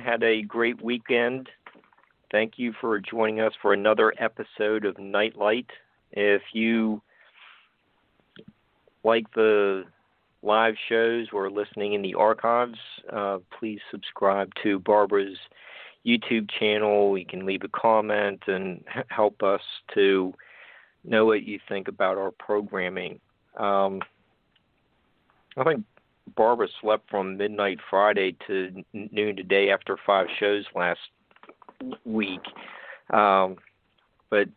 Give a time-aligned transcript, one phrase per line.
[0.00, 1.48] Had a great weekend.
[2.30, 5.66] Thank you for joining us for another episode of Nightlight.
[6.12, 7.02] If you
[9.04, 9.84] like the
[10.42, 12.78] live shows or listening in the archives,
[13.12, 15.38] uh, please subscribe to Barbara's
[16.06, 17.18] YouTube channel.
[17.18, 19.60] You can leave a comment and help us
[19.94, 20.32] to
[21.04, 23.20] know what you think about our programming.
[23.56, 24.00] Um,
[25.56, 25.84] I think
[26.36, 31.00] Barbara slept from midnight Friday to noon today after five shows last
[32.04, 32.40] week.
[33.12, 33.56] Um,
[34.30, 34.48] but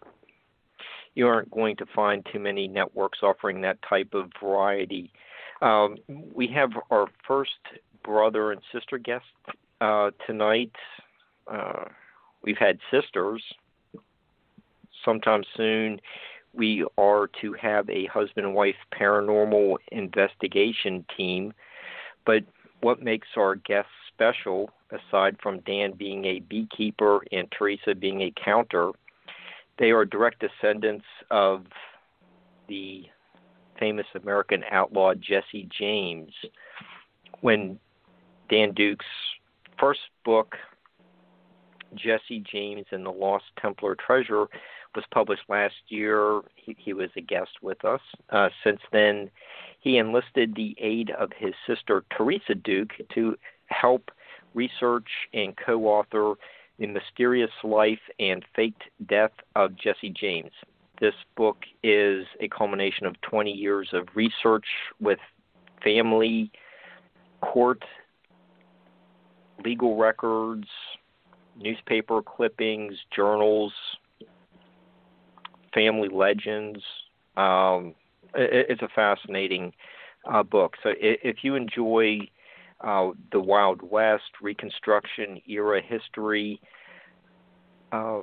[1.16, 5.12] you aren't going to find too many networks offering that type of variety.
[5.62, 5.98] Um,
[6.34, 7.52] we have our first
[8.04, 9.26] brother and sister guest
[9.82, 10.72] uh, tonight.
[11.48, 11.86] Uh,
[12.44, 13.44] we've had sisters.
[15.06, 16.00] Sometime soon,
[16.54, 21.54] we are to have a husband and wife paranormal investigation team.
[22.26, 22.44] But
[22.82, 28.34] what makes our guests special, aside from Dan being a beekeeper and Teresa being a
[28.44, 28.92] counter,
[29.80, 31.66] they are direct descendants of
[32.68, 33.04] the
[33.80, 36.32] famous American outlaw Jesse James.
[37.42, 37.80] When
[38.50, 39.06] Dan Duke's
[39.80, 40.56] first book,
[41.96, 44.46] Jesse James and the Lost Templar Treasure,
[44.96, 48.02] was published last year, he, he was a guest with us.
[48.30, 49.30] Uh, since then,
[49.80, 53.36] he enlisted the aid of his sister Teresa Duke to
[53.68, 54.12] help
[54.54, 56.36] research and co author
[56.80, 60.52] The Mysterious Life and Faked Death of Jesse James.
[61.00, 64.66] This book is a culmination of 20 years of research
[65.02, 65.20] with
[65.84, 66.52] family,
[67.42, 67.84] court,
[69.66, 70.68] legal records,
[71.58, 73.74] newspaper clippings, journals,
[75.74, 76.82] family legends.
[77.38, 77.96] Um,
[78.36, 79.74] it, it's a fascinating
[80.32, 80.76] uh, book.
[80.84, 82.20] So if you enjoy
[82.82, 86.60] uh, the Wild West, Reconstruction era history,
[87.92, 88.22] uh,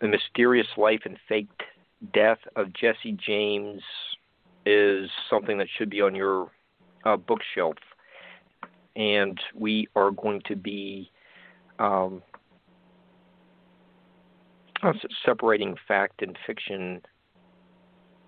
[0.00, 1.62] the mysterious life and faked
[2.12, 3.82] death of Jesse James
[4.64, 6.50] is something that should be on your
[7.04, 7.76] uh, bookshelf.
[8.94, 11.10] And we are going to be
[11.78, 12.22] um,
[15.24, 17.00] separating fact and fiction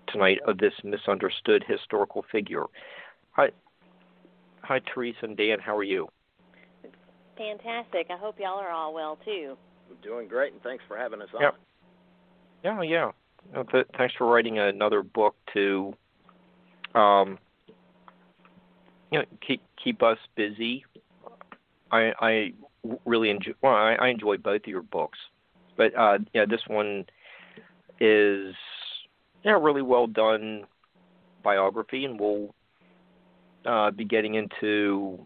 [0.07, 2.65] tonight of this misunderstood historical figure.
[3.31, 3.49] Hi,
[4.61, 5.59] hi, Teresa and Dan.
[5.59, 6.07] How are you?
[7.37, 8.07] Fantastic.
[8.09, 9.57] I hope y'all are all well too.
[10.03, 11.41] Doing great, and thanks for having us on.
[11.41, 11.51] Yeah,
[12.63, 13.11] yeah, yeah.
[13.55, 15.93] Uh, th- thanks for writing another book to,
[16.93, 17.39] um,
[19.11, 20.85] you know, keep keep us busy.
[21.91, 22.53] I I
[23.05, 23.53] really enjoy.
[23.61, 25.17] Well, I, I enjoy both of your books,
[25.79, 27.05] but uh, yeah, this one
[28.01, 28.53] is
[29.43, 30.65] yeah really well done
[31.41, 32.53] biography, and we'll
[33.65, 35.25] uh, be getting into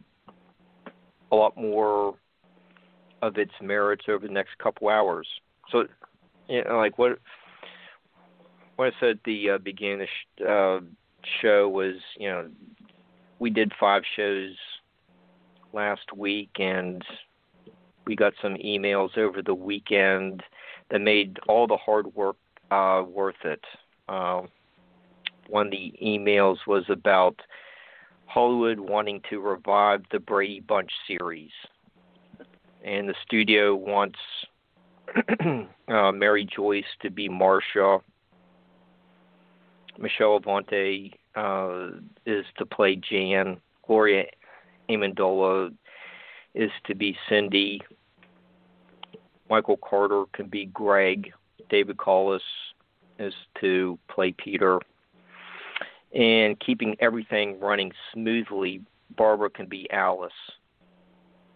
[1.31, 2.13] a lot more
[3.23, 5.27] of its merits over the next couple hours.
[5.71, 5.85] So,
[6.47, 7.17] you know, like what
[8.75, 10.79] what I said at the uh, beginning of the sh- uh,
[11.41, 12.47] show was, you know,
[13.39, 14.53] we did five shows
[15.73, 17.03] last week, and
[18.05, 20.43] we got some emails over the weekend
[20.89, 22.37] that made all the hard work
[22.71, 23.63] uh, worth it.
[24.07, 24.41] Uh,
[25.47, 27.35] one of the emails was about
[28.25, 31.51] Hollywood wanting to revive the Brady Bunch series,
[32.83, 34.19] and the studio wants
[35.87, 37.99] uh, Mary Joyce to be Marcia.
[39.99, 43.57] Michelle Avenatti uh, is to play Jan.
[43.85, 44.25] Gloria
[44.89, 45.71] Amendola
[46.55, 47.81] is to be Cindy.
[49.49, 51.31] Michael Carter can be Greg.
[51.69, 52.41] David Collis
[53.19, 54.79] is to play Peter.
[56.13, 58.81] And keeping everything running smoothly,
[59.17, 60.31] Barbara can be Alice.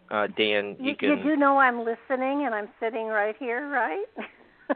[0.09, 1.09] Uh, Dan, you, you can.
[1.09, 4.05] You do know I'm listening, and I'm sitting right here, right?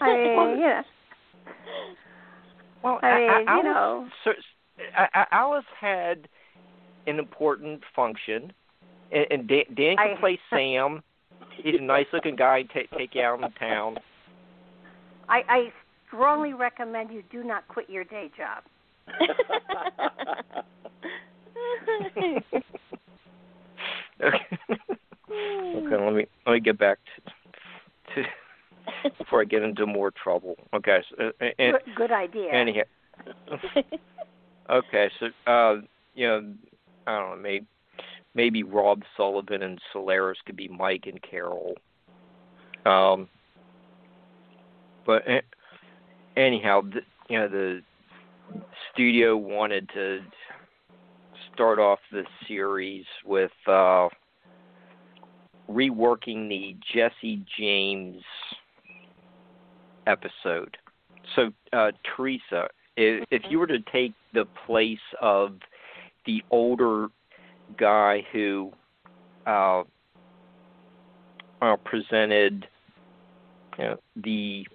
[0.00, 0.82] I mean, you know.
[2.82, 4.08] Well, I mean, I, I, you know.
[4.24, 4.32] So,
[5.32, 6.28] Alice had
[7.10, 8.52] an important function,
[9.12, 11.02] and, and Dan, Dan can I- play Sam.
[11.62, 12.62] He's a nice-looking guy.
[12.72, 13.98] Take take you out in town.
[15.28, 15.72] I, I
[16.06, 18.62] strongly recommend you do not quit your day job.
[22.16, 22.44] okay.
[25.30, 26.98] okay, let me let me get back
[28.14, 28.28] to, to
[29.18, 30.56] before I get into more trouble.
[30.74, 32.52] Okay, so, uh, and, Good, good idea.
[32.52, 32.82] anyhow,
[34.70, 35.76] okay, so uh,
[36.14, 36.54] you know,
[37.06, 37.66] I don't know, maybe
[38.34, 41.74] maybe Rob Sullivan and Solaris could be Mike and Carol.
[42.86, 43.28] Um,
[45.04, 45.22] but
[46.36, 47.80] anyhow, the, you know, the
[48.92, 50.20] studio wanted to
[51.52, 54.08] start off the series with uh,
[55.70, 58.22] reworking the Jesse James
[60.06, 60.76] episode.
[61.36, 65.52] So, uh, Teresa, if, if you were to take the place of
[66.30, 67.08] the older
[67.76, 68.72] guy who
[69.46, 69.82] uh,
[71.60, 72.68] uh, presented
[73.76, 74.66] you know, the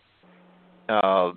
[0.89, 1.31] uh,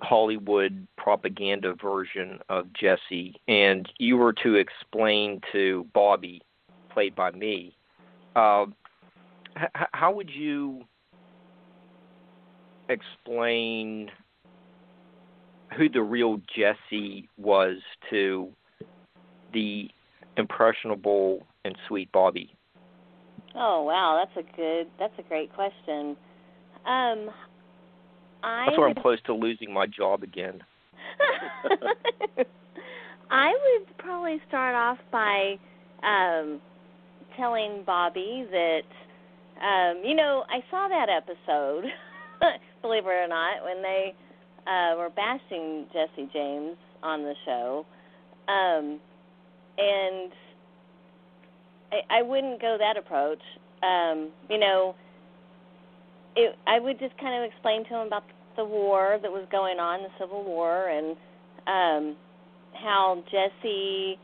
[0.00, 6.40] Hollywood propaganda version of Jesse, and you were to explain to Bobby,
[6.90, 7.76] played by me,
[8.36, 8.64] uh,
[9.58, 10.82] h- how would you
[12.88, 14.10] explain
[15.76, 17.76] who the real Jesse was
[18.08, 18.50] to
[19.56, 19.88] the
[20.36, 22.54] impressionable and sweet Bobby?
[23.54, 24.86] Oh wow, that's a good.
[24.98, 26.16] That's a great question.
[26.84, 27.30] Um,
[28.42, 30.60] I That's where would, I'm close to losing my job again.
[33.30, 35.56] I would probably start off by
[36.02, 36.60] um,
[37.36, 38.82] telling Bobby that,
[39.60, 41.84] um, you know, I saw that episode,
[42.82, 44.14] believe it or not, when they
[44.66, 47.84] uh, were bashing Jesse James on the show,
[48.48, 49.00] um,
[49.78, 50.32] and
[51.92, 53.42] I, I wouldn't go that approach.
[53.82, 54.94] Um, you know,
[56.34, 58.24] it, I would just kind of explain to him about
[58.56, 61.16] the war that was going on, the Civil War, and
[61.66, 62.16] um,
[62.74, 64.18] how Jesse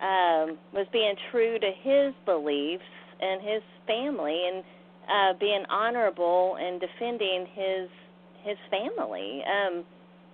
[0.00, 2.82] um, was being true to his beliefs
[3.20, 4.64] and his family, and
[5.10, 7.88] uh, being honorable and defending his
[8.42, 9.42] his family.
[9.44, 9.84] Um,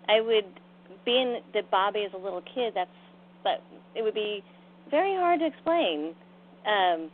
[0.08, 0.44] I would,
[1.04, 2.90] being that Bobby is a little kid, that's
[3.42, 3.62] but
[3.94, 4.44] it would be
[4.90, 6.14] very hard to explain.
[6.66, 7.10] Um,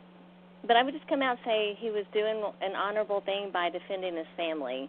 [0.67, 3.71] but I would just come out and say he was doing an honorable thing by
[3.71, 4.89] defending his family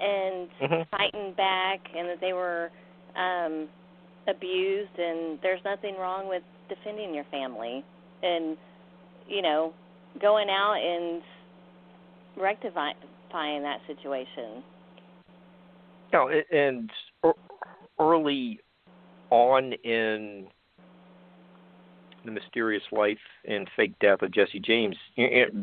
[0.00, 0.86] and Mhm.
[0.90, 2.70] fighting back, and that they were
[3.14, 3.68] um,
[4.26, 7.84] abused, and there's nothing wrong with defending your family,
[8.22, 8.58] and
[9.28, 9.72] you know,
[10.20, 11.22] going out and
[12.36, 14.64] rectifying that situation.
[16.12, 16.90] No, and
[17.98, 18.60] early
[19.30, 20.48] on in
[22.24, 25.62] the mysterious life and fake death of Jesse James, y- y-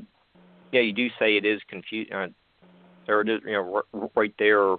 [0.72, 2.14] yeah, you do say it is confusing.
[2.14, 2.28] Uh,
[3.08, 4.76] there it is, you know, r- right there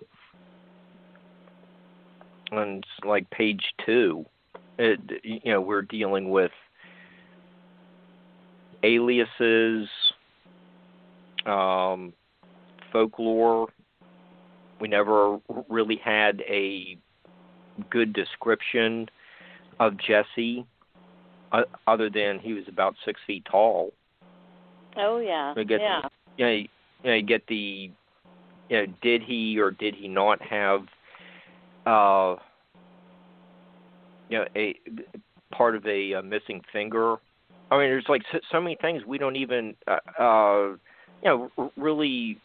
[2.53, 4.25] on like page two.
[4.79, 6.53] It, you know, we're dealing with
[8.83, 9.89] aliases,
[11.47, 12.13] um,
[12.93, 13.69] folklore.
[14.81, 16.99] We never really had a
[17.91, 19.09] good description
[19.79, 20.67] of Jesse,
[21.53, 23.93] uh, other than he was about six feet tall.
[24.97, 26.01] Oh yeah, get yeah.
[26.37, 26.59] You know, you,
[27.05, 27.91] you know, you get the,
[28.69, 30.81] you know, did he or did he not have,
[31.87, 32.37] uh,
[34.29, 34.75] you know, a
[35.53, 37.17] part of a, uh missing finger?
[37.71, 40.69] I mean, there's like so, so many things we don't even, uh, uh
[41.23, 42.39] you know, r- really.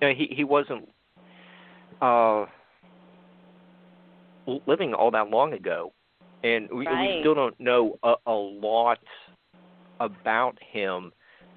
[0.00, 0.88] You know, he he wasn't
[2.02, 2.46] uh
[4.66, 5.92] living all that long ago,
[6.44, 8.98] and we, we still don't know a, a lot
[9.98, 11.10] about him.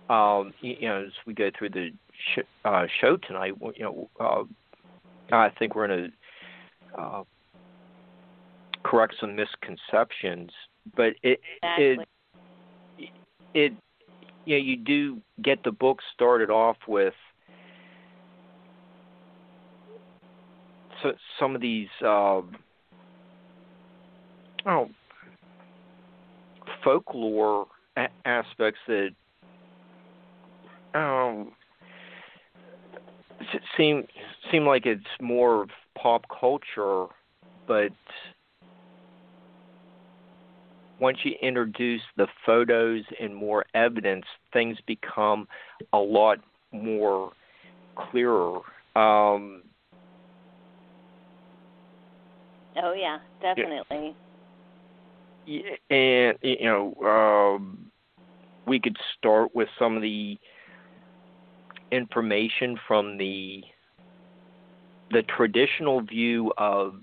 [0.09, 1.89] Um, you, you know, as we go through the
[2.33, 4.43] sh- uh, show tonight, you know, uh,
[5.35, 6.11] I think we're going
[6.95, 7.23] to uh,
[8.83, 10.51] correct some misconceptions.
[10.95, 12.05] But it Exactly.
[12.97, 13.09] it
[13.53, 13.73] it
[14.45, 17.13] you know you do get the book started off with
[21.03, 22.55] so, some of these um,
[24.67, 24.87] oh
[26.83, 29.09] folklore a- aspects that
[30.93, 31.51] um
[33.77, 34.05] seem
[34.51, 37.05] seem like it's more of pop culture,
[37.67, 37.91] but
[40.99, 45.47] once you introduce the photos and more evidence, things become
[45.93, 46.39] a lot
[46.71, 47.31] more
[47.95, 48.57] clearer.
[48.95, 49.63] Um,
[52.81, 53.83] Oh yeah, definitely.
[53.89, 54.13] y-
[55.89, 57.91] and you know, um,
[58.65, 60.37] we could start with some of the
[61.91, 63.63] information from the
[65.11, 66.95] the traditional view of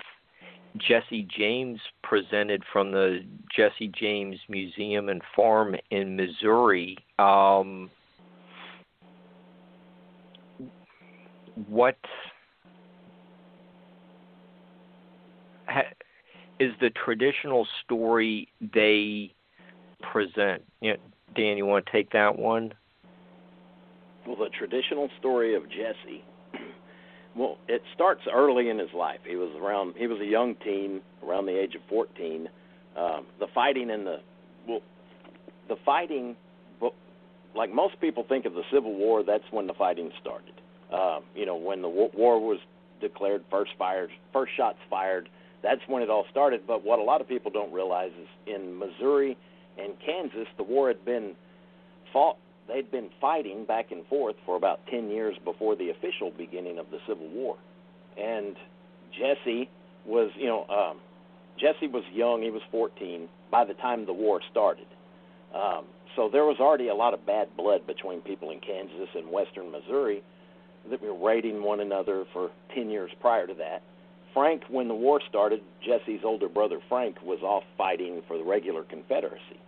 [0.77, 3.21] Jesse James presented from the
[3.55, 6.99] Jesse James Museum and Farm in Missouri.
[7.19, 7.91] Um,
[11.69, 11.97] what
[15.67, 15.83] ha,
[16.65, 19.33] is the traditional story they
[20.01, 20.63] present?
[20.81, 20.99] You know,
[21.37, 22.73] Dan, you want to take that one?
[24.27, 26.25] Well, the traditional story of Jesse.
[27.37, 29.19] Well, it starts early in his life.
[29.27, 29.95] He was around.
[29.97, 32.49] He was a young teen, around the age of 14.
[32.97, 34.21] Um, the fighting in the
[34.69, 34.83] well,
[35.67, 36.37] the fighting,
[37.57, 40.55] like most people think of the Civil War, that's when the fighting started.
[40.93, 42.61] Um, you know, when the war was
[43.01, 45.29] declared, first fired, first shots fired.
[45.65, 46.67] That's when it all started.
[46.67, 49.37] But what a lot of people don't realize is in Missouri
[49.79, 51.35] and Kansas, the war had been
[52.13, 52.37] fought
[52.69, 56.91] they'd been fighting back and forth for about 10 years before the official beginning of
[56.91, 57.57] the Civil War.
[58.17, 58.57] And
[59.13, 59.69] Jesse
[60.07, 60.99] was, you know, um,
[61.59, 62.43] Jesse was young.
[62.43, 64.87] He was 14 by the time the war started.
[65.55, 65.85] Um,
[66.17, 69.71] so there was already a lot of bad blood between people in Kansas and western
[69.71, 70.23] Missouri
[70.91, 73.83] that were raiding one another for 10 years prior to that.
[74.35, 78.83] Frank, when the war started, Jesse's older brother Frank was off fighting for the regular
[78.83, 79.61] Confederacy.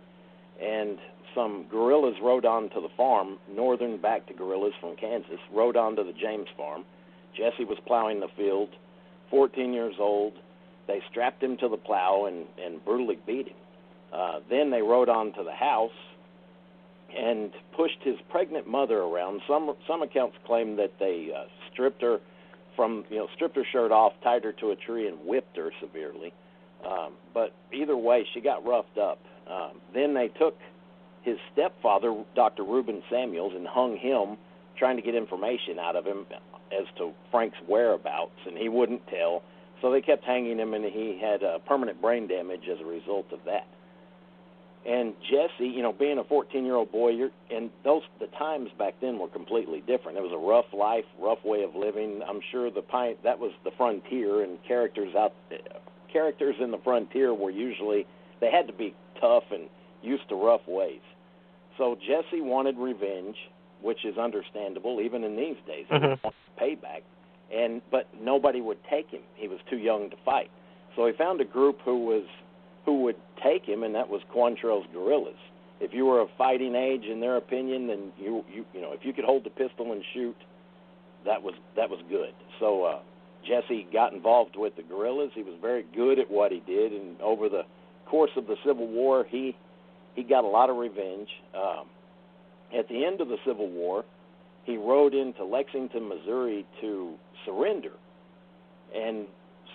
[0.61, 0.97] And
[1.33, 5.95] some guerrillas rode on to the farm, northern back to guerrillas from Kansas, rode on
[5.95, 6.83] to the James farm.
[7.35, 8.69] Jesse was plowing the field,
[9.29, 10.33] 14 years old.
[10.87, 13.55] They strapped him to the plow and, and brutally beat him.
[14.11, 15.91] Uh, then they rode on to the house
[17.15, 19.41] and pushed his pregnant mother around.
[19.47, 22.19] Some some accounts claim that they uh, stripped her
[22.77, 25.71] from you know stripped her shirt off, tied her to a tree, and whipped her
[25.81, 26.31] severely.
[26.87, 29.19] Um, but either way, she got roughed up.
[29.51, 30.57] Um, then they took
[31.23, 32.63] his stepfather, Dr.
[32.63, 34.37] Reuben Samuels, and hung him,
[34.77, 36.25] trying to get information out of him
[36.71, 39.41] as to Frank's whereabouts, and he wouldn't tell.
[39.81, 43.31] So they kept hanging him, and he had uh, permanent brain damage as a result
[43.31, 43.67] of that.
[44.87, 49.19] And Jesse, you know, being a 14-year-old boy, you're, and those the times back then
[49.19, 50.17] were completely different.
[50.17, 52.21] It was a rough life, rough way of living.
[52.25, 55.33] I'm sure the pine that was the frontier, and characters out
[56.11, 58.07] characters in the frontier were usually
[58.39, 59.67] they had to be tough and
[60.01, 61.01] used to rough ways.
[61.77, 63.35] So Jesse wanted revenge,
[63.81, 65.85] which is understandable even in these days.
[65.89, 66.23] Mhm.
[66.23, 67.01] wanted payback,
[67.51, 69.21] and but nobody would take him.
[69.35, 70.49] He was too young to fight.
[70.95, 72.23] So he found a group who was
[72.87, 75.35] who would take him, and that was Quantrill's guerrillas.
[75.81, 79.01] If you were of fighting age, in their opinion, then you you you know if
[79.03, 80.37] you could hold the pistol and shoot,
[81.25, 82.33] that was that was good.
[82.61, 82.99] So uh,
[83.45, 85.31] Jesse got involved with the guerrillas.
[85.35, 87.63] He was very good at what he did, and over the
[88.05, 89.55] course of the Civil War, he
[90.15, 91.27] he got a lot of revenge.
[91.53, 91.87] Um,
[92.75, 94.05] at the end of the Civil War,
[94.63, 97.15] he rode into Lexington, Missouri, to
[97.45, 97.91] surrender,
[98.95, 99.27] and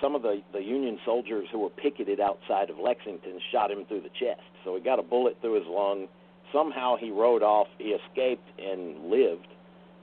[0.03, 4.03] some of the the Union soldiers who were picketed outside of Lexington shot him through
[4.03, 4.43] the chest.
[4.65, 6.09] So he got a bullet through his lung.
[6.53, 7.69] Somehow he rode off.
[7.79, 9.47] He escaped and lived,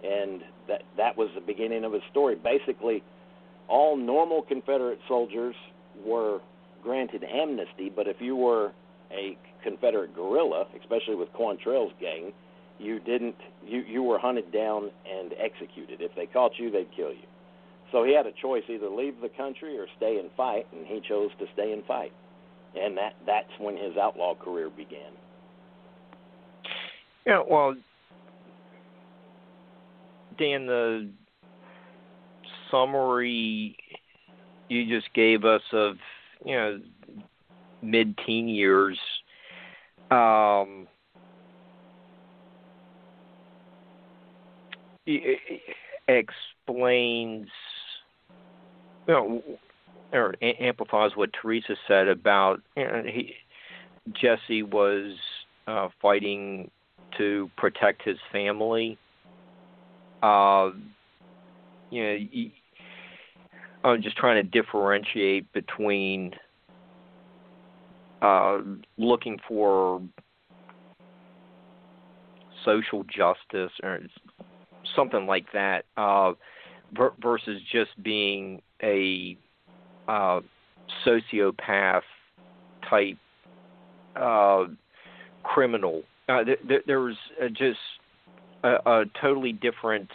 [0.03, 2.35] and that that was the beginning of his story.
[2.35, 3.03] Basically,
[3.67, 5.55] all normal Confederate soldiers
[6.03, 6.39] were
[6.81, 8.71] granted amnesty, but if you were
[9.11, 12.31] a Confederate guerrilla, especially with Quantrill's gang,
[12.79, 16.01] you didn't you you were hunted down and executed.
[16.01, 17.27] If they caught you, they'd kill you.
[17.91, 21.01] So he had a choice: either leave the country or stay and fight, and he
[21.07, 22.11] chose to stay and fight.
[22.79, 25.11] And that that's when his outlaw career began.
[27.25, 27.75] Yeah, well,
[30.37, 31.09] Dan, the
[32.71, 33.75] summary
[34.69, 35.95] you just gave us of
[36.45, 36.79] you know
[37.81, 38.97] mid-teen years
[40.11, 40.87] um,
[46.07, 47.47] explains
[49.09, 49.41] you know
[50.11, 53.33] or amplifies what Teresa said about you know, he,
[54.13, 55.15] Jesse was
[55.67, 56.71] uh, fighting
[57.17, 58.97] to protect his family.
[60.23, 60.71] Uh,
[61.91, 62.53] you know, he,
[63.83, 66.31] I'm just trying to differentiate between
[68.21, 68.59] uh,
[68.97, 70.01] looking for
[72.65, 73.99] social justice or
[74.95, 76.33] something like that uh,
[77.21, 79.37] versus just being a
[80.07, 80.41] uh,
[81.05, 82.01] sociopath
[82.89, 83.17] type
[84.15, 84.65] uh,
[85.43, 86.03] criminal.
[86.27, 86.43] Uh,
[86.85, 87.79] there, was uh, just
[88.63, 90.09] a, a totally different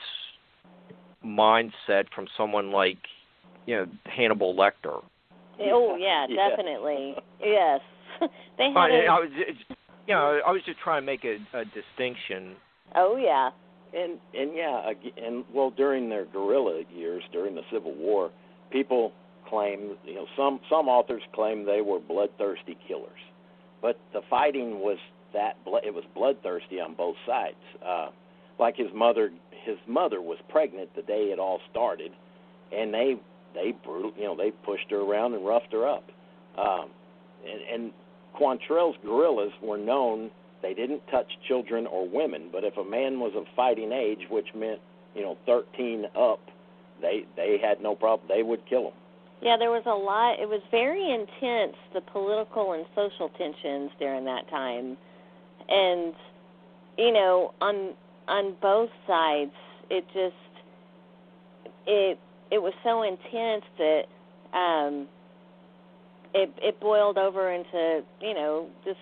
[1.24, 2.98] mindset from someone like
[3.66, 5.02] you know Hannibal Lecter.
[5.60, 6.48] Oh yeah, yeah.
[6.48, 7.14] definitely.
[7.40, 7.80] yes,
[8.58, 8.76] they had.
[8.76, 9.30] I, I was,
[10.06, 12.56] you know, I was just trying to make a, a distinction.
[12.94, 13.50] Oh yeah.
[13.92, 14.92] And and yeah,
[15.24, 18.30] and well, during their guerrilla years, during the Civil War,
[18.74, 19.12] people
[19.48, 23.20] claim, you know, some some authors claim they were bloodthirsty killers,
[23.80, 24.98] but the fighting was
[25.32, 27.56] that it was bloodthirsty on both sides.
[27.84, 28.08] Uh,
[28.58, 29.30] like his mother,
[29.64, 32.10] his mother was pregnant the day it all started,
[32.76, 33.14] and they
[33.54, 36.04] they brutal, you know, they pushed her around and roughed her up.
[36.58, 36.90] Um,
[37.46, 37.92] and, and
[38.38, 40.30] Quantrill's guerrillas were known
[40.62, 44.48] they didn't touch children or women, but if a man was of fighting age, which
[44.54, 44.80] meant
[45.14, 46.40] you know 13 up,
[47.00, 48.28] they they had no problem.
[48.28, 48.92] They would kill them.
[49.42, 50.40] Yeah, there was a lot.
[50.40, 54.96] It was very intense, the political and social tensions during that time,
[55.68, 56.14] and
[56.96, 57.94] you know, on
[58.28, 59.52] on both sides,
[59.90, 60.34] it just
[61.86, 62.18] it
[62.50, 64.04] it was so intense that
[64.56, 65.06] um
[66.32, 68.98] it it boiled over into you know just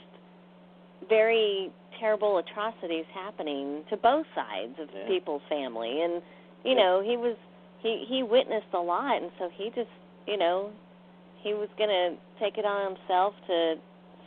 [1.09, 5.07] very terrible atrocities happening to both sides of yeah.
[5.07, 6.23] people's family and
[6.65, 7.37] you know he was
[7.82, 9.90] he he witnessed a lot and so he just
[10.26, 10.71] you know
[11.42, 13.75] he was going to take it on himself to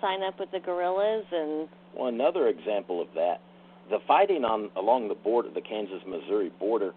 [0.02, 3.40] sign up with the guerrillas and well another example of that
[3.90, 6.94] the fighting on along the border the Kansas Missouri border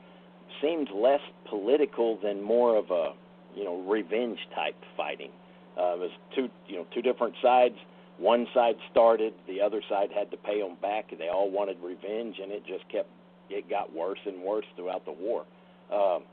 [0.61, 3.13] seemed less political than more of a
[3.55, 5.31] you know revenge type fighting
[5.79, 7.77] uh, it was two, you know, two different sides.
[8.19, 11.07] One side started, the other side had to pay them back.
[11.17, 13.09] They all wanted revenge, and it just kept,
[13.49, 15.45] it got worse and worse throughout the war.
[15.93, 16.25] Um,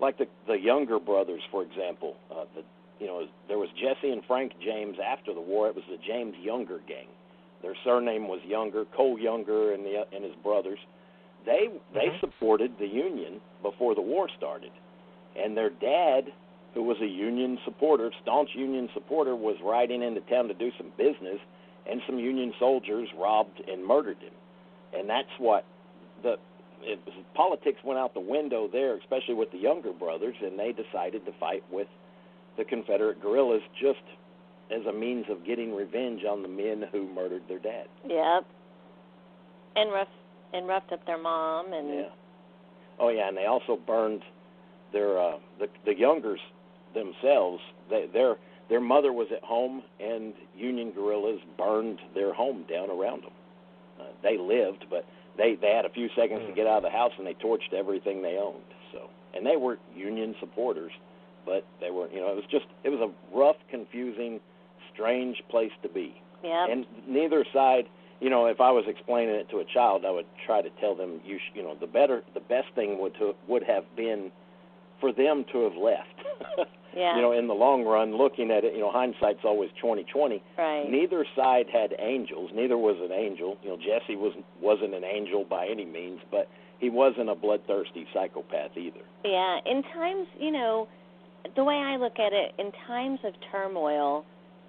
[0.00, 2.62] like the the younger brothers, for example, uh, the
[3.00, 5.68] you know there was Jesse and Frank James after the war.
[5.68, 7.08] It was the James Younger gang.
[7.62, 10.78] Their surname was Younger, Cole Younger, and the and his brothers.
[11.44, 12.20] They they mm-hmm.
[12.20, 14.72] supported the Union before the war started,
[15.36, 16.32] and their dad
[16.76, 20.92] who was a union supporter, staunch union supporter, was riding into town to do some
[20.98, 21.40] business,
[21.90, 24.34] and some Union soldiers robbed and murdered him.
[24.92, 25.64] And that's what
[26.22, 26.36] the
[26.82, 27.00] it,
[27.34, 31.32] politics went out the window there, especially with the younger brothers, and they decided to
[31.38, 31.88] fight with
[32.56, 34.02] the Confederate guerrillas just
[34.70, 37.86] as a means of getting revenge on the men who murdered their dad.
[38.06, 38.46] Yep.
[39.76, 40.08] And rough
[40.52, 42.08] and roughed up their mom and yeah.
[42.98, 44.22] Oh yeah, and they also burned
[44.92, 46.40] their uh the the youngers
[46.94, 47.60] themselves.
[47.90, 48.36] They, their
[48.68, 53.32] their mother was at home, and Union guerrillas burned their home down around them.
[54.00, 55.04] Uh, they lived, but
[55.36, 56.48] they they had a few seconds mm.
[56.48, 58.64] to get out of the house, and they torched everything they owned.
[58.92, 60.92] So, and they were Union supporters,
[61.44, 64.40] but they were, you know, it was just it was a rough, confusing,
[64.92, 66.20] strange place to be.
[66.42, 66.66] Yeah.
[66.70, 67.86] And neither side
[68.20, 70.94] you know, if I was explaining it to a child, I would try to tell
[70.94, 74.30] them, you, sh- you know, the better, the best thing would to, would have been
[75.00, 76.68] for them to have left.
[76.96, 77.14] Yeah.
[77.14, 80.42] You know, in the long run, looking at it, you know, hindsight's always twenty twenty.
[80.56, 80.88] Right.
[80.88, 82.50] Neither side had angels.
[82.54, 83.58] Neither was an angel.
[83.62, 84.32] You know, Jesse was
[84.62, 89.04] wasn't an angel by any means, but he wasn't a bloodthirsty psychopath either.
[89.24, 89.58] Yeah.
[89.66, 90.88] In times, you know,
[91.54, 94.24] the way I look at it, in times of turmoil,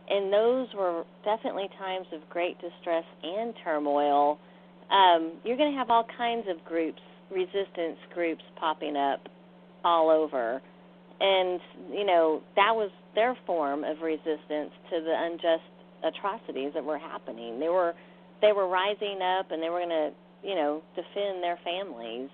[0.09, 4.37] and those were definitely times of great distress and turmoil.
[4.91, 9.27] Um, you're going to have all kinds of groups, resistance groups popping up
[9.83, 10.61] all over
[11.19, 11.59] and
[11.91, 15.63] you know that was their form of resistance to the unjust
[16.03, 17.59] atrocities that were happening.
[17.59, 17.93] They were
[18.41, 20.11] they were rising up and they were going to
[20.47, 22.29] you know defend their families.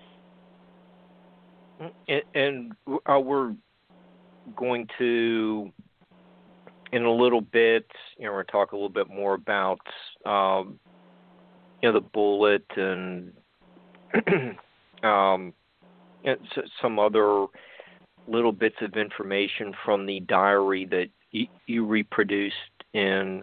[2.08, 2.72] And, and
[3.10, 3.54] uh, we're
[4.56, 5.72] going to
[6.92, 9.80] in a little bit, you know, we're going to talk a little bit more about
[10.24, 10.78] um,
[11.82, 13.32] you know the bullet and
[15.02, 15.52] um,
[16.24, 16.38] and
[16.80, 17.46] some other
[18.26, 22.54] little bits of information from the diary that you, you reproduced
[22.92, 23.42] in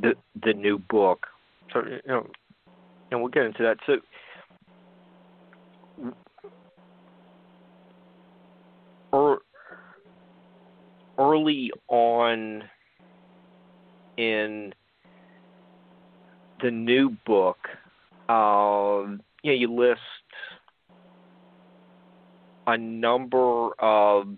[0.00, 1.26] the the new book.
[1.72, 2.26] So you know,
[3.10, 3.78] and we'll get into that.
[3.86, 3.96] So.
[11.18, 12.62] early on
[14.16, 14.72] in
[16.62, 17.58] the new book,
[18.28, 20.00] um, you know, you list
[22.68, 24.36] a number of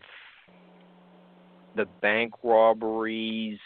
[1.75, 3.59] the bank robberies.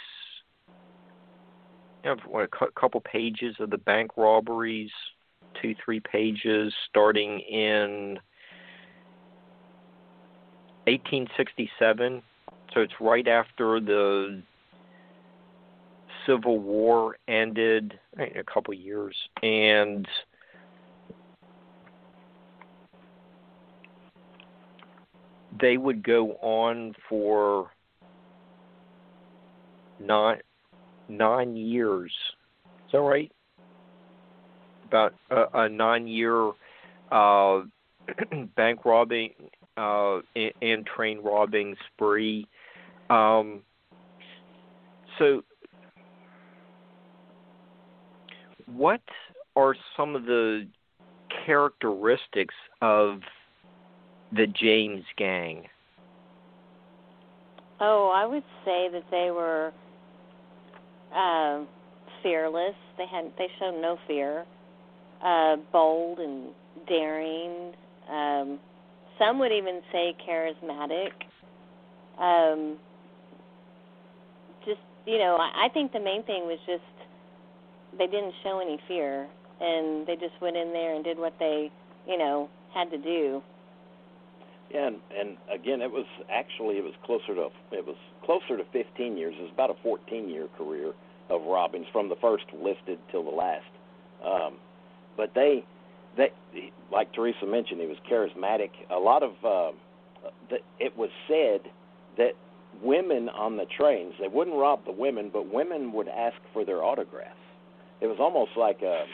[2.03, 4.91] You know, what, a couple pages of the bank robberies,
[5.61, 8.19] two, three pages, starting in
[10.87, 12.23] 1867.
[12.73, 14.43] So it's right after the
[16.27, 20.09] Civil War ended, a couple years, and
[25.61, 27.71] they would go on for
[30.01, 30.41] nine
[31.09, 32.13] nine years.
[32.87, 33.31] Is that right?
[34.87, 36.53] About a, a nine-year
[37.11, 37.63] uh,
[38.57, 39.31] bank robbing
[39.77, 42.47] uh, and, and train robbing spree.
[43.11, 43.63] Um,
[45.19, 45.43] so,
[48.67, 49.03] what
[49.57, 50.67] are some of the
[51.47, 53.21] characteristics of
[54.35, 55.65] the James gang?
[57.81, 59.73] Oh, I would say that they were
[61.15, 61.65] uh,
[62.23, 62.75] fearless.
[62.97, 64.45] They had they showed no fear.
[65.25, 66.49] Uh, bold and
[66.89, 67.73] daring.
[68.11, 68.59] Um,
[69.19, 71.13] some would even say charismatic.
[72.19, 72.77] Um,
[74.65, 76.83] just you know, I, I think the main thing was just
[77.99, 79.29] they didn't show any fear,
[79.61, 81.71] and they just went in there and did what they,
[82.07, 83.43] you know, had to do.
[84.73, 88.65] Yeah, and, and again, it was actually it was closer to it was closer to
[88.73, 89.35] 15 years.
[89.39, 90.93] It was about a 14 year career
[91.31, 93.65] of robbings from the first listed till the last.
[94.25, 94.55] Um,
[95.17, 95.65] but they,
[96.17, 96.33] they,
[96.93, 98.71] like Teresa mentioned, he was charismatic.
[98.91, 99.73] A lot of uh,
[100.51, 101.71] the, it was said
[102.17, 102.33] that
[102.83, 106.83] women on the trains they wouldn't rob the women, but women would ask for their
[106.83, 107.39] autographs.
[108.01, 109.05] It was almost like a,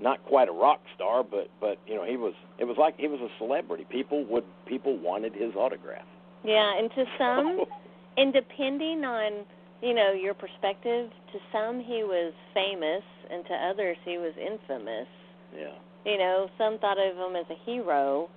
[0.00, 2.34] not quite a rock star, but but you know he was.
[2.58, 3.86] It was like he was a celebrity.
[3.90, 6.06] People would people wanted his autograph.
[6.44, 7.64] Yeah, and to some,
[8.16, 9.44] and depending on
[9.82, 15.08] you know your perspective, to some he was famous, and to others he was infamous.
[15.54, 15.74] Yeah.
[16.04, 18.28] You know, some thought of him as a hero.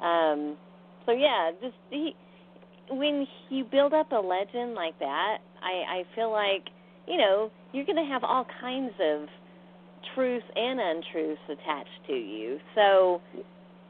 [0.00, 0.56] Um,
[1.04, 2.14] so yeah, just he
[2.90, 6.68] when you build up a legend like that, I I feel like
[7.06, 9.28] you know you're going to have all kinds of
[10.14, 12.58] truths and untruths attached to you.
[12.74, 13.20] So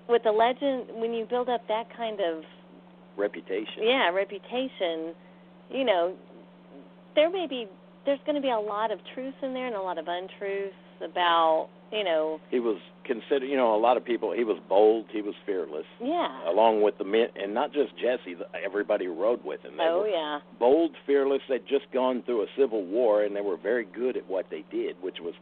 [0.09, 2.45] with a legend, when you build up that kind of
[3.17, 5.15] reputation, yeah, reputation,
[5.71, 6.15] you know,
[7.15, 7.67] there may be
[8.05, 10.75] there's going to be a lot of truths in there and a lot of untruths
[11.05, 12.41] about you know.
[12.51, 15.87] He was considered you know a lot of people he was bold he was fearless.
[16.01, 16.49] Yeah.
[16.49, 20.41] Along with the men and not just jesse everybody rode with him they oh yeah.
[20.59, 21.43] bold fearless.
[21.49, 24.65] They'd just gone through a civil war and they were very good at what they
[24.71, 25.35] did which was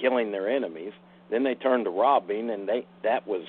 [0.00, 0.92] killing their enemies.
[1.30, 3.44] Then they turned to robbing, and they that was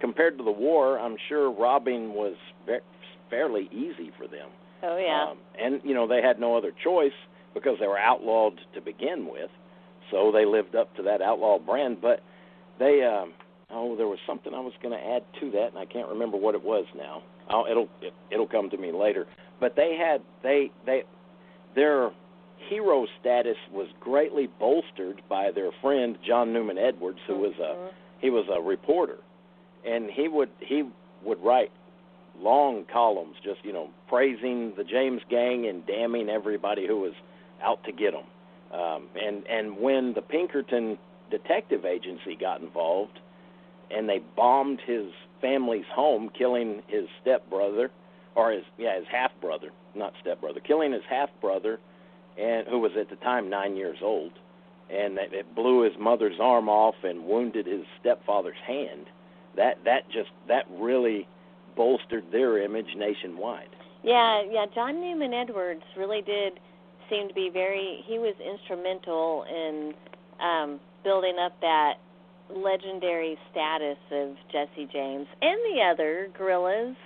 [0.00, 0.98] compared to the war.
[0.98, 2.34] I'm sure robbing was
[3.28, 4.48] fairly easy for them.
[4.82, 5.30] Oh yeah.
[5.30, 7.12] Um, and you know they had no other choice
[7.54, 9.50] because they were outlawed to begin with,
[10.10, 12.00] so they lived up to that outlaw brand.
[12.00, 12.20] But
[12.78, 13.32] they, um,
[13.70, 16.36] oh, there was something I was going to add to that, and I can't remember
[16.36, 17.22] what it was now.
[17.48, 19.26] I'll, it'll it, it'll come to me later.
[19.60, 21.02] But they had they they
[21.74, 22.10] their
[22.68, 27.92] hero status was greatly bolstered by their friend John Newman Edwards, who was a Mhm.
[28.20, 29.18] he was a reporter,
[29.84, 30.84] and he would he
[31.22, 31.70] would write
[32.38, 37.14] long columns, just you know praising the James Gang and damning everybody who was
[37.62, 38.26] out to get them.
[38.72, 40.98] Um, and and when the Pinkerton
[41.30, 43.18] Detective Agency got involved,
[43.90, 47.90] and they bombed his family's home, killing his stepbrother,
[48.34, 51.80] or his yeah his half brother, not stepbrother, killing his half brother
[52.38, 54.32] and who was at the time nine years old,
[54.90, 59.06] and it, blew his mother's arm off and wounded his stepfather's hand.
[59.56, 61.26] That that just that really
[61.76, 63.68] bolstered their image nationwide.
[64.02, 64.66] Yeah, yeah.
[64.74, 66.60] John Newman Edwards really did
[67.08, 68.04] seem to be very.
[68.06, 69.94] He was instrumental in
[70.40, 71.94] um, building up that
[72.54, 76.96] legendary status of Jesse James and the other guerrillas.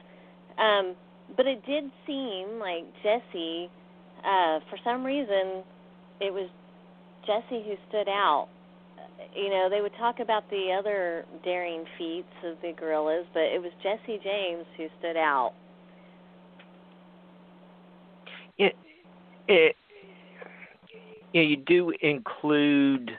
[0.58, 0.94] Um,
[1.37, 3.70] but it did seem like Jesse
[4.24, 5.62] uh, for some reason,
[6.20, 6.48] it was
[7.26, 8.48] Jesse who stood out.
[9.37, 13.60] You know, they would talk about the other daring feats of the guerrillas, but it
[13.60, 15.52] was Jesse James who stood out.
[18.58, 18.74] It,
[19.48, 19.76] it,
[21.32, 23.10] yeah, you do include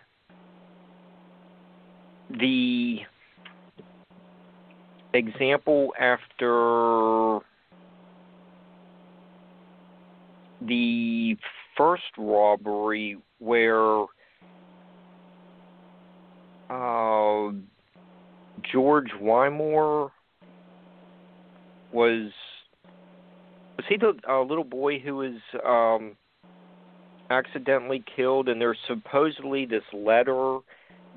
[2.29, 2.99] the
[5.13, 7.39] example after
[10.67, 11.37] the
[11.77, 14.05] first robbery where
[16.69, 17.51] uh,
[18.71, 20.11] George Wymore
[21.91, 22.31] was
[23.77, 26.15] was he the uh, little boy who was um
[27.29, 28.49] accidentally killed?
[28.49, 30.59] And there's supposedly this letter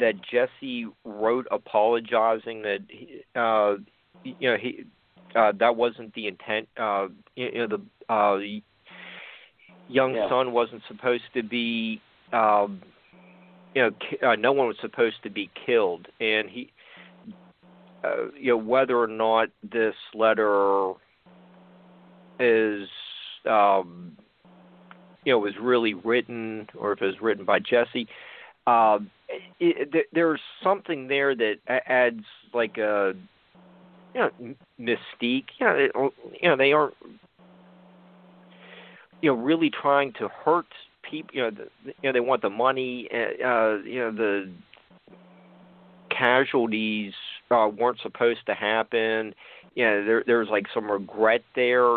[0.00, 3.74] that Jesse wrote apologizing that he, uh
[4.24, 4.84] you know he
[5.34, 8.38] uh that wasn't the intent uh you know the uh
[9.88, 10.28] young Yeah.
[10.28, 12.00] son wasn't supposed to be
[12.32, 12.80] um
[13.74, 16.70] you know ki- uh, no one was supposed to be killed and he
[18.04, 20.92] uh, you know whether or not this letter
[22.38, 22.88] is
[23.48, 24.16] um
[25.24, 28.06] you know was really written or if it was written by Jesse
[28.66, 29.10] um
[29.60, 33.14] it, it, there's something there that adds like a
[34.14, 35.92] you know m- mystique you know it,
[36.42, 36.94] you know they aren't
[39.20, 40.66] you know really trying to hurt
[41.08, 44.50] people you know the, you know they want the money uh uh, you know the
[46.16, 47.12] casualties
[47.50, 49.34] uh weren't supposed to happen.
[49.74, 51.96] You know there there's like some regret there.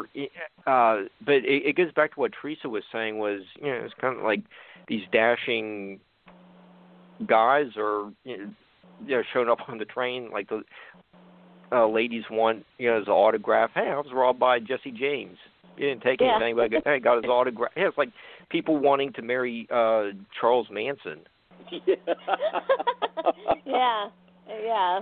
[0.68, 3.94] Uh but it, it goes back to what Teresa was saying was you know it's
[4.00, 4.42] kind of like
[4.88, 6.00] these dashing
[7.28, 8.54] guys are you know,
[9.06, 10.62] you know showing up on the train like the
[11.72, 13.72] uh ladies want you know his autograph.
[13.74, 15.38] Hey I was robbed by Jesse James
[15.82, 16.36] he didn't take Yeah.
[16.36, 18.10] anything but I got, his autograph yeah, it's like
[18.50, 21.22] people wanting to marry uh Charles Manson
[23.66, 24.08] yeah,
[24.48, 25.00] yeah,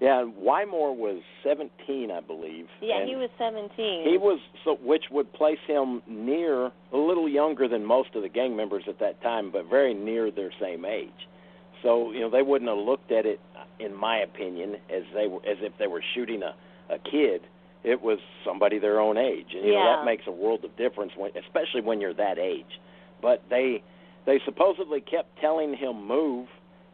[0.00, 2.66] Yeah, Wymore was 17, I believe.
[2.80, 3.00] yeah.
[3.00, 4.02] and He was seventeen.
[4.08, 8.28] He was so, which would place him near a little younger than most of the
[8.28, 11.10] gang members at that time, but very near their same age.
[11.82, 13.40] So you know they wouldn't have looked at it,
[13.80, 16.54] in my opinion, as they were as if they were shooting a
[16.92, 17.42] a kid.
[17.84, 21.12] It was somebody their own age, and you know that makes a world of difference,
[21.16, 22.80] when, especially when you're that age.
[23.20, 23.82] But they
[24.24, 26.48] they supposedly kept telling him move,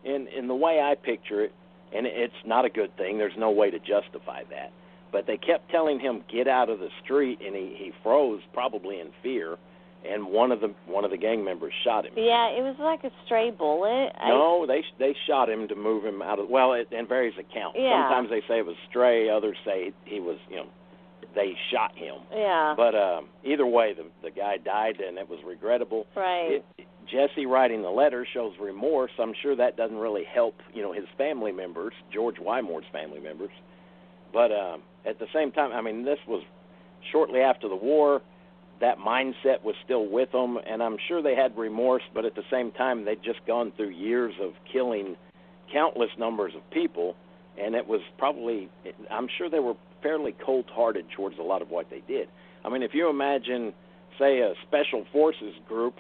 [0.04, 1.52] in in the way I picture it,
[1.94, 3.18] and it's not a good thing.
[3.18, 4.72] There's no way to justify that
[5.12, 9.00] but they kept telling him get out of the street and he he froze probably
[9.00, 9.56] in fear
[10.08, 13.04] and one of the one of the gang members shot him Yeah, it was like
[13.04, 14.12] a stray bullet.
[14.20, 17.34] I, no they they shot him to move him out of well it in various
[17.38, 18.08] accounts Yeah.
[18.08, 20.66] sometimes they say it was stray others say he was you know
[21.34, 22.74] they shot him Yeah.
[22.76, 26.62] but um either way the the guy died and it was regrettable right.
[26.78, 29.10] it, Jesse writing the letter shows remorse.
[29.18, 33.50] I'm sure that doesn't really help, you know, his family members, George Wymore's family members.
[34.30, 36.42] But um, at the same time, I mean, this was
[37.10, 38.20] shortly after the war.
[38.80, 42.02] That mindset was still with them, and I'm sure they had remorse.
[42.14, 45.16] But at the same time, they'd just gone through years of killing
[45.72, 47.16] countless numbers of people,
[47.58, 48.68] and it was probably,
[49.10, 52.28] I'm sure they were fairly cold-hearted towards a lot of what they did.
[52.64, 53.72] I mean, if you imagine,
[54.18, 55.94] say, a special forces group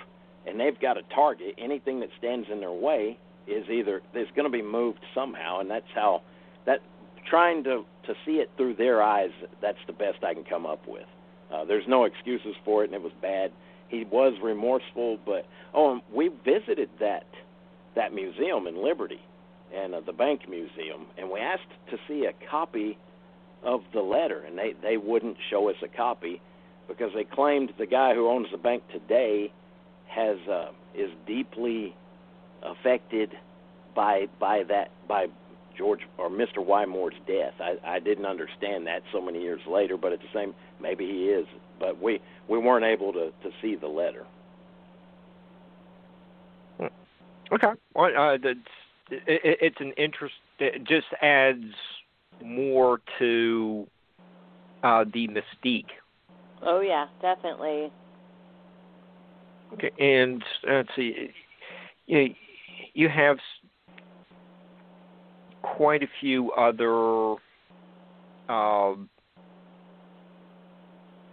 [0.46, 4.44] and they've got a target, anything that stands in their way is either is going
[4.44, 6.22] to be moved somehow, and that's how
[6.66, 6.80] that
[7.28, 9.30] trying to to see it through their eyes.
[9.60, 11.06] That's the best I can come up with.
[11.52, 13.52] Uh, there's no excuses for it, and it was bad.
[13.88, 17.26] He was remorseful, but oh, and we visited that
[17.94, 19.20] that museum in Liberty,
[19.74, 22.98] and uh, the Bank Museum, and we asked to see a copy
[23.62, 26.40] of the letter, and they they wouldn't show us a copy
[26.88, 29.52] because they claimed the guy who owns the bank today
[30.06, 31.94] has uh, is deeply
[32.62, 33.32] affected
[33.94, 35.26] by by that by
[35.76, 36.64] George or Mr.
[36.64, 37.54] Wymore's death.
[37.60, 41.26] I, I didn't understand that so many years later, but at the same maybe he
[41.26, 41.46] is.
[41.78, 44.26] But we we weren't able to to see the letter.
[47.50, 47.72] Okay.
[47.94, 48.58] Well, uh, that's
[49.10, 50.34] it, it's an interest.
[50.58, 51.64] It just adds
[52.44, 53.86] more to
[54.82, 55.90] uh, the mystique.
[56.62, 57.90] Oh yeah, definitely.
[59.74, 61.30] Okay, and uh, let's see,
[62.06, 62.34] you
[62.94, 63.38] you have
[65.62, 67.32] quite a few other,
[68.48, 69.08] um,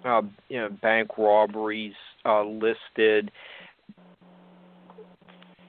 [0.03, 1.93] uh, you know, bank robberies
[2.25, 3.31] uh, listed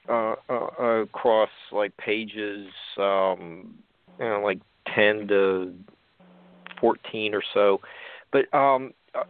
[0.09, 3.75] uh, uh, across like pages, um,
[4.19, 4.59] you know, like
[4.97, 5.73] ten to
[6.79, 7.79] fourteen or so,
[8.31, 8.93] but um.
[9.13, 9.23] Uh,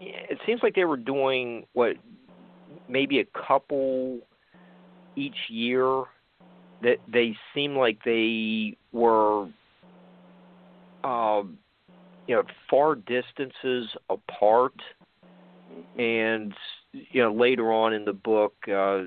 [0.00, 1.96] it seems like they were doing what
[2.88, 4.18] maybe a couple
[5.16, 6.04] each year
[6.82, 9.48] that they seem like they were
[11.04, 11.58] um
[12.26, 14.74] you know far distances apart
[15.98, 16.52] and
[16.92, 19.04] you know later on in the book uh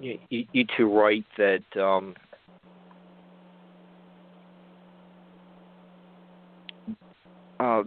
[0.00, 2.14] you, you, you two write that um
[7.62, 7.84] uh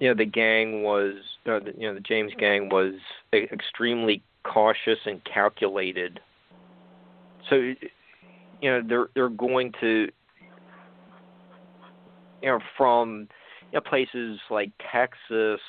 [0.00, 1.14] you know the gang was
[1.46, 2.94] uh, the, you know the James gang was
[3.32, 6.20] extremely cautious and calculated.
[7.48, 7.76] So you
[8.62, 10.08] know they're they're going to
[12.42, 13.28] you know from
[13.72, 15.60] you know, places like Texas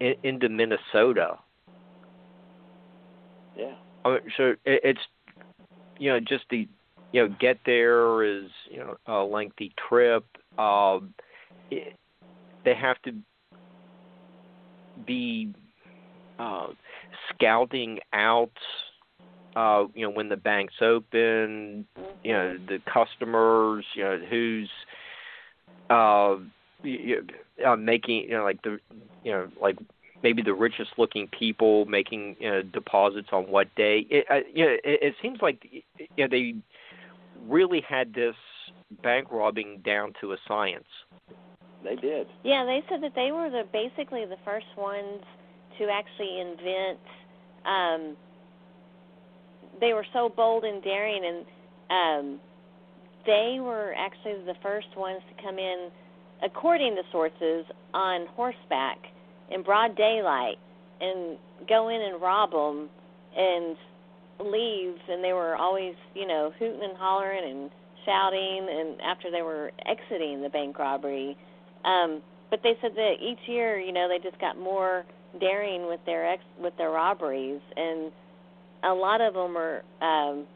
[0.00, 1.38] in, into Minnesota.
[3.56, 3.74] Yeah.
[4.36, 5.00] so it, it's
[5.98, 6.68] you know just the
[7.12, 10.24] you know get there is you know a lengthy trip.
[10.58, 11.14] Um,
[11.70, 13.12] they have to
[15.06, 15.52] be
[16.38, 16.68] uh,
[17.30, 18.52] scouting out
[19.56, 21.86] uh, you know when the bank's open,
[22.22, 24.70] you know the customers, you know who's
[25.90, 26.36] uh,
[26.82, 27.26] you,
[27.66, 28.78] uh, making you know like the
[29.24, 29.76] you know like
[30.22, 34.06] maybe the richest looking people making you know, deposits on what day.
[34.10, 35.82] It, uh, you know, it, it seems like you
[36.18, 36.54] know, they
[37.48, 38.36] really had this
[39.02, 40.86] bank robbing down to a science.
[41.84, 42.26] They did.
[42.44, 45.22] Yeah, they said that they were the basically the first ones
[45.78, 46.98] to actually invent.
[47.64, 48.16] Um,
[49.80, 51.44] they were so bold and daring, and
[51.90, 52.40] um,
[53.26, 55.90] they were actually the first ones to come in,
[56.42, 57.64] according to sources,
[57.94, 58.98] on horseback
[59.50, 60.56] in broad daylight
[61.00, 61.38] and
[61.68, 62.88] go in and rob them
[63.36, 63.76] and
[64.40, 64.94] leave.
[65.08, 67.70] And they were always, you know, hooting and hollering and
[68.04, 68.66] shouting.
[68.70, 71.36] And after they were exiting the bank robbery,
[71.84, 75.04] um, but they said that each year, you know, they just got more
[75.40, 78.10] daring with their ex with their robberies, and
[78.84, 79.82] a lot of them are.
[80.00, 80.46] Um,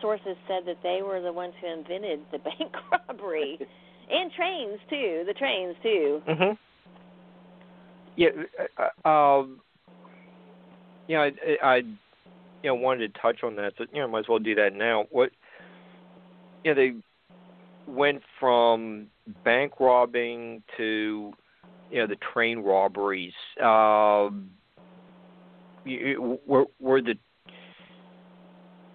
[0.00, 3.58] sources said that they were the ones who invented the bank robbery,
[4.10, 5.24] and trains too.
[5.26, 6.22] The trains too.
[6.28, 6.52] Mm-hmm.
[8.16, 8.28] Yeah.
[9.04, 9.60] Uh, um.
[11.08, 11.94] Yeah, I, I, you
[12.64, 13.74] know, wanted to touch on that.
[13.78, 15.04] So, you know, might as well do that now.
[15.10, 15.30] What?
[16.64, 16.94] You know, they
[17.86, 19.06] went from
[19.44, 21.32] bank robbing to
[21.90, 23.32] you know the train robberies.
[25.84, 27.14] You, were were the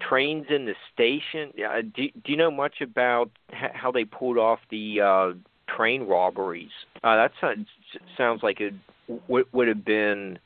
[0.08, 1.54] trains in the station?
[1.58, 6.72] Uh, do Do you know much about how they pulled off the uh, train robberies?
[7.04, 7.67] Uh, that sounds
[8.17, 8.74] sounds like it
[9.28, 10.38] would would have been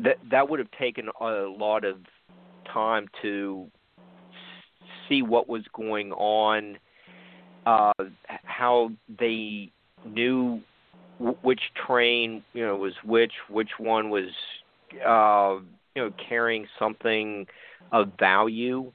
[0.00, 1.96] that that would have taken a lot of
[2.72, 3.68] time to
[5.08, 6.78] see what was going on
[7.66, 7.92] uh,
[8.44, 9.70] how they
[10.04, 10.60] knew
[11.18, 14.30] w- which train you know was which, which one was
[15.06, 15.62] uh,
[15.94, 17.46] you know carrying something
[17.92, 18.90] of value.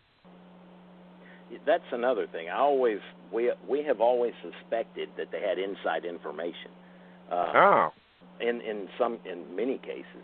[1.65, 2.49] That's another thing.
[2.49, 2.99] I always
[3.32, 6.71] we we have always suspected that they had inside information.
[7.32, 7.89] Uh, oh.
[8.39, 10.23] In in some in many cases,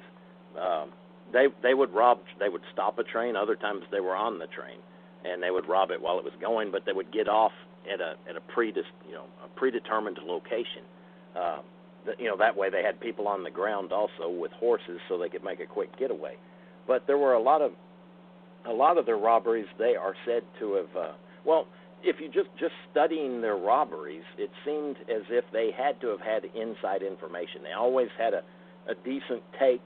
[0.60, 0.92] um,
[1.32, 2.20] they they would rob.
[2.40, 3.36] They would stop a train.
[3.36, 4.80] Other times they were on the train,
[5.26, 6.72] and they would rob it while it was going.
[6.72, 7.52] But they would get off
[7.92, 10.84] at a at a pre you know a predetermined location.
[11.36, 11.60] Uh,
[12.06, 15.18] that, you know that way they had people on the ground also with horses so
[15.18, 16.36] they could make a quick getaway.
[16.88, 17.72] But there were a lot of
[18.66, 21.14] a lot of their robberies they are said to have uh,
[21.46, 21.68] well
[22.04, 26.22] if you just just studying their robberies it seemed as if they had to have
[26.22, 27.64] had inside information.
[27.64, 28.42] They always had a
[28.88, 29.82] a decent take.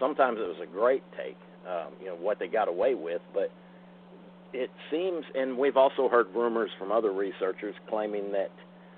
[0.00, 1.36] Sometimes it was a great take,
[1.68, 3.52] um, you know what they got away with, but
[4.52, 8.50] it seems, and we've also heard rumors from other researchers claiming that,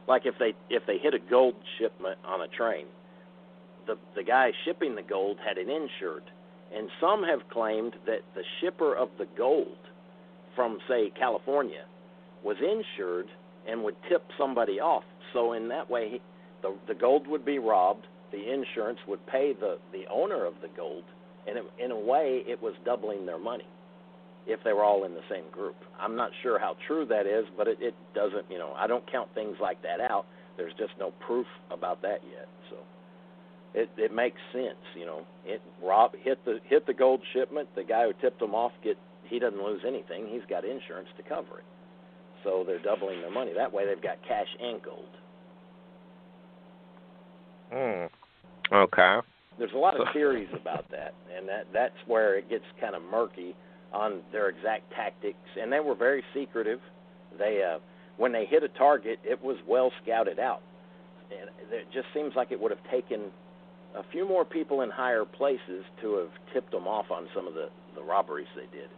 [0.08, 2.86] like if they if they hit a gold shipment on a train,
[3.86, 6.24] the the guy shipping the gold had it insured,
[6.74, 9.78] and some have claimed that the shipper of the gold
[10.54, 11.84] from say California
[12.42, 13.26] was insured
[13.66, 15.04] and would tip somebody off.
[15.32, 16.20] So in that way,
[16.62, 20.68] the the gold would be robbed, the insurance would pay the the owner of the
[20.76, 21.04] gold,
[21.46, 23.66] and it, in a way, it was doubling their money
[24.46, 25.76] if they were all in the same group.
[25.98, 29.11] I'm not sure how true that is, but it, it doesn't, you know, I don't
[29.11, 30.26] count things like that out.
[30.57, 32.49] There's just no proof about that yet.
[32.70, 32.76] So
[33.74, 35.22] it it makes sense, you know.
[35.45, 38.97] It rob hit the hit the gold shipment, the guy who tipped them off get
[39.24, 40.28] he doesn't lose anything.
[40.30, 41.64] He's got insurance to cover it.
[42.45, 43.53] So they're doubling their money.
[43.57, 45.09] That way they've got cash and gold.
[47.72, 48.74] Hmm.
[48.74, 49.18] Okay.
[49.59, 53.03] There's a lot of theories about that, and that that's where it gets kind of
[53.03, 53.55] murky
[53.95, 56.80] on their exact tactics, and they were very secretive.
[57.38, 57.78] They uh,
[58.16, 60.61] when they hit a target, it was well scouted out,
[61.30, 63.30] and it just seems like it would have taken
[63.97, 67.55] a few more people in higher places to have tipped them off on some of
[67.55, 68.90] the the robberies they did.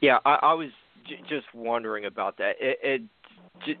[0.00, 0.70] Yeah, I, I was
[1.06, 2.54] j- just wondering about that.
[2.60, 3.02] It, it,
[3.66, 3.78] it,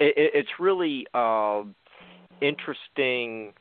[0.00, 1.62] it it's really uh,
[2.40, 3.52] interesting.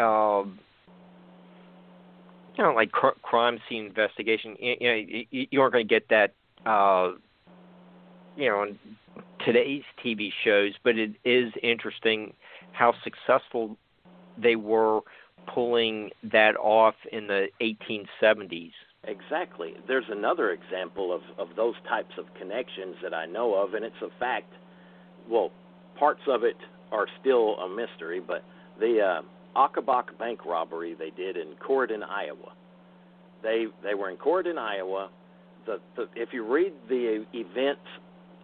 [0.00, 0.58] Um,
[2.58, 4.56] you know, like cr- crime scene investigation.
[4.58, 6.34] You, know, you, you aren't going to get that,
[6.66, 7.12] uh,
[8.36, 8.78] you know, on
[9.46, 12.34] today's TV shows, but it is interesting
[12.72, 13.76] how successful
[14.36, 15.00] they were
[15.54, 18.72] pulling that off in the 1870s.
[19.04, 19.74] Exactly.
[19.86, 24.02] There's another example of, of those types of connections that I know of, and it's
[24.02, 24.52] a fact.
[25.30, 25.50] Well,
[25.98, 26.56] parts of it
[26.90, 28.44] are still a mystery, but
[28.78, 29.22] the uh,
[29.56, 32.52] Ocobock bank robbery they did in Corydon, Iowa.
[33.42, 35.10] They they were in Corydon, Iowa.
[35.66, 37.86] The, the if you read the events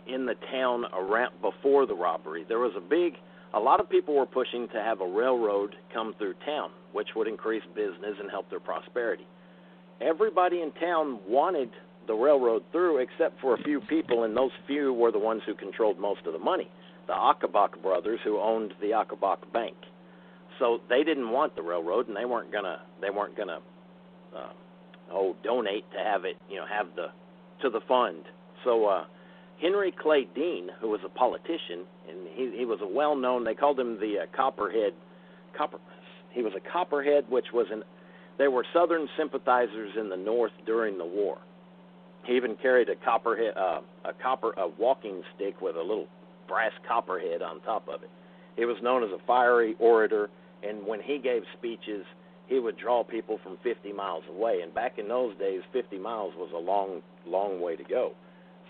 [0.07, 3.15] in the town around before the robbery, there was a big
[3.55, 7.29] a lot of people were pushing to have a railroad come through town, which would
[7.29, 9.27] increase business and help their prosperity.
[10.01, 11.71] Everybody in town wanted
[12.09, 15.55] the railroad through except for a few people, and those few were the ones who
[15.55, 16.69] controlled most of the money.
[17.07, 19.77] The Ocobock brothers, who owned the Ocobock Bank,
[20.59, 23.61] so they didn't want the railroad, and they weren't gonna they weren't gonna
[24.37, 24.53] uh,
[25.13, 27.09] oh donate to have it you know have the
[27.63, 28.25] to the fund.
[28.65, 29.05] So uh,
[29.61, 33.45] Henry Clay Dean, who was a politician, and he, he was a well-known.
[33.45, 34.93] They called him the uh, Copperhead.
[35.57, 35.79] Copper.
[36.31, 37.85] He was a Copperhead, which was an.
[38.39, 41.39] They were Southern sympathizers in the North during the war.
[42.25, 46.07] He even carried a copperhead, uh, a copper, a walking stick with a little
[46.49, 48.11] brass copperhead on top of it.
[48.57, 50.31] He was known as a fiery orator,
[50.67, 52.05] and when he gave speeches,
[52.47, 54.61] he would draw people from 50 miles away.
[54.63, 58.13] And back in those days, 50 miles was a long, long way to go.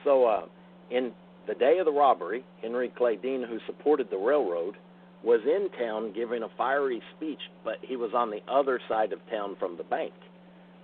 [0.04, 0.46] So uh,
[0.90, 1.12] in
[1.46, 4.76] the day of the robbery, Henry Clay Dean, who supported the railroad,
[5.24, 9.18] was in town giving a fiery speech, but he was on the other side of
[9.30, 10.12] town from the bank.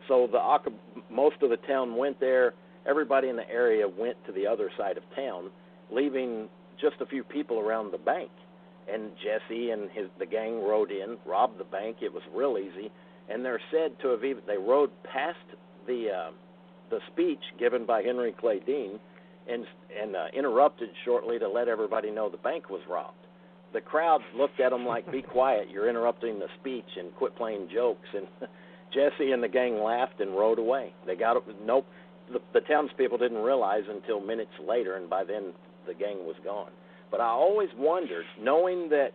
[0.08, 0.72] So the
[1.10, 2.54] most of the town went there.
[2.88, 5.50] Everybody in the area went to the other side of town,
[5.92, 6.48] leaving
[6.80, 8.30] just a few people around the bank.
[8.92, 11.98] And Jesse and his the gang rode in, robbed the bank.
[12.00, 12.90] It was real easy,
[13.28, 15.38] and they're said to have even they rode past
[15.86, 16.30] the uh,
[16.90, 18.98] the speech given by Henry Clay Dean
[19.48, 19.64] and
[20.00, 23.14] and uh, interrupted shortly to let everybody know the bank was robbed.
[23.72, 25.68] The crowd looked at him like, "Be quiet!
[25.70, 28.26] You're interrupting the speech and quit playing jokes." And
[28.92, 30.92] Jesse and the gang laughed and rode away.
[31.06, 31.36] They got.
[31.64, 31.86] Nope.
[32.32, 35.52] The, the townspeople didn't realize until minutes later, and by then
[35.86, 36.70] the gang was gone.
[37.10, 39.12] But I always wondered, knowing that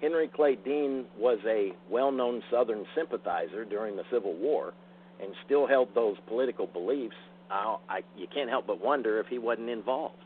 [0.00, 4.74] Henry Clay Dean was a well-known Southern sympathizer during the Civil War,
[5.20, 7.16] and still held those political beliefs,
[7.50, 10.22] I, I, you can't help but wonder if he wasn't involved.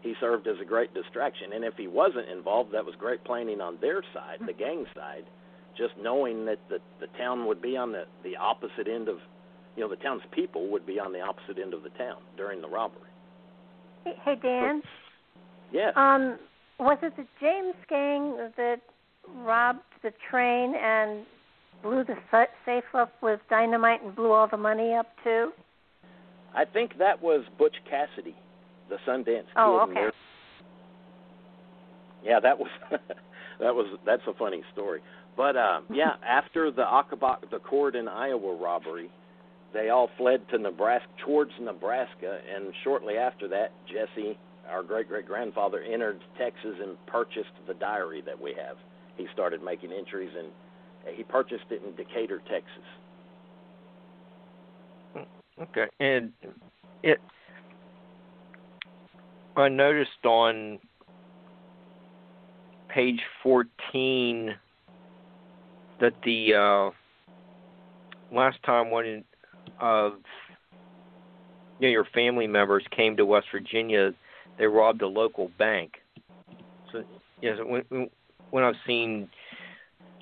[0.00, 3.60] He served as a great distraction, and if he wasn't involved, that was great planning
[3.60, 5.24] on their side, the gang side.
[5.78, 9.18] Just knowing that the the town would be on the the opposite end of,
[9.76, 12.60] you know, the town's people would be on the opposite end of the town during
[12.60, 13.08] the robbery.
[14.04, 14.82] Hey, hey Dan.
[15.72, 15.92] Yes.
[15.96, 16.36] Um,
[16.78, 18.80] was it the James gang that
[19.44, 21.24] robbed the train and
[21.82, 22.16] blew the
[22.64, 25.50] safe up with dynamite and blew all the money up too?
[26.54, 28.36] I think that was Butch Cassidy,
[28.88, 29.46] the Sundance Kid.
[29.56, 30.08] Oh, okay.
[32.24, 35.00] Yeah, that was that was that's a funny story.
[35.36, 39.10] But uh, yeah, after the Ocobock, the Corydon, Iowa robbery,
[39.72, 44.38] they all fled to Nebraska towards Nebraska, and shortly after that, Jesse,
[44.70, 48.76] our great great grandfather, entered Texas and purchased the diary that we have.
[49.16, 50.48] He started making entries, and
[51.14, 52.84] he purchased it in Decatur, Texas.
[55.60, 56.32] Okay, and
[57.02, 57.20] it
[59.56, 60.78] I noticed on
[62.88, 64.54] page fourteen
[66.00, 66.90] that the uh,
[68.34, 69.24] last time one
[69.80, 70.14] of
[71.78, 74.12] you know, your family members came to West Virginia,
[74.58, 75.94] they robbed a local bank.
[76.92, 77.04] So,
[77.40, 78.10] you know, when
[78.50, 79.28] when I've seen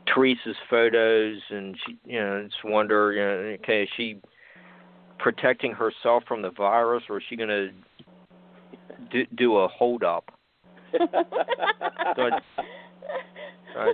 [0.07, 4.21] Teresa's photos, and she, you know, just wonder, you know, okay, is she
[5.19, 7.71] protecting herself from the virus, or is she going to
[9.11, 10.31] do, do a hold up?
[10.93, 10.99] so
[12.23, 12.41] I,
[13.77, 13.93] I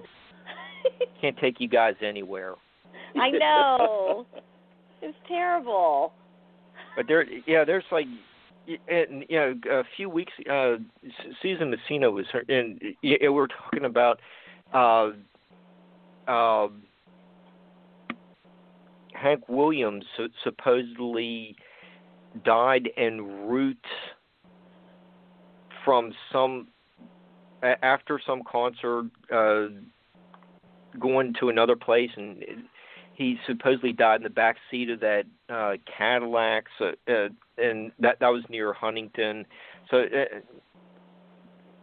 [1.20, 2.54] can't take you guys anywhere.
[3.18, 4.26] I know.
[5.02, 6.12] It's terrible.
[6.96, 8.06] But there, yeah, there's like,
[8.88, 10.76] and you know, a few weeks, uh,
[11.42, 14.20] Susan Messina was, her, and yeah, we're talking about,
[14.72, 15.10] uh,
[16.28, 16.68] uh,
[19.14, 20.04] Hank Williams
[20.44, 21.56] supposedly
[22.44, 23.76] died en route
[25.84, 26.68] from some
[27.62, 29.66] after some concert uh
[31.00, 32.44] going to another place and
[33.16, 38.20] he supposedly died in the back seat of that uh Cadillac so, uh, and that
[38.20, 39.46] that was near Huntington
[39.90, 40.04] so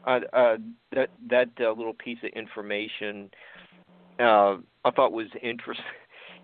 [0.05, 0.57] uh, uh, uh
[0.91, 3.29] that that uh, little piece of information
[4.19, 5.85] uh I thought was interesting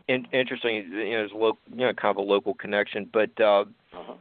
[0.10, 0.76] in, interesting.
[0.92, 1.34] You know, it's
[1.72, 3.10] you know, kind of a local connection.
[3.14, 3.62] But uh,
[3.94, 4.14] uh-huh.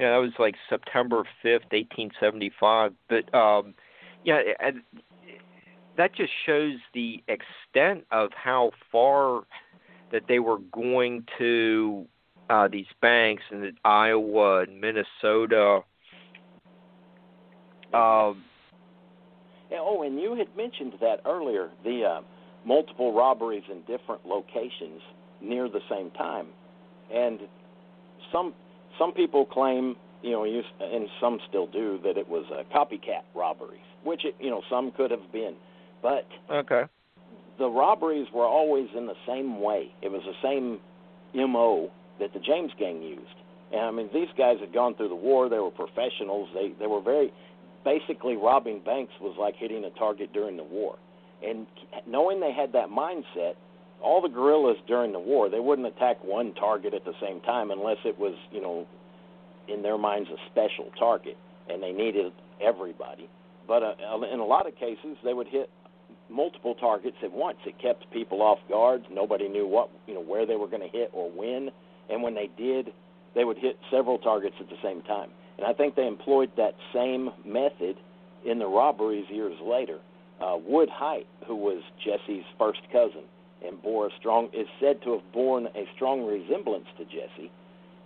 [0.00, 2.92] yeah, that was like September fifth, eighteen seventy five.
[3.10, 3.74] But um,
[4.24, 4.40] yeah,
[5.98, 9.42] that just shows the extent of how far
[10.14, 12.06] that they were going to
[12.48, 15.80] uh, these banks in Iowa and Minnesota.
[17.92, 18.44] Um,
[19.72, 21.68] oh, and you had mentioned that earlier.
[21.82, 22.20] The uh,
[22.64, 25.02] multiple robberies in different locations
[25.42, 26.46] near the same time,
[27.12, 27.40] and
[28.32, 28.54] some
[28.98, 33.80] some people claim, you know, and some still do, that it was a copycat robberies,
[34.04, 35.56] which it, you know some could have been,
[36.02, 36.84] but okay,
[37.58, 39.88] the robberies were always in the same way.
[40.02, 40.80] It was the same
[41.34, 41.90] mo
[42.20, 43.36] that the James gang used.
[43.72, 45.48] And I mean, these guys had gone through the war.
[45.48, 46.48] They were professionals.
[46.54, 47.32] They they were very
[47.84, 50.96] basically robbing banks was like hitting a target during the war.
[51.42, 51.66] And
[52.06, 53.54] knowing they had that mindset,
[54.02, 57.70] all the guerrillas during the war, they wouldn't attack one target at the same time
[57.70, 58.86] unless it was, you know,
[59.68, 61.36] in their minds a special target
[61.68, 63.28] and they needed everybody.
[63.66, 63.94] But uh,
[64.32, 65.70] in a lot of cases, they would hit
[66.28, 67.58] multiple targets at once.
[67.66, 69.04] It kept people off guard.
[69.10, 71.70] Nobody knew what, you know, where they were going to hit or when.
[72.10, 72.92] And when they did,
[73.34, 75.30] they would hit several targets at the same time.
[75.58, 77.96] And I think they employed that same method
[78.44, 79.98] in the robberies years later.
[80.40, 83.22] Uh, Wood Hite, who was Jesse's first cousin
[83.64, 87.50] and bore a strong, is said to have borne a strong resemblance to Jesse.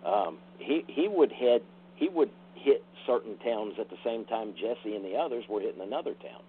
[0.04, 1.62] Um, he he would head
[1.96, 5.80] he would hit certain towns at the same time Jesse and the others were hitting
[5.80, 6.42] another town.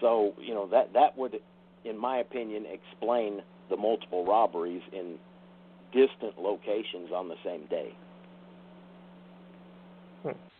[0.00, 1.40] So you know that that would,
[1.84, 5.16] in my opinion, explain the multiple robberies in
[5.92, 7.94] distant locations on the same day.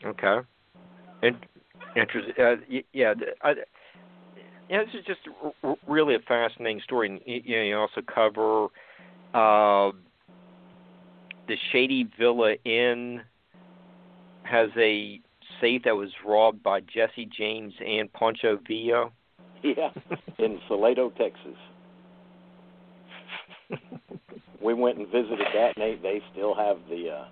[0.05, 0.39] Okay.
[1.23, 1.37] And
[1.97, 2.35] interesting.
[2.39, 2.57] Uh,
[2.93, 3.15] yeah.
[3.43, 3.55] I,
[4.69, 5.21] yeah, this is just
[5.87, 7.09] really a fascinating story.
[7.09, 8.65] And you, know, you also cover
[9.35, 9.93] uh,
[11.49, 13.23] the Shady Villa Inn
[14.45, 15.21] has a
[15.61, 19.11] safe that was robbed by Jesse James and Pancho Villa.
[19.65, 19.91] Yeah,
[20.41, 21.57] in Salado, Texas.
[24.63, 27.25] we went and visited that, and they they still have the uh,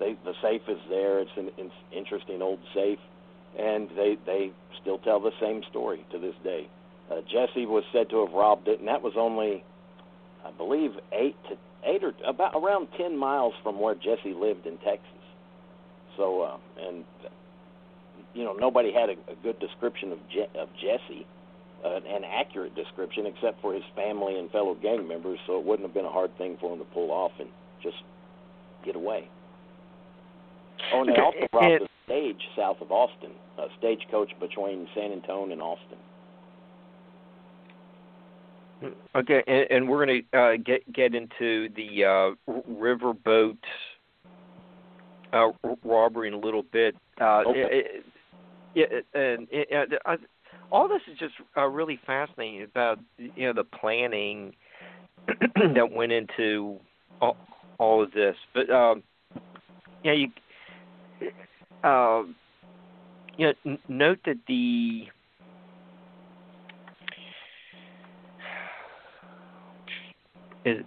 [0.00, 1.20] they the safe is there.
[1.20, 3.00] It's an it's interesting old safe,
[3.58, 6.68] and they they still tell the same story to this day.
[7.10, 9.64] Uh, Jesse was said to have robbed it, and that was only,
[10.44, 11.56] I believe, eight to
[11.86, 15.22] eight or about around ten miles from where Jesse lived in Texas.
[16.16, 16.58] So, uh,
[16.88, 17.04] and
[18.34, 21.26] you know, nobody had a, a good description of Je- of Jesse,
[21.84, 25.38] an accurate description, except for his family and fellow gang members.
[25.46, 27.48] So it wouldn't have been a hard thing for him to pull off and
[27.82, 27.96] just
[28.84, 29.28] get away.
[30.92, 35.52] Oh, and they also robbed a stage south of Austin, a stagecoach between San Antonio
[35.52, 35.98] and Austin.
[39.14, 43.56] Okay, and, and we're going to uh, get get into the uh, riverboat
[45.32, 45.48] uh,
[45.84, 46.94] robbery in a little bit.
[47.20, 48.00] Uh, okay.
[48.74, 49.46] yeah, and
[50.04, 50.16] uh,
[50.70, 54.54] all this is just uh, really fascinating about you know the planning
[55.28, 56.78] that went into
[57.20, 57.36] all,
[57.78, 58.36] all of this.
[58.52, 59.02] But um,
[60.02, 60.28] yeah, you
[61.82, 62.22] uh,
[63.36, 65.06] you know, n- note that the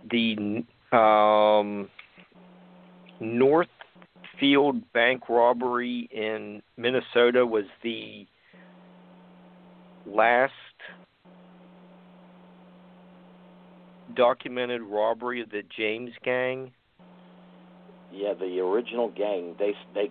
[0.10, 1.88] the um,
[3.20, 8.26] Northfield bank robbery in Minnesota was the
[10.08, 10.54] last
[14.16, 16.72] documented robbery of the James gang.
[18.12, 19.56] Yeah, the original gang.
[19.60, 20.10] They they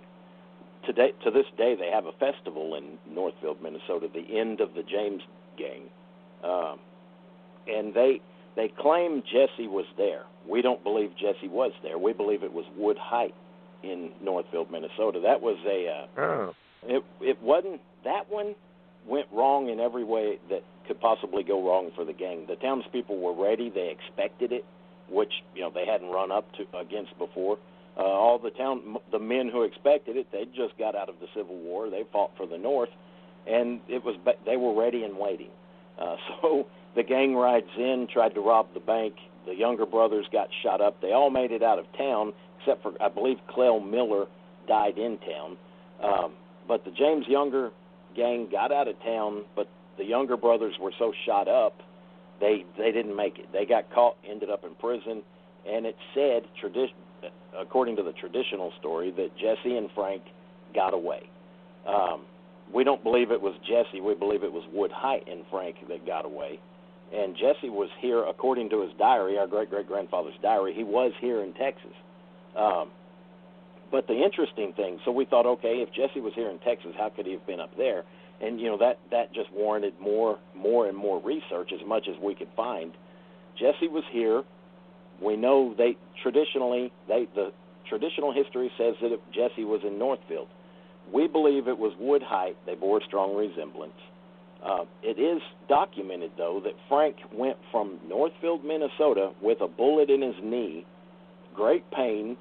[0.84, 4.82] today to this day they have a festival in Northfield, Minnesota, the end of the
[4.82, 5.22] James
[5.58, 5.82] gang,
[6.44, 6.78] um,
[7.66, 8.20] and they
[8.54, 10.24] they claim Jesse was there.
[10.48, 11.98] We don't believe Jesse was there.
[11.98, 13.34] We believe it was Wood Hite
[13.82, 15.20] in Northfield, Minnesota.
[15.20, 16.54] That was a uh, oh.
[16.84, 18.54] it it wasn't that one
[19.06, 22.46] went wrong in every way that could possibly go wrong for the gang.
[22.46, 24.64] The townspeople were ready; they expected it,
[25.10, 27.58] which you know they hadn't run up to against before.
[27.98, 31.26] Uh, all the town, the men who expected it, they just got out of the
[31.34, 31.88] Civil War.
[31.88, 32.90] They fought for the North,
[33.46, 35.50] and it was they were ready and waiting.
[35.98, 39.14] Uh, so the gang rides in, tried to rob the bank.
[39.46, 41.00] The Younger brothers got shot up.
[41.00, 44.26] They all made it out of town, except for I believe Clell Miller
[44.66, 45.56] died in town.
[46.02, 46.32] Um,
[46.68, 47.70] but the James Younger
[48.16, 51.80] gang got out of town, but the Younger brothers were so shot up,
[52.40, 53.46] they they didn't make it.
[53.52, 55.22] They got caught, ended up in prison,
[55.66, 56.96] and it said tradition
[57.58, 60.22] according to the traditional story, that Jesse and Frank
[60.74, 61.22] got away.
[61.86, 62.22] Um,
[62.72, 64.00] we don't believe it was Jesse.
[64.00, 66.58] We believe it was Wood Hite and Frank that got away.
[67.14, 70.74] And Jesse was here, according to his diary, our great great grandfather's diary.
[70.74, 71.94] He was here in Texas.
[72.56, 72.90] Um,
[73.90, 77.10] but the interesting thing, so we thought, okay, if Jesse was here in Texas, how
[77.10, 78.04] could he have been up there?
[78.40, 82.16] And you know that that just warranted more, more and more research as much as
[82.22, 82.92] we could find.
[83.58, 84.42] Jesse was here.
[85.22, 87.52] We know they traditionally they the
[87.88, 90.48] traditional history says that Jesse was in Northfield.
[91.12, 92.56] We believe it was Wood Hite.
[92.66, 93.94] They bore strong resemblance.
[94.62, 100.22] Uh, it is documented, though, that Frank went from Northfield, Minnesota, with a bullet in
[100.22, 100.84] his knee,
[101.54, 102.36] great pain,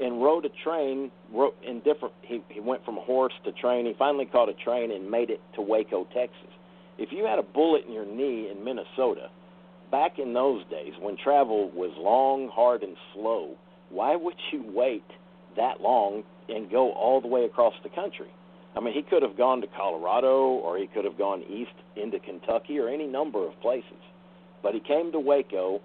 [0.00, 1.10] and rode a train.
[1.32, 2.14] Rode in different.
[2.22, 3.86] He he went from horse to train.
[3.86, 6.50] He finally caught a train and made it to Waco, Texas.
[6.98, 9.28] If you had a bullet in your knee in Minnesota,
[9.90, 13.54] back in those days when travel was long, hard, and slow,
[13.90, 15.04] why would you wait
[15.56, 18.28] that long and go all the way across the country?
[18.76, 22.18] I mean, he could have gone to Colorado or he could have gone east into
[22.18, 24.02] Kentucky or any number of places.
[24.62, 25.80] But he came to Waco,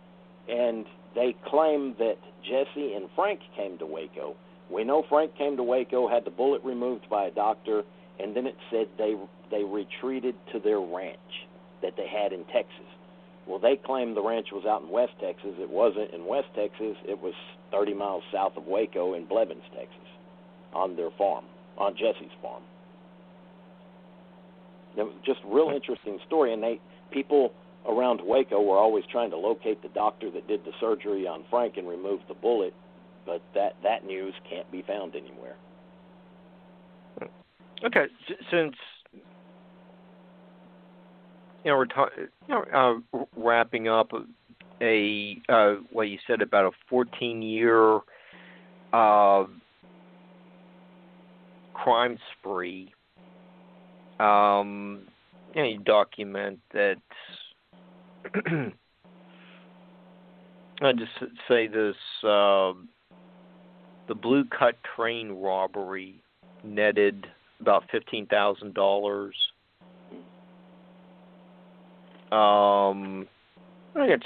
[0.49, 0.86] and
[1.16, 4.36] they claim that Jesse and Frank came to Waco.
[4.70, 7.84] We know Frank came to Waco, had the bullet removed by a doctor,
[8.20, 9.16] and then it said they
[9.49, 11.47] they retreated to their ranch
[11.82, 12.88] that they had in Texas.
[13.47, 15.51] Well, they claimed the ranch was out in West Texas.
[15.59, 16.95] It wasn't in West Texas.
[17.07, 17.34] It was
[17.72, 20.07] 30 miles south of Waco in Blevins, Texas,
[20.74, 21.45] on their farm,
[21.78, 22.64] on Jesse's farm.
[24.95, 26.80] It was just real interesting story, and they
[27.12, 27.51] people
[27.88, 31.77] around Waco were always trying to locate the doctor that did the surgery on Frank
[31.77, 32.73] and removed the bullet,
[33.25, 35.55] but that that news can't be found anywhere.
[37.84, 38.05] Okay,
[38.51, 38.75] since
[41.63, 44.11] you know we're ta- you know, uh, wrapping up
[44.82, 47.99] a uh, what you said about a 14 year
[48.93, 49.45] uh,
[51.73, 52.93] crime spree.
[54.19, 55.07] Um,
[55.55, 57.01] you know, you document that
[60.82, 61.11] I just
[61.47, 62.74] say this: uh,
[64.07, 66.15] the Blue Cut train robbery
[66.63, 67.28] netted
[67.59, 69.36] about fifteen thousand dollars.
[72.32, 73.28] Um,
[73.95, 74.19] I guess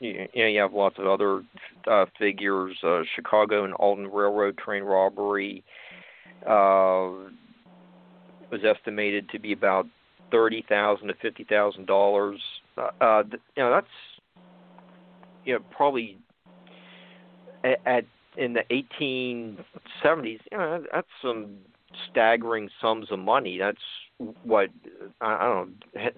[0.00, 1.42] you know you have lots of other
[1.90, 2.76] uh, figures.
[2.82, 5.62] Uh, Chicago and Alton Railroad train robbery
[6.42, 7.30] uh,
[8.50, 9.86] was estimated to be about
[10.30, 12.40] thirty thousand to fifty thousand dollars
[12.76, 13.22] uh, uh
[13.56, 13.86] you know that's
[15.44, 16.18] you know probably
[17.64, 18.04] at, at
[18.36, 21.56] in the 1870s you know that's some
[22.10, 23.58] staggering sums of money.
[23.58, 23.78] That's
[24.44, 24.70] what
[25.20, 26.10] I don't know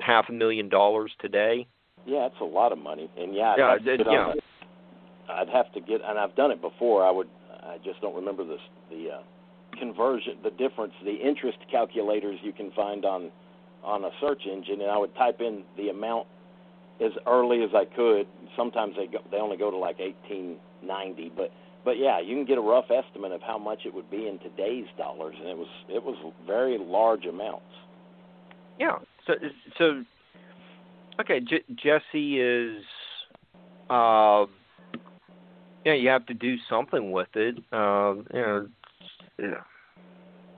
[0.00, 1.66] half a million dollars today.
[2.06, 3.10] Yeah it's a lot of money.
[3.16, 4.32] And yeah I'd yeah, have to it, yeah.
[4.34, 7.06] the, I'd have to get and I've done it before.
[7.06, 8.60] I would I just don't remember this
[8.90, 13.30] the uh conversion the difference the interest calculators you can find on
[13.82, 16.26] on a search engine, and I would type in the amount
[17.00, 18.26] as early as I could.
[18.56, 21.50] Sometimes they go, they only go to like 1890, but
[21.84, 24.38] but yeah, you can get a rough estimate of how much it would be in
[24.40, 26.16] today's dollars, and it was it was
[26.46, 27.64] very large amounts.
[28.78, 28.98] Yeah.
[29.26, 29.34] So
[29.78, 30.04] so
[31.20, 32.82] okay, J- Jesse is.
[33.88, 34.44] Uh,
[35.86, 37.56] yeah, you have to do something with it.
[37.72, 38.68] Uh, you
[39.38, 39.56] know.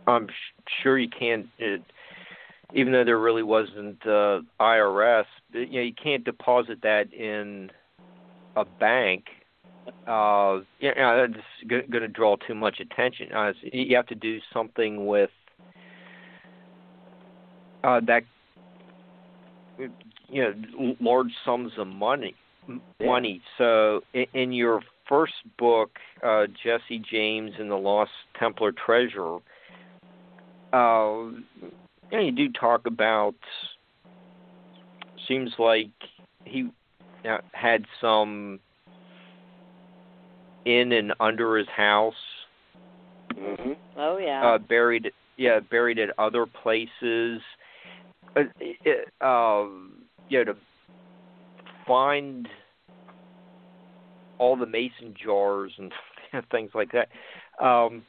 [0.07, 1.47] I'm sh- sure you can't.
[1.59, 1.83] It,
[2.75, 7.71] even though there really wasn't uh, IRS, you know, you can't deposit that in
[8.57, 9.25] a bank.
[10.07, 13.33] Uh, you know, that's going to draw too much attention.
[13.33, 15.31] Uh, you have to do something with
[17.83, 18.23] uh, that,
[20.29, 22.35] you know, large sums of money.
[23.01, 23.43] Money.
[23.59, 25.91] So, in, in your first book,
[26.23, 29.39] uh, Jesse James and the Lost Templar Treasure,
[30.73, 31.31] uh,
[32.11, 33.35] yeah, you do talk about.
[35.29, 35.91] Seems like
[36.45, 36.71] he
[37.29, 38.59] uh, had some
[40.65, 42.15] in and under his house.
[43.35, 43.73] Mm-hmm.
[43.97, 44.45] Oh yeah.
[44.45, 47.41] Uh, buried, yeah, buried at other places.
[48.37, 50.57] Uh, it, um, yeah, to
[51.87, 52.49] find
[54.39, 55.93] all the mason jars and
[56.51, 57.09] things like that.
[57.65, 58.03] Um,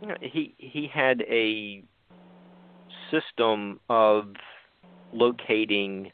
[0.00, 1.82] you know, he he had a
[3.10, 4.34] system of
[5.12, 6.12] locating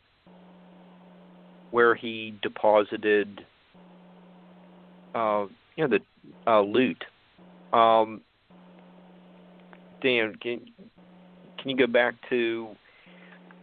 [1.71, 3.45] where he deposited
[5.15, 7.03] uh, you know the uh, loot.
[7.73, 8.21] Um,
[10.03, 10.61] Dan, can
[11.59, 12.69] can you go back to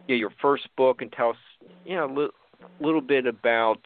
[0.08, 1.38] yeah, your first book and tell us
[1.86, 3.80] you know a li- little bit about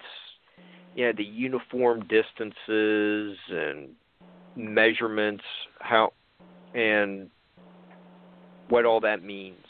[0.95, 3.89] yeah the uniform distances and
[4.55, 5.43] measurements
[5.79, 6.13] how
[6.73, 7.29] and
[8.73, 9.65] what all that means.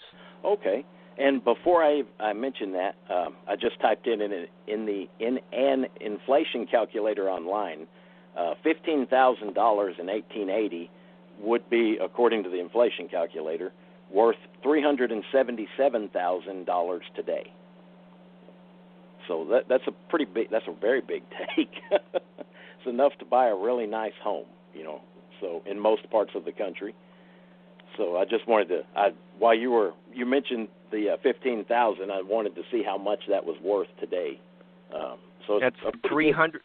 [0.46, 0.86] Okay.
[1.18, 5.40] And before I I mention that, um, I just typed in in in the in
[5.52, 7.86] an inflation calculator online
[8.38, 10.90] uh, fifteen thousand dollars in 1880
[11.42, 13.74] would be, according to the inflation calculator,
[14.10, 17.52] worth three hundred and seventy-seven thousand dollars today.
[19.28, 20.50] So that that's a pretty big.
[20.50, 21.74] That's a very big take.
[21.92, 25.02] it's enough to buy a really nice home, you know.
[25.42, 26.96] So in most parts of the country.
[27.98, 28.82] So I just wanted to.
[28.96, 32.98] I while you were you mentioned the uh, fifteen thousand, I wanted to see how
[32.98, 34.40] much that was worth today.
[34.94, 35.18] Um,
[35.48, 35.76] so that's
[36.08, 36.62] three hundred.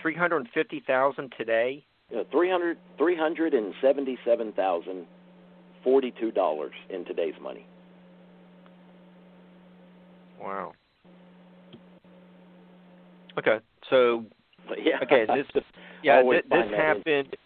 [0.00, 1.84] Three hundred and fifty thousand today.
[2.14, 5.06] Uh, three hundred three hundred and seventy seven thousand
[5.84, 7.64] forty two dollars in today's money.
[10.40, 10.72] Wow.
[13.38, 14.24] Okay, so
[14.78, 15.62] yeah, okay, this
[16.02, 17.36] yeah th- this happened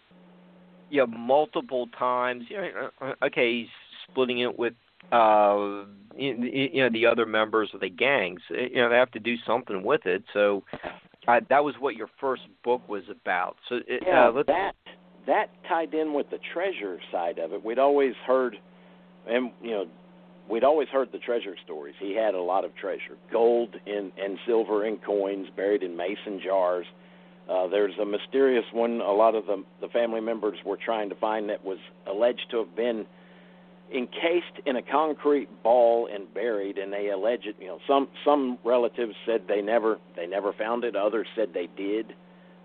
[0.90, 2.44] yeah multiple times.
[2.50, 3.68] Yeah, uh, okay, he's
[4.10, 4.74] splitting it with
[5.12, 5.84] uh
[6.16, 8.40] you know the other members of the gangs.
[8.50, 10.24] You know they have to do something with it.
[10.32, 10.64] So
[11.28, 13.56] uh, that was what your first book was about.
[13.68, 14.72] So it, uh, yeah, uh, that
[15.26, 17.64] that tied in with the treasure side of it.
[17.64, 18.56] We'd always heard,
[19.28, 19.84] and you know,
[20.48, 21.94] we'd always heard the treasure stories.
[22.00, 26.40] He had a lot of treasure, gold and and silver and coins buried in mason
[26.44, 26.86] jars.
[27.48, 29.00] Uh, there's a mysterious one.
[29.00, 32.58] A lot of the the family members were trying to find that was alleged to
[32.58, 33.06] have been
[33.94, 38.58] encased in a concrete ball and buried and they allege it you know some some
[38.64, 42.12] relatives said they never they never found it others said they did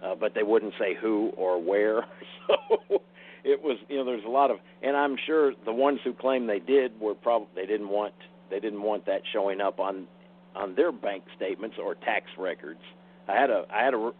[0.03, 2.05] uh, but they wouldn't say who or where
[2.47, 3.01] so
[3.43, 6.47] it was you know there's a lot of and I'm sure the ones who claim
[6.47, 8.15] they did were probably they didn't want
[8.49, 10.07] they didn't want that showing up on
[10.55, 12.81] on their bank statements or tax records
[13.27, 14.11] I had a I had a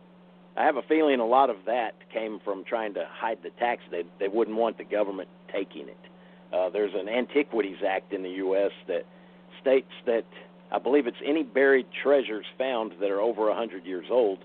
[0.57, 3.81] I have a feeling a lot of that came from trying to hide the tax
[3.89, 5.97] they they wouldn't want the government taking it
[6.53, 8.71] uh, there's an Antiquities Act in the U.S.
[8.87, 9.05] that
[9.61, 10.25] states that
[10.71, 14.39] I believe it's any buried treasures found that are over a 100 years old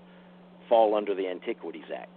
[0.69, 2.09] fall under the Antiquities Act.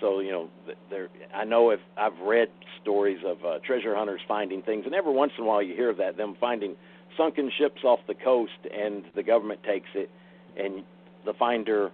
[0.00, 0.48] So you know,
[0.90, 1.08] there.
[1.34, 2.48] I know if I've read
[2.82, 5.94] stories of uh, treasure hunters finding things, and every once in a while you hear
[5.94, 6.76] that them finding
[7.16, 10.10] sunken ships off the coast, and the government takes it,
[10.56, 10.84] and
[11.24, 11.90] the finder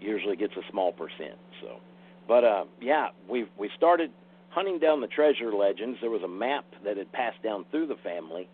[0.00, 1.38] usually gets a small percent.
[1.60, 1.80] So,
[2.28, 4.10] but uh, yeah, we we started
[4.56, 7.96] hunting down the treasure legends, there was a map that had passed down through the
[7.96, 8.48] family,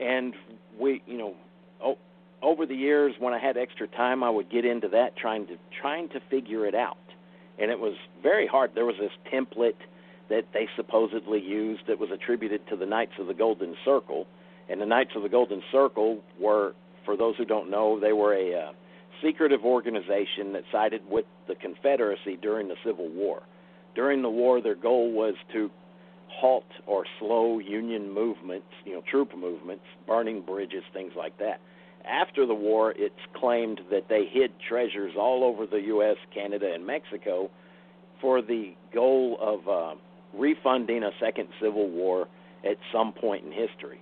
[0.00, 0.34] and
[0.80, 1.34] we, you know,
[1.82, 1.96] oh,
[2.42, 5.56] over the years when I had extra time, I would get into that trying to
[5.80, 6.96] trying to figure it out,
[7.56, 8.72] and it was very hard.
[8.74, 9.78] There was this template
[10.28, 14.26] that they supposedly used that was attributed to the Knights of the Golden Circle,
[14.68, 18.34] and the Knights of the Golden Circle were, for those who don't know, they were
[18.34, 18.72] a uh,
[19.22, 23.42] secretive organization that sided with the Confederacy during the Civil War
[23.94, 25.70] during the war, their goal was to
[26.28, 31.60] halt or slow Union movements, you know, troop movements, burning bridges, things like that.
[32.08, 36.86] After the war, it's claimed that they hid treasures all over the U.S., Canada, and
[36.86, 37.50] Mexico
[38.20, 39.94] for the goal of uh,
[40.34, 42.26] refunding a second civil war
[42.68, 44.00] at some point in history.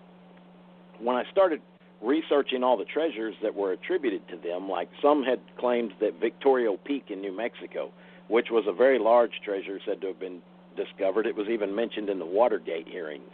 [0.98, 1.60] When I started
[2.02, 6.76] researching all the treasures that were attributed to them, like some had claimed that Victorio
[6.76, 7.90] Peak in New Mexico
[8.30, 10.40] which was a very large treasure said to have been
[10.76, 11.26] discovered.
[11.26, 13.32] It was even mentioned in the Watergate hearings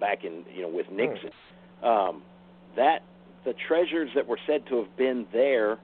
[0.00, 1.30] back in you know with Nixon.
[1.82, 2.22] Um,
[2.74, 3.02] that
[3.44, 5.78] the treasures that were said to have been there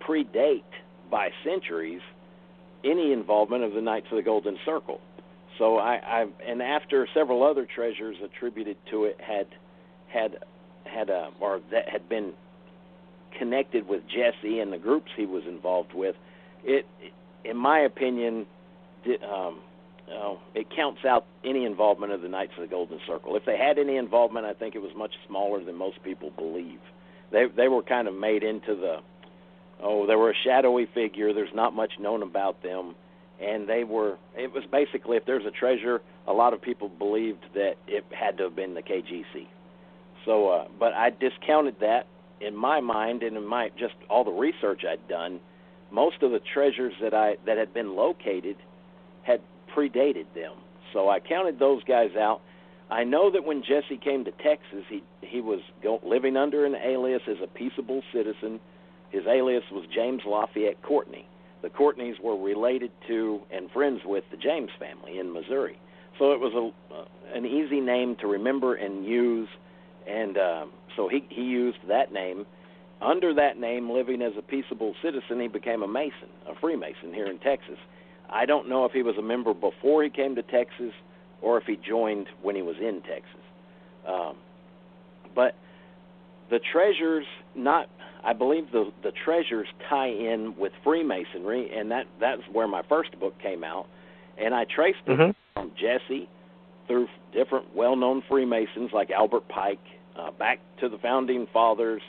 [0.00, 0.62] predate
[1.10, 2.00] by centuries
[2.84, 5.00] any involvement of the Knights of the Golden Circle.
[5.58, 9.48] So I, I and after several other treasures attributed to it had
[10.06, 10.36] had
[10.88, 12.32] had a or that had been
[13.38, 16.16] connected with Jesse and the groups he was involved with,
[16.64, 16.86] it
[17.44, 18.46] in my opinion,
[19.22, 19.60] um,
[20.10, 23.36] oh, it counts out any involvement of the Knights of the Golden Circle.
[23.36, 26.80] If they had any involvement, I think it was much smaller than most people believe.
[27.30, 28.98] They they were kind of made into the
[29.82, 31.32] oh, they were a shadowy figure.
[31.32, 32.94] There's not much known about them,
[33.40, 34.16] and they were.
[34.36, 38.38] It was basically if there's a treasure, a lot of people believed that it had
[38.38, 39.46] to have been the KGC.
[40.24, 42.06] So, uh, but I discounted that
[42.40, 45.40] in my mind and in my just all the research I'd done
[45.90, 48.56] most of the treasures that I that had been located
[49.22, 49.40] had
[49.74, 50.52] predated them.
[50.92, 52.40] So I counted those guys out.
[52.90, 56.74] I know that when Jesse came to Texas, he he was go, living under an
[56.74, 58.60] alias as a peaceable citizen.
[59.10, 61.26] His alias was James Lafayette Courtney.
[61.62, 65.78] The Courtneys were related to and friends with the James family in Missouri,
[66.18, 67.04] so it was a uh,
[67.34, 69.48] an easy name to remember and use.
[70.08, 72.46] And uh, so he he used that name
[73.00, 77.26] under that name, living as a peaceable citizen, he became a Mason, a Freemason here
[77.26, 77.78] in Texas.
[78.28, 80.92] I don't know if he was a member before he came to Texas
[81.40, 83.40] or if he joined when he was in Texas.
[84.06, 84.36] Um,
[85.34, 85.54] but
[86.50, 87.88] the treasures, not
[88.24, 93.18] I believe the the treasures tie in with Freemasonry, and that that's where my first
[93.20, 93.86] book came out.
[94.38, 95.34] And I traced it Mhm.
[95.54, 96.28] from Jesse
[96.86, 99.78] through different well-known Freemasons like Albert Pike,
[100.18, 102.02] uh, back to the founding fathers,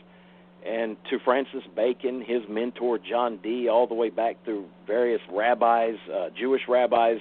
[0.65, 5.95] and to Francis Bacon, his mentor John Dee, all the way back through various rabbis,
[6.13, 7.19] uh, Jewish rabbis,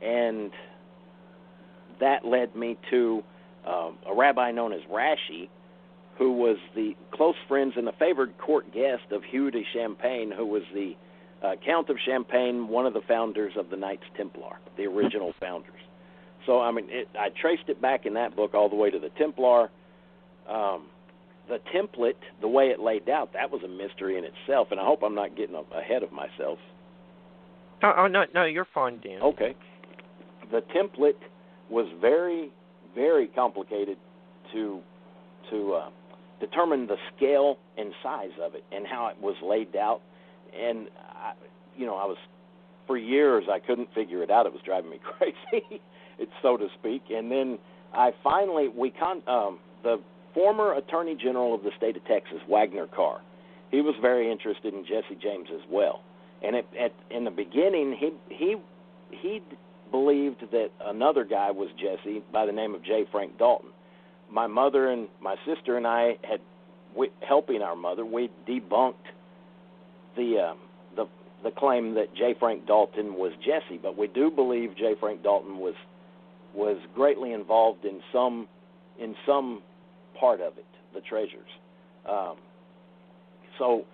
[0.00, 0.50] and
[2.00, 3.22] that led me to
[3.66, 5.48] um, a rabbi known as Rashi,
[6.18, 10.46] who was the close friends and a favored court guest of Hugh de Champagne, who
[10.46, 10.94] was the
[11.42, 15.80] uh, Count of Champagne, one of the founders of the Knights Templar, the original founders.
[16.46, 18.98] So I mean, it, I traced it back in that book all the way to
[18.98, 19.70] the Templar.
[20.52, 20.86] Um,
[21.48, 24.84] the template, the way it laid out, that was a mystery in itself, and I
[24.84, 26.58] hope I'm not getting ahead of myself.
[27.82, 29.20] Oh, oh no, no, you're fine, Dan.
[29.22, 29.54] Okay.
[30.50, 31.18] The template
[31.68, 32.50] was very,
[32.94, 33.96] very complicated
[34.52, 34.80] to
[35.50, 35.90] to uh,
[36.40, 40.00] determine the scale and size of it and how it was laid out.
[40.56, 41.32] And I,
[41.76, 42.16] you know, I was
[42.86, 44.46] for years I couldn't figure it out.
[44.46, 45.80] It was driving me crazy,
[46.18, 47.04] it's so to speak.
[47.10, 47.58] And then
[47.92, 50.00] I finally we con um, the
[50.34, 53.20] former Attorney General of the state of Texas, Waggoner Carr.
[53.70, 56.02] He was very interested in Jesse James as well.
[56.42, 58.56] And at, in the beginning, he he
[59.10, 59.40] he
[59.90, 63.04] believed that another guy was Jesse by the name of J.
[63.10, 63.70] Frank Dalton.
[64.30, 66.40] My mother and my sister and I had
[66.96, 68.04] we, helping our mother.
[68.04, 68.94] We debunked
[70.16, 70.54] the uh,
[70.96, 71.06] the
[71.44, 72.34] the claim that J.
[72.38, 74.94] Frank Dalton was Jesse, but we do believe J.
[74.98, 75.74] Frank Dalton was
[76.54, 78.48] was greatly involved in some
[78.98, 79.62] in some
[80.22, 80.64] part of it,
[80.94, 81.50] the treasures.
[82.08, 82.36] Um,
[83.58, 83.84] so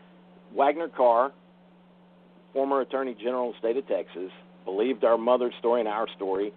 [0.55, 1.33] Waggoner Carr,
[2.53, 4.31] former Attorney General of the state of Texas,
[4.66, 6.53] believed our mother's story and our story.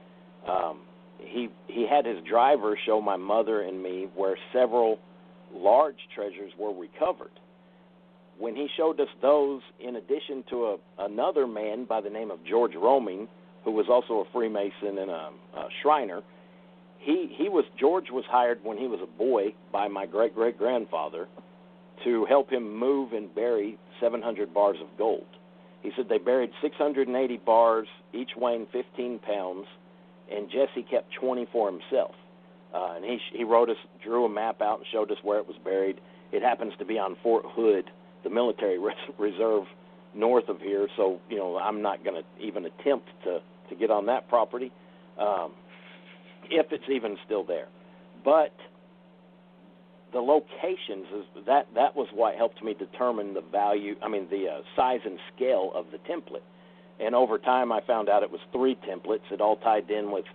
[0.45, 0.81] Um,
[1.19, 4.99] he he had his driver show my mother and me where several
[5.53, 7.31] large treasures were recovered.
[8.39, 12.39] When he showed us those, in addition to a, another man by the name of
[12.43, 13.27] George Roming,
[13.63, 16.21] who was also a Freemason and a, a Shriner,
[17.01, 20.57] he he was George was hired when he was a boy by my great great
[20.57, 21.27] grandfather
[22.03, 25.25] to help him move and bury 700 bars of gold.
[25.81, 29.65] He said they buried 680 bars, each weighing 15 pounds,
[30.31, 32.15] and Jesse kept 20 for himself.
[32.73, 35.47] Uh, and he he wrote us, drew a map out, and showed us where it
[35.47, 35.99] was buried.
[36.31, 37.89] It happens to be on Fort Hood,
[38.23, 39.63] the military res- reserve
[40.13, 40.87] north of here.
[40.95, 44.71] So you know I'm not going to even attempt to to get on that property,
[45.17, 45.51] um,
[46.51, 47.67] if it's even still there.
[48.23, 48.53] But
[50.13, 53.95] the locations is that that was what helped me determine the value.
[54.03, 56.43] I mean the uh, size and scale of the template.
[56.99, 59.31] And over time, I found out it was three templates.
[59.31, 60.25] It all tied in with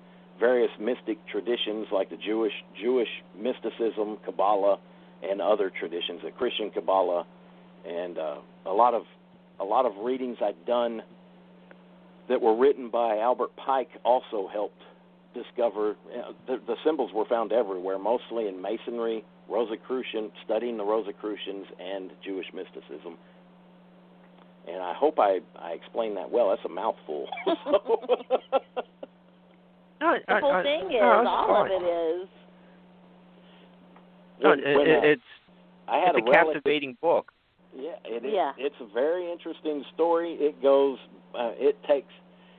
[0.40, 3.08] various mystic traditions like the Jewish Jewish
[3.38, 4.78] mysticism, Kabbalah,
[5.22, 7.24] and other traditions, the Christian Kabbalah,
[7.86, 8.36] and uh,
[8.66, 9.02] a lot of
[9.60, 11.02] a lot of readings I'd done
[12.28, 14.82] that were written by Albert Pike also helped
[15.42, 21.66] discover uh, the, the symbols were found everywhere, mostly in Masonry, Rosicrucian, studying the Rosicrucians,
[21.78, 23.16] and Jewish mysticism.
[24.68, 26.48] And I hope I I explained that well.
[26.50, 27.26] That's a mouthful.
[30.00, 31.72] No, The whole I- thing is, no, all fine.
[31.72, 32.28] of it is.
[34.42, 35.22] No, When- it, when, it, uh, it's
[35.88, 37.32] I had it's a a relative, captivating book.
[37.74, 38.32] Yeah, it is.
[38.34, 38.52] Yeah.
[38.58, 40.32] It's a very interesting story.
[40.34, 40.98] It goes.
[41.34, 42.12] Uh, it takes.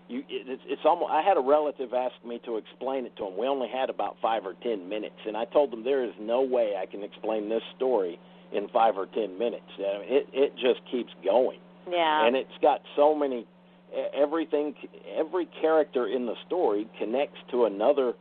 [0.10, 0.20] You.
[0.30, 0.62] It, it's.
[0.68, 1.12] It's almost.
[1.12, 3.38] I had a relative ask me to explain it to him.
[3.38, 6.41] We only had about five or ten minutes, and I told them there is no
[6.41, 8.20] way I can explain this story
[8.53, 9.68] in five or ten minutes.
[9.78, 10.28] I mean, it.
[10.34, 11.60] It just keeps going,
[11.91, 12.26] Yeah.
[12.26, 13.45] and it's got so many.
[13.93, 14.76] e- Everything.
[15.18, 18.14] Every character in the story connects to another.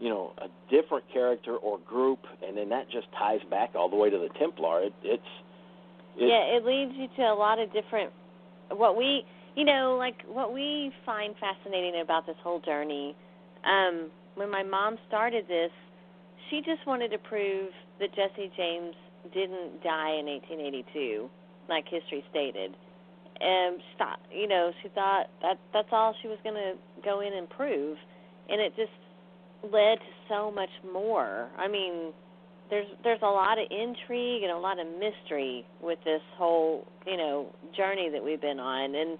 [0.00, 3.96] You know, a different character or group, and then that just ties back all the
[3.96, 4.82] way to the Templar.
[4.82, 5.22] It, it's.
[6.16, 8.12] It, yeah, it leads you to a lot of different
[8.70, 9.24] what we
[9.56, 13.14] you know, like what we find fascinating about this whole journey,
[13.64, 15.70] um, when my mom started this,
[16.50, 18.94] she just wanted to prove that Jesse James
[19.32, 21.30] didn't die in 1882,
[21.68, 22.76] like history stated.
[23.40, 26.74] And stop, you know, she thought that that's all she was going to
[27.04, 27.96] go in and prove,
[28.48, 28.92] and it just
[29.62, 31.48] led to so much more.
[31.58, 32.12] I mean,
[32.70, 37.16] there's there's a lot of intrigue and a lot of mystery with this whole you
[37.16, 39.18] know journey that we've been on, and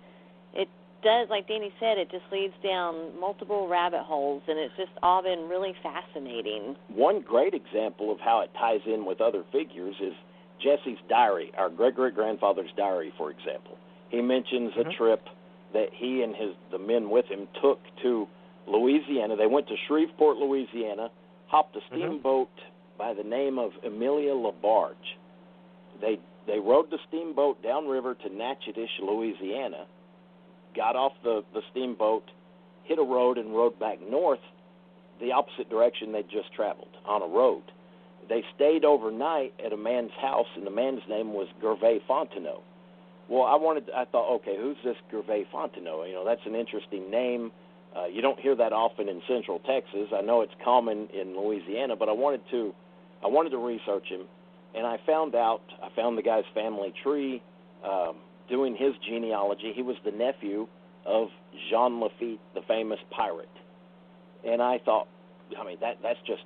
[1.04, 5.22] does, like Danny said, it just leads down multiple rabbit holes, and it's just all
[5.22, 6.76] been really fascinating.
[6.88, 10.14] One great example of how it ties in with other figures is
[10.60, 13.76] Jesse's diary, our great great grandfather's diary, for example.
[14.08, 14.86] He mentions Mhm.
[14.86, 15.28] a trip
[15.72, 18.26] that he and his the men with him took to
[18.66, 19.36] Louisiana.
[19.36, 21.10] They went to Shreveport, Louisiana,
[21.48, 21.86] hopped a Mhm.
[21.86, 22.50] steamboat
[22.96, 25.16] by the name of Amelia LaBarge.
[26.00, 29.86] They they rode the steamboat downriver to Natchitoches, Louisiana,
[30.74, 32.24] got off the the steamboat,
[32.84, 34.40] hit a road, and rode back north,
[35.20, 37.62] the opposite direction they just traveled on a road.
[38.28, 42.62] They stayed overnight at a man's house, and the man's name was Gervais Fontenot.
[43.28, 46.08] Well, I wanted, I thought, okay, who's this Gervais Fontenot?
[46.08, 47.52] You know, that's an interesting name.
[47.96, 50.08] Uh, you don't hear that often in Central Texas.
[50.14, 52.74] I know it's common in Louisiana, but I wanted to,
[53.22, 54.22] I wanted to research him,
[54.74, 55.62] and I found out.
[55.82, 57.42] I found the guy's family tree,
[57.84, 58.16] um,
[58.48, 59.72] doing his genealogy.
[59.74, 60.66] He was the nephew
[61.06, 61.28] of
[61.70, 63.48] Jean Lafitte, the famous pirate,
[64.46, 65.08] and I thought,
[65.58, 66.42] I mean, that that's just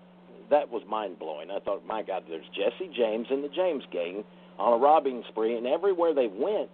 [0.50, 1.50] that was mind blowing.
[1.50, 4.24] I thought, my God, there's Jesse James and the James Gang
[4.58, 6.70] on a robbing spree, and everywhere they went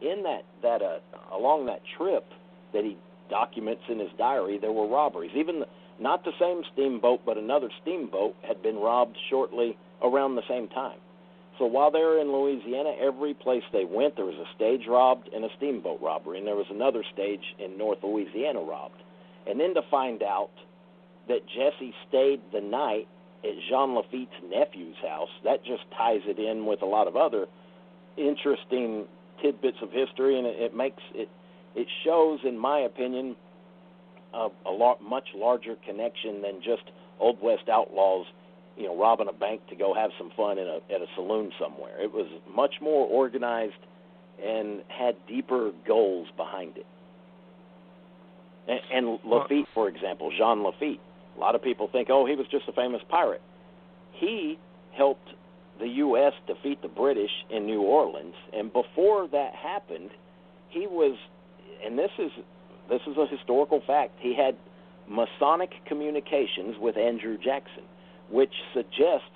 [0.00, 0.98] in that that uh,
[1.32, 2.24] along that trip
[2.72, 2.96] that he
[3.30, 5.30] documents in his diary, there were robberies.
[5.34, 5.66] Even the,
[5.98, 10.98] not the same steamboat, but another steamboat had been robbed shortly around the same time.
[11.58, 15.28] So while they were in Louisiana, every place they went, there was a stage robbed
[15.34, 19.02] and a steamboat robbery, and there was another stage in North Louisiana robbed.
[19.46, 20.50] And then to find out
[21.28, 23.06] that Jesse stayed the night
[23.44, 25.28] at Jean Lafitte's nephew's house.
[25.44, 27.46] That just ties it in with a lot of other
[28.16, 29.06] interesting
[29.40, 31.28] tidbits of history, and it, makes it
[31.74, 33.36] it shows, in my opinion,
[34.34, 36.82] a, a lot much larger connection than just
[37.18, 38.26] old west outlaws,
[38.76, 41.52] you know, robbing a bank to go have some fun in a at a saloon
[41.60, 42.00] somewhere.
[42.00, 43.74] It was much more organized
[44.44, 46.86] and had deeper goals behind it.
[48.66, 51.00] And, and Lafitte, for example, Jean Lafitte
[51.36, 53.42] a lot of people think, oh, he was just a famous pirate.
[54.12, 54.58] He
[54.96, 55.28] helped
[55.78, 56.32] the U.S.
[56.46, 60.10] defeat the British in New Orleans, and before that happened,
[60.68, 61.16] he was,
[61.84, 62.30] and this is
[62.88, 64.12] this is a historical fact.
[64.18, 64.56] He had
[65.08, 67.84] Masonic communications with Andrew Jackson,
[68.30, 69.26] which suggests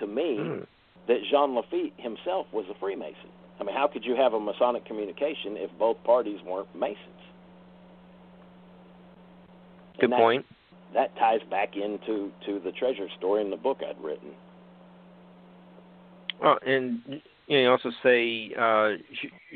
[0.00, 0.66] to me mm.
[1.08, 3.30] that Jean Lafitte himself was a Freemason.
[3.60, 6.98] I mean, how could you have a Masonic communication if both parties weren't Masons?
[10.00, 10.44] Good point
[10.94, 14.30] that ties back into to the treasure story in the book I'd written.
[16.40, 17.00] Well, and
[17.46, 18.90] you, know, you also say uh,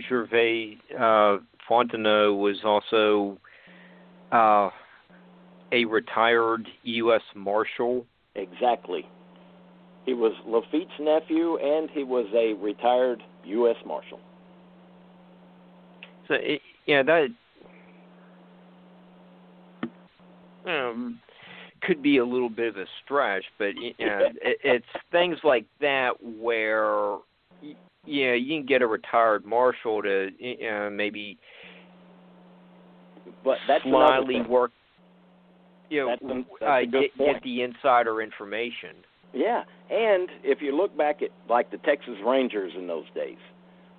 [0.08, 1.38] Gervais uh,
[1.68, 3.38] Fontenot was also
[4.32, 4.70] uh,
[5.72, 7.22] a retired U.S.
[7.34, 8.04] Marshal.
[8.38, 9.04] Exactly.
[10.06, 13.76] He was Lafitte's nephew, and he was a retired U.S.
[13.84, 14.20] Marshal.
[16.28, 17.28] So, it, yeah, that
[20.66, 21.20] um,
[21.82, 25.66] could be a little bit of a stretch, but you know, it, it's things like
[25.80, 27.16] that where
[28.06, 31.38] yeah, you can get a retired marshal to you know, maybe
[33.44, 34.70] but that's slyly work
[35.88, 38.96] you know that's, that's uh, get, get the insider information.
[39.32, 43.38] Yeah, and if you look back at like the Texas Rangers in those days,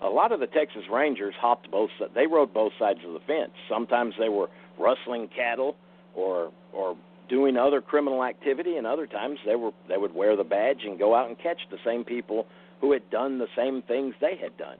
[0.02, 3.52] a lot of the Texas Rangers hopped both they rode both sides of the fence.
[3.70, 4.48] Sometimes they were
[4.80, 5.76] rustling cattle
[6.14, 6.96] or or
[7.30, 10.98] doing other criminal activity, and other times they were they would wear the badge and
[10.98, 12.48] go out and catch the same people
[12.82, 14.78] who had done the same things they had done.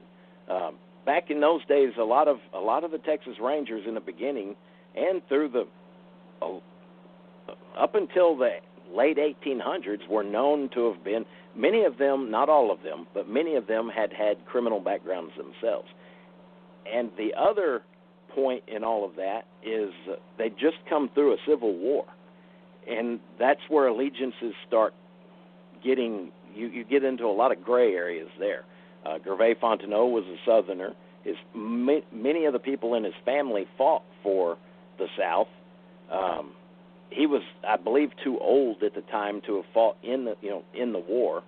[0.48, 3.94] Um, back in those days, a lot of a lot of the Texas Rangers in
[3.94, 4.56] the beginning
[4.96, 5.66] and through the
[7.78, 8.56] up until the
[8.94, 11.24] late 1800s were known to have been
[11.54, 15.32] many of them, not all of them, but many of them had had criminal backgrounds
[15.36, 15.88] themselves.
[16.92, 17.82] And the other
[18.34, 22.06] point in all of that is uh, they just come through a civil war
[22.88, 24.94] and that's where allegiances start
[25.84, 28.64] getting you you get into a lot of gray areas there.
[29.04, 30.94] Uh, Gervais Fontenot was a Southerner.
[31.24, 34.58] His many of the people in his family fought for
[34.98, 35.48] the South.
[36.10, 36.52] Um,
[37.10, 40.50] he was, I believe, too old at the time to have fought in the you
[40.50, 41.42] know in the war,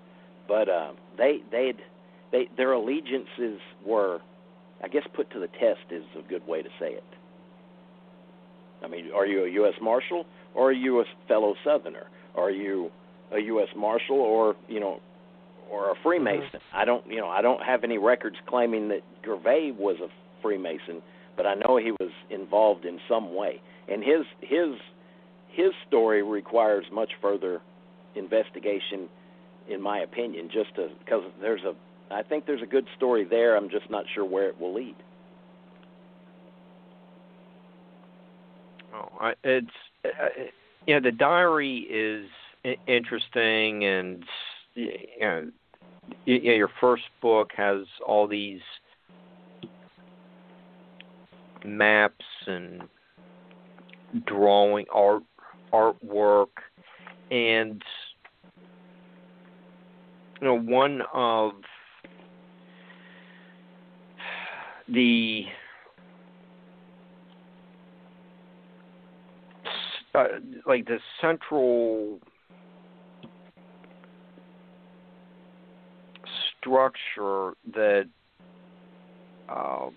[0.48, 1.78] but uh, they they'd
[2.30, 4.20] they their allegiances were,
[4.82, 7.04] I guess, put to the test is a good way to say it.
[8.84, 9.74] I mean, are you a U.S.
[9.80, 10.26] Marshal?
[10.54, 12.06] or are you a fellow Southerner?
[12.34, 12.90] Are you
[13.32, 13.68] a U.S.
[13.76, 15.00] Marshal or you know,
[15.70, 16.44] or a Freemason?
[16.46, 16.76] Mm-hmm.
[16.76, 20.08] I don't you know I don't have any records claiming that Gervais was a
[20.40, 21.02] Freemason,
[21.36, 24.76] but I know he was involved in some way, and his his
[25.52, 27.60] his story requires much further
[28.14, 29.08] investigation,
[29.68, 30.48] in my opinion.
[30.52, 31.74] Just because there's a
[32.12, 33.56] I think there's a good story there.
[33.56, 34.96] I'm just not sure where it will lead.
[38.94, 39.66] Oh, it's
[40.04, 40.08] uh,
[40.86, 42.28] you know the diary is
[42.86, 44.24] interesting, and
[44.74, 44.90] you
[45.20, 45.50] know,
[46.26, 48.60] you know your first book has all these
[51.64, 52.82] maps and
[54.26, 55.22] drawing art
[55.72, 56.48] artwork
[57.30, 57.82] and
[60.40, 61.52] you know one of
[64.88, 65.44] the
[70.14, 70.24] uh,
[70.66, 72.18] like the central
[76.58, 78.04] structure that
[79.48, 79.94] um,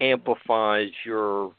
[0.00, 1.52] amplifies your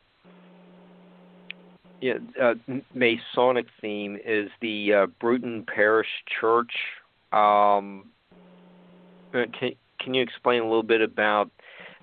[2.01, 2.53] yeah, uh,
[2.93, 6.07] Masonic theme is the uh, Bruton Parish
[6.39, 6.71] Church.
[7.31, 8.09] Um,
[9.33, 11.49] uh, can can you explain a little bit about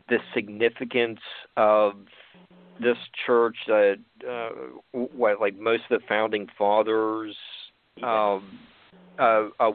[0.09, 1.21] the significance
[1.57, 1.95] of
[2.81, 3.97] this church that
[4.29, 4.51] uh,
[4.93, 7.37] what like most of the founding fathers
[8.03, 8.59] um,
[9.19, 9.71] uh, uh,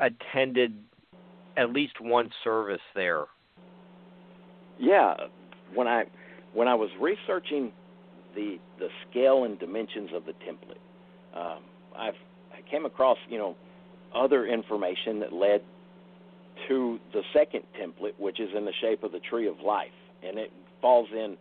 [0.00, 0.74] attended
[1.56, 3.24] at least one service there.
[4.78, 5.14] Yeah,
[5.74, 6.04] when I
[6.54, 7.72] when I was researching
[8.34, 10.80] the the scale and dimensions of the template,
[11.38, 11.62] um,
[11.96, 12.14] I've
[12.52, 13.56] I came across you know
[14.14, 15.62] other information that led
[16.68, 19.90] to the second template, which is in the shape of the tree of life,
[20.22, 21.36] and it falls in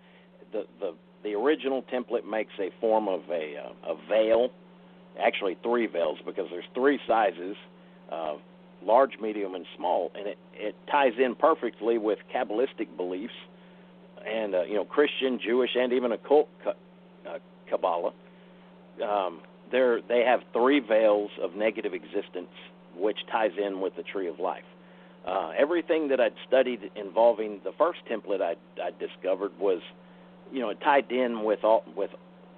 [0.52, 4.50] the the the original template makes a form of a uh, a veil,
[5.20, 7.56] actually three veils because there's three sizes,
[8.12, 8.36] uh,
[8.84, 13.34] large, medium, and small, and it it ties in perfectly with Kabbalistic beliefs,
[14.28, 17.38] and uh, you know Christian, Jewish, and even occult uh,
[17.70, 18.14] Kabbalah.
[19.04, 19.42] Um,
[19.72, 22.52] they're, they have three veils of negative existence,
[22.96, 24.66] which ties in with the tree of life.
[25.26, 29.82] Uh, everything that I'd studied involving the first template I I discovered was
[30.52, 32.12] you know, it tied in with all with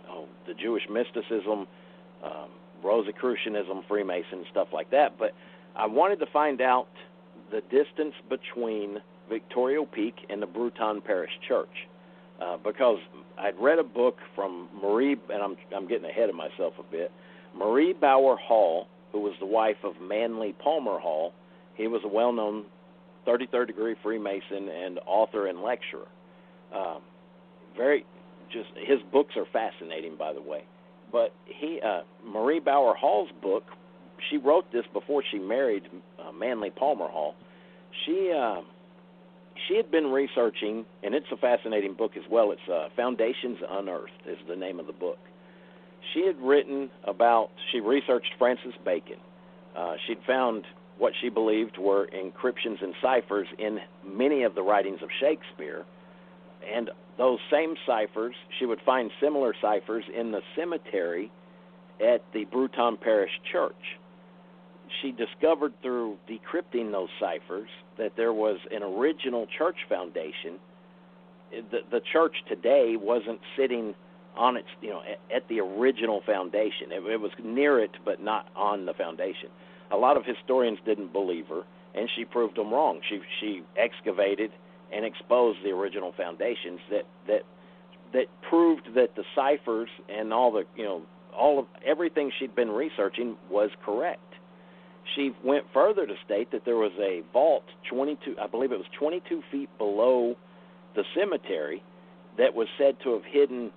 [0.10, 1.68] oh, the Jewish mysticism,
[2.24, 2.50] um,
[2.84, 5.18] Rosicrucianism, Freemason, stuff like that.
[5.18, 5.34] But
[5.76, 6.88] I wanted to find out
[7.52, 11.88] the distance between Victorio Peak and the Bruton Parish Church
[12.42, 13.00] uh, because
[13.38, 17.12] I'd read a book from Marie, and I'm I'm getting ahead of myself a bit.
[17.56, 21.34] Marie Bauer Hall, who was the wife of Manly Palmer Hall,
[21.76, 22.66] he was a well-known
[23.28, 26.08] 33rd degree Freemason and author and lecturer.
[26.76, 27.02] Um,
[27.78, 28.06] very
[28.52, 30.64] just his books are fascinating, by the way.
[31.12, 33.64] But he uh, Marie Bauer Hall's book,
[34.30, 35.84] she wrote this before she married
[36.20, 37.36] uh, Manly Palmer Hall.
[38.06, 38.62] She uh,
[39.68, 42.52] she had been researching, and it's a fascinating book as well.
[42.52, 45.20] It's uh, Foundations Unearthed is the name of the book.
[46.14, 49.18] She had written about she researched Francis Bacon.
[49.76, 50.66] Uh, she'd found
[50.98, 55.86] what she believed were encryptions and ciphers in many of the writings of Shakespeare,
[56.74, 61.32] and those same ciphers, she would find similar ciphers in the cemetery
[62.02, 64.00] at the Bruton Parish Church.
[65.02, 70.60] She discovered through decrypting those ciphers that there was an original church foundation.
[71.52, 73.96] The, the church today wasn't sitting
[74.36, 75.02] on its, you know,
[75.34, 76.92] at, the original foundation.
[76.92, 79.50] It, it was near it, but not on the foundation.
[79.92, 81.62] A lot of historians didn't believe her,
[81.94, 83.02] and she proved them wrong.
[83.08, 84.52] She she excavated
[84.92, 87.44] and exposed the original foundations that that
[88.14, 91.04] that proved that the ciphers and all the you know
[91.36, 94.33] all of everything she'd been researching was correct.
[95.16, 98.88] She went further to state that there was a vault 22 I believe it was
[98.98, 100.36] 22 feet below
[100.96, 101.84] the cemetery
[102.38, 103.72] that was said to have hidden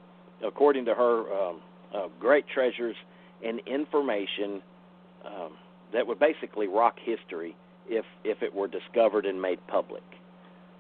[0.44, 1.60] according to her um,
[1.94, 2.96] uh, great treasures
[3.44, 4.62] and information
[5.24, 5.52] um,
[5.92, 7.56] that would basically rock history
[7.88, 10.02] if if it were discovered and made public.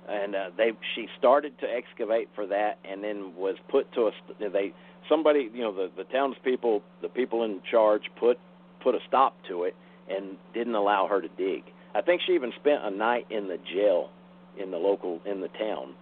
[0.08, 4.10] And uh, they she started to excavate for that, and then was put to a
[4.38, 4.72] they
[5.08, 8.38] somebody you know the the townspeople the people in charge put
[8.80, 9.74] put a stop to it
[10.08, 11.64] and didn't allow her to dig.
[11.94, 14.10] I think she even spent a night in the jail
[14.58, 15.94] in the local in the town,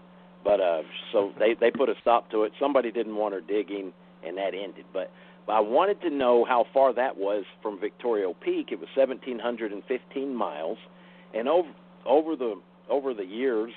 [0.42, 0.82] but uh
[1.12, 2.52] so they they put a stop to it.
[2.58, 3.92] Somebody didn't want her digging,
[4.26, 4.84] and that ended.
[4.92, 5.10] But
[5.46, 8.68] but I wanted to know how far that was from Victorio Peak.
[8.72, 10.78] It was 1,715 miles,
[11.34, 11.68] and over
[12.06, 13.72] over the over the years,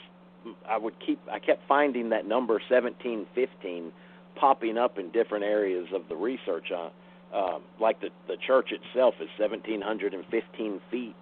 [0.68, 3.92] I would keep I kept finding that number 1715
[4.36, 6.92] popping up in different areas of the research on
[7.34, 11.16] uh, like the the church itself is 1715 feet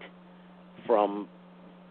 [0.85, 1.27] from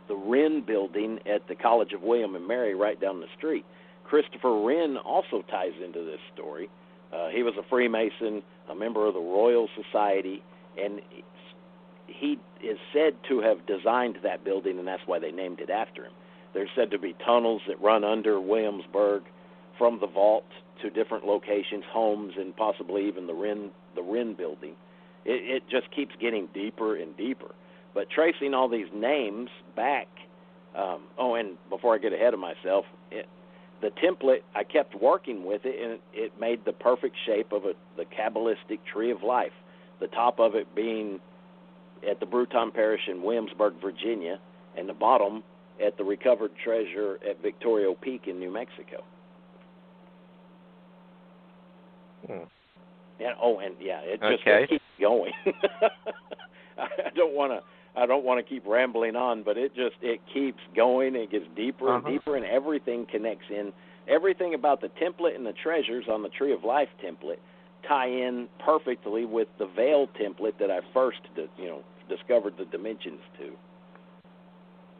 [0.09, 3.65] the Wren building at the College of William and Mary right down the street.
[4.05, 6.69] Christopher Wren also ties into this story.
[7.13, 10.43] Uh, he was a Freemason, a member of the Royal Society,
[10.77, 11.01] and
[12.07, 16.05] he is said to have designed that building, and that's why they named it after
[16.05, 16.13] him.
[16.53, 19.23] There's said to be tunnels that run under Williamsburg
[19.79, 20.47] from the vault
[20.83, 24.75] to different locations, homes, and possibly even the Wren the Wren building.
[25.25, 27.55] It, it just keeps getting deeper and deeper.
[27.95, 30.09] But tracing all these names back.
[30.77, 33.29] Um, oh, and before I get ahead of myself, it,
[33.81, 37.75] the template I kept working with it, and it made the perfect shape of a
[37.97, 39.53] the Kabbalistic tree of life.
[40.01, 41.21] The top of it being
[42.09, 44.41] at the Bruton Parish in Williamsburg, Virginia,
[44.77, 45.45] and the bottom
[45.85, 49.05] at the recovered treasure at Victorio Peak in New Mexico.
[52.27, 52.45] Hmm.
[53.21, 53.33] Yeah.
[53.41, 54.67] Oh, and yeah, it just Okay.
[54.69, 55.33] keeps going.
[56.79, 57.61] I don't want to.
[57.97, 61.15] I don't want to keep rambling on, but it just it keeps going.
[61.15, 62.07] It gets deeper Uh-huh.
[62.07, 63.73] and deeper, and everything connects in.
[64.09, 67.39] Everything about the template and the treasures on the Tree of Life template
[67.89, 71.19] tie in perfectly with the Veil template that I first,
[71.59, 73.53] you know, discovered the dimensions to.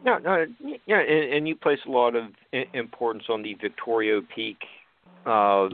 [0.03, 0.45] No, no,
[0.85, 2.25] yeah, and, and you place a lot of
[2.73, 4.57] importance on the Victorio Peak
[5.25, 5.69] uh,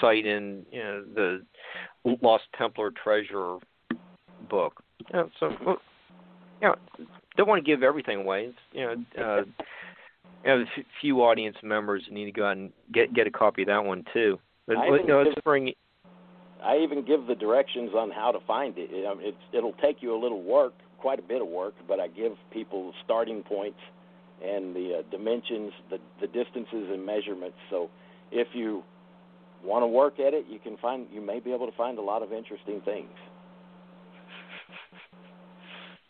[0.00, 1.42] site in you know, the
[2.22, 3.58] Lost Templar Treasure
[4.48, 4.82] book.
[5.12, 5.76] Yeah, so, well,
[6.60, 6.74] you know,
[7.36, 8.46] don't want to give everything away.
[8.46, 9.44] It's, you know, uh,
[10.44, 13.68] you f- few audience members need to go out and get get a copy of
[13.68, 14.38] that one too.
[14.66, 15.72] But I you know, let's bring.
[16.62, 18.90] I even give the directions on how to find it.
[18.92, 22.08] It- It's, it'll take you a little work, quite a bit of work, but I
[22.08, 23.78] give people starting points
[24.42, 27.56] and the uh, dimensions, the, the distances and measurements.
[27.70, 27.88] So
[28.32, 28.82] if you
[29.64, 31.06] want to work at it, you can find.
[31.12, 33.10] You may be able to find a lot of interesting things.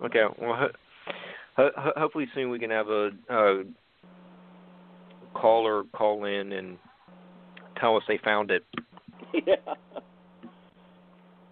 [0.05, 1.13] Okay, well, ho-
[1.57, 3.65] ho- ho- hopefully soon we can have a, a
[5.35, 6.77] caller call in and
[7.81, 8.65] tell us they found it.
[9.47, 9.55] yeah.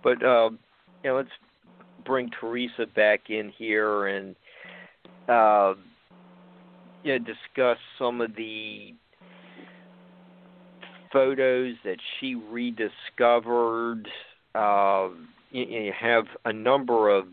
[0.03, 0.51] But uh,
[1.03, 1.31] you know, let's
[2.05, 4.37] bring Teresa back in here and
[5.29, 5.75] uh,
[7.03, 8.95] you know, discuss some of the
[11.15, 14.07] photos that she rediscovered.
[14.55, 15.09] Uh,
[15.51, 17.28] you, you have a number of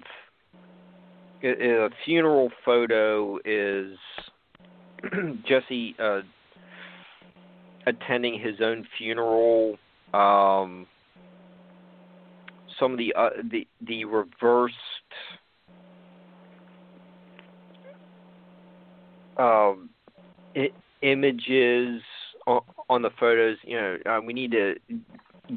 [1.44, 3.98] a funeral photo is
[5.48, 6.22] Jesse uh,
[7.88, 9.78] attending his own funeral.
[10.14, 10.86] Um,
[12.80, 14.76] some of the uh, the the reversed
[19.38, 19.90] um,
[21.02, 22.02] images
[22.48, 23.58] on, the photos.
[23.64, 24.76] You know, uh, we need to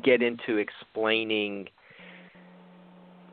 [0.02, 1.69] get into explaining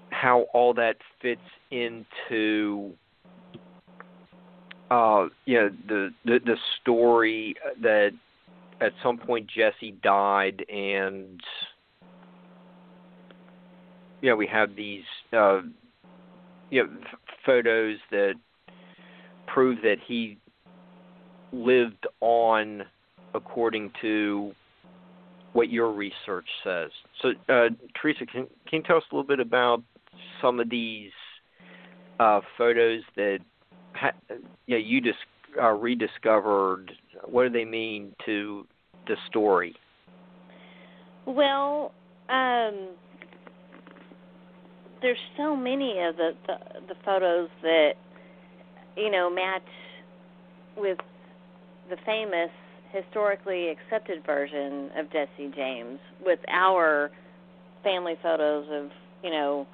[0.09, 1.41] how all that fits
[1.71, 2.93] into
[4.91, 8.11] uh you know the the the story that
[8.81, 11.41] at some point Jesse died and
[14.21, 15.61] you know we have these uh
[16.69, 18.33] you know f- photos that
[19.47, 20.37] prove that he
[21.53, 22.83] lived on
[23.33, 24.51] according to
[25.53, 26.89] what your research says.
[27.21, 27.69] So uh
[28.01, 29.83] Teresa can can you tell us a little bit about
[30.41, 31.11] some of these
[32.19, 33.39] uh, photos that
[33.93, 34.11] ha-
[34.67, 35.17] yeah you just
[35.61, 36.91] uh, rediscovered.
[37.25, 38.65] What do they mean to
[39.07, 39.75] the story?
[41.25, 41.93] Well,
[42.29, 42.95] um,
[45.01, 46.55] there's so many of the, the
[46.89, 47.91] the photos that
[48.95, 49.61] you know match
[50.77, 50.97] with
[51.89, 52.51] the famous
[52.91, 57.11] historically accepted version of Jesse James with our
[57.83, 58.91] family photos of
[59.23, 59.67] you know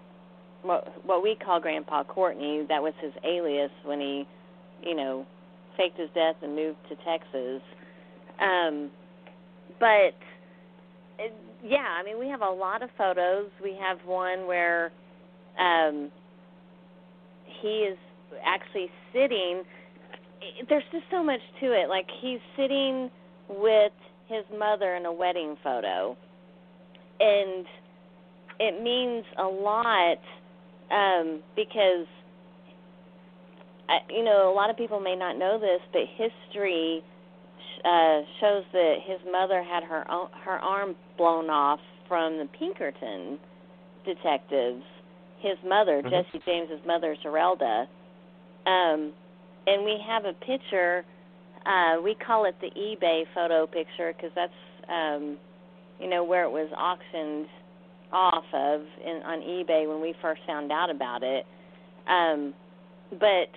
[0.61, 2.65] what what we call Grandpa Courtney.
[2.68, 4.27] That was his alias when he
[4.84, 5.26] you know
[5.77, 7.61] faked his death and moved to Texas.
[8.39, 8.91] Um,
[9.80, 10.15] but
[11.19, 11.34] it,
[11.64, 13.49] yeah, I mean we have a lot of photos.
[13.64, 14.91] We have one where
[15.60, 16.11] um,
[17.61, 17.98] he is
[18.45, 19.64] actually sitting.
[20.69, 21.90] There's just so much to it.
[21.90, 23.10] Like he's sitting
[23.49, 23.91] with
[24.28, 26.18] his mother in a wedding photo,
[27.19, 27.65] and
[28.60, 30.18] it means a lot
[30.91, 32.07] um, because
[33.90, 37.03] I, you know a lot of people may not know this, but history
[37.86, 43.40] uh, shows that his mother had her own, her arm blown off from the Pinkerton
[44.06, 44.84] detectives.
[45.40, 46.10] His mother, Mhm.
[46.10, 47.88] Jesse James's mother, Zerelda,
[48.65, 49.14] um,
[49.68, 51.06] and we have a picture.
[51.65, 54.52] Uh, we call it the eBay photo picture because that's
[54.89, 55.38] um,
[55.99, 57.48] you know where it was auctioned
[58.11, 61.45] off of in, on eBay when we first found out about it.
[62.07, 62.53] Um,
[63.11, 63.52] but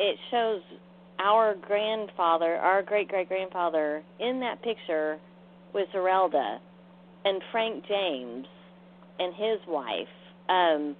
[0.00, 0.62] it shows
[1.18, 5.18] our grandfather, our great great grandfather, in that picture
[5.74, 6.58] with Zerelda
[7.24, 8.46] and Frank James
[9.18, 10.08] and his wife.
[10.48, 10.96] Um,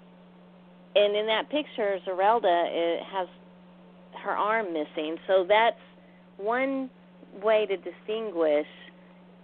[0.95, 3.29] and in that picture, Zerelda it has
[4.19, 5.16] her arm missing.
[5.27, 5.81] So that's
[6.36, 6.90] one
[7.43, 8.66] way to distinguish.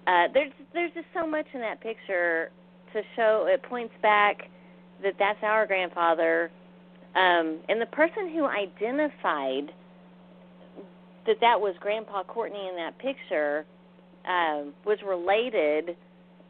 [0.06, 2.50] Uh, there's there's just so much in that picture
[2.92, 3.46] to show.
[3.48, 4.50] It points back
[5.02, 6.50] that that's our grandfather,
[7.14, 9.72] um, and the person who identified
[11.26, 13.64] that that was Grandpa Courtney in that picture
[14.28, 15.96] um, was related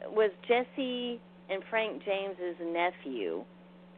[0.09, 3.45] was Jesse and Frank James's nephew,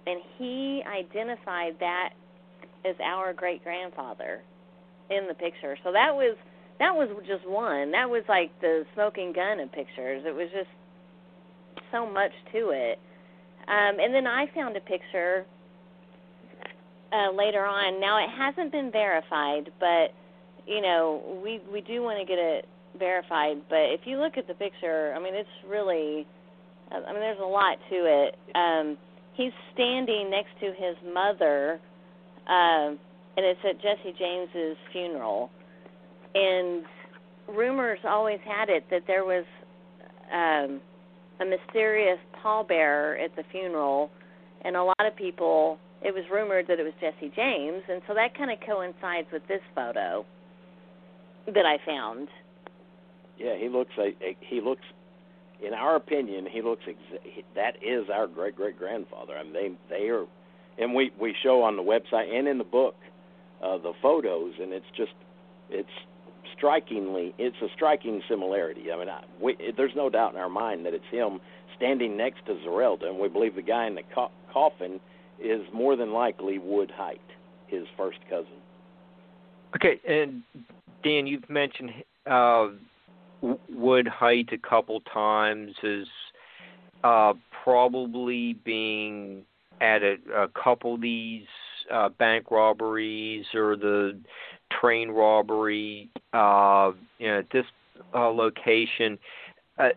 [0.06, 2.10] and he identified that
[2.88, 4.42] as our great grandfather.
[5.10, 5.76] in the picture.
[5.84, 6.36] So that was
[6.78, 7.92] that was just one.
[7.92, 10.24] That was like the smoking gun of pictures.
[10.26, 10.68] It was just
[11.92, 12.98] so much to it.
[13.68, 15.46] Um, and then I found a picture
[17.12, 18.00] uh, later on.
[18.00, 20.12] Now it hasn't been verified, but
[20.66, 22.66] you know we we do want to get it
[22.98, 23.58] verified.
[23.68, 26.26] But if you look at the picture, I mean it's really,
[26.92, 28.36] I mean there's a lot to it.
[28.54, 28.98] Um,
[29.34, 31.80] he's standing next to his mother,
[32.48, 32.98] um,
[33.36, 35.50] and it's at Jesse James's funeral.
[36.34, 36.84] And
[37.48, 39.44] rumors always had it that there was
[40.32, 40.80] um,
[41.40, 44.10] a mysterious pallbearer at the funeral,
[44.64, 45.78] and a lot of people.
[46.02, 49.42] It was rumored that it was Jesse James, and so that kind of coincides with
[49.48, 50.26] this photo
[51.46, 52.28] that I found.
[53.38, 54.84] Yeah, he looks a, a he looks
[55.62, 59.36] in our opinion, he looks exa- that is our great great grandfather.
[59.36, 60.26] I mean, they they are,
[60.78, 62.96] and we we show on the website and in the book
[63.62, 65.12] uh, the photos, and it's just
[65.70, 65.88] it's
[66.56, 68.92] strikingly it's a striking similarity.
[68.92, 71.40] I mean, I, we, there's no doubt in our mind that it's him
[71.76, 75.00] standing next to Zerelda, and we believe the guy in the co- coffin
[75.42, 77.20] is more than likely Wood Hite,
[77.66, 78.46] his first cousin.
[79.74, 80.42] Okay, and
[81.04, 81.90] Dan, you've mentioned
[82.26, 82.68] uh,
[83.68, 86.06] Wood Hite a couple times as
[87.04, 89.42] uh, probably being
[89.80, 91.46] at a, a couple of these
[91.92, 94.18] uh, bank robberies or the
[94.80, 97.64] train robbery uh, you know, at this
[98.14, 99.18] uh, location.
[99.78, 99.88] Uh,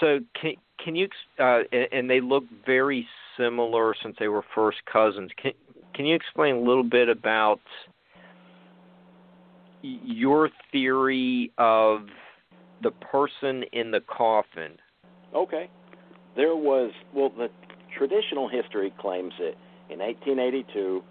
[0.00, 0.52] so can
[0.82, 1.08] can you
[1.38, 3.06] uh, and, and they look very
[3.36, 5.30] similar since they were first cousins.
[5.40, 5.52] Can
[5.94, 7.60] can you explain a little bit about
[9.82, 12.02] your theory of
[12.82, 14.72] the person in the coffin?
[15.34, 15.70] Okay.
[16.36, 17.48] There was well the
[17.98, 19.54] traditional history claims that
[19.90, 21.02] in 1882,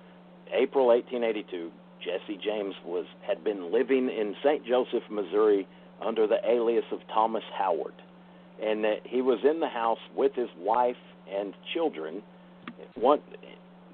[0.53, 4.65] April 1882, Jesse James was had been living in St.
[4.65, 5.67] Joseph, Missouri
[6.01, 7.93] under the alias of Thomas Howard.
[8.63, 10.95] And that he was in the house with his wife
[11.31, 12.23] and children.
[12.95, 13.19] One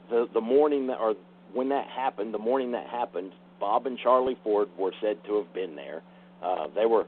[0.10, 1.16] the the morning that, or
[1.54, 5.54] when that happened, the morning that happened, Bob and Charlie Ford were said to have
[5.54, 6.02] been there.
[6.42, 7.08] Uh, they were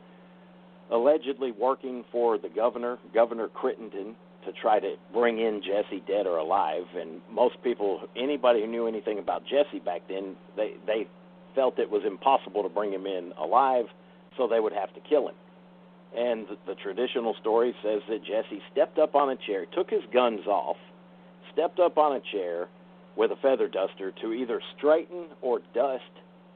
[0.91, 6.37] allegedly working for the governor, Governor Crittenden, to try to bring in Jesse dead or
[6.37, 6.85] alive.
[6.95, 11.07] And most people, anybody who knew anything about Jesse back then, they they
[11.53, 13.85] felt it was impossible to bring him in alive,
[14.37, 15.35] so they would have to kill him.
[16.15, 20.03] And the, the traditional story says that Jesse stepped up on a chair, took his
[20.13, 20.77] guns off,
[21.51, 22.67] stepped up on a chair
[23.15, 26.03] with a feather duster to either straighten or dust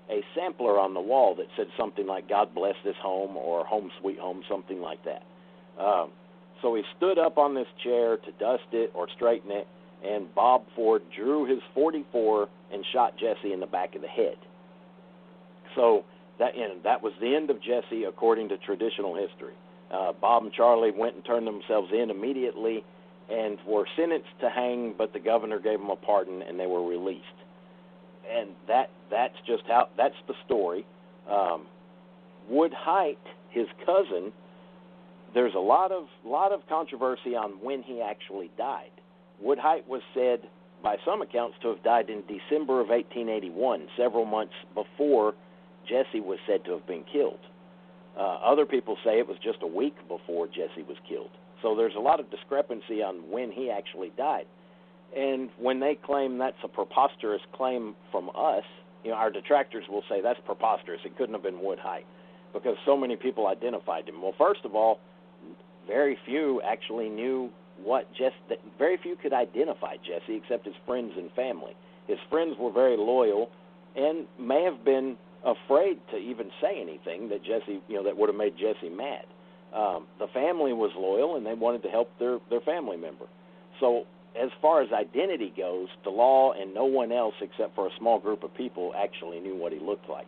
[0.09, 3.91] a sampler on the wall that said something like "God bless this home" or "Home
[4.01, 5.23] sweet home," something like that.
[5.77, 6.09] Um,
[6.61, 9.68] so he stood up on this chair to dust it or straighten it,
[10.06, 14.38] and Bob Ford drew his 44 and shot Jesse in the back of the head.
[15.76, 16.03] So
[16.40, 19.53] that and that was the end of Jesse, according to traditional history.
[19.91, 22.84] Uh, Bob and Charlie went and turned themselves in immediately
[23.30, 26.86] and were sentenced to hang, but the governor gave them a pardon and they were
[26.86, 27.26] released.
[28.31, 30.86] And that that's just how that's the story.
[31.30, 31.65] Um,
[32.49, 33.18] Wood Hite,
[33.49, 34.31] his cousin,
[35.34, 38.91] there's a lot of lot of controversy on when he actually died.
[39.41, 40.41] Wood Hite was said
[40.84, 45.34] by some accounts to have died in December of 1881, several months before
[45.88, 47.39] Jesse was said to have been killed.
[48.18, 51.30] Uh, other people say it was just a week before Jesse was killed.
[51.61, 54.45] So there's a lot of discrepancy on when he actually died.
[55.15, 58.64] And when they claim that's a preposterous claim from us,
[59.03, 61.01] you know, our detractors will say that's preposterous.
[61.06, 62.06] It couldn't have been Wood Hite
[62.53, 64.22] because so many people identified him.
[64.22, 64.99] Well, first of all,
[65.89, 67.49] very few actually knew
[67.83, 68.61] what Jesse.
[68.77, 71.75] Very few could identify Jesse except his friends and family.
[72.07, 73.49] His friends were very loyal
[73.95, 78.29] and may have been afraid to even say anything that Jesse, you know, that would
[78.29, 79.25] have made Jesse mad.
[79.73, 83.25] Um, the family was loyal and they wanted to help their their family member.
[83.79, 84.05] So
[84.39, 88.19] as far as identity goes, the law and no one else except for a small
[88.19, 90.27] group of people actually knew what he looked like.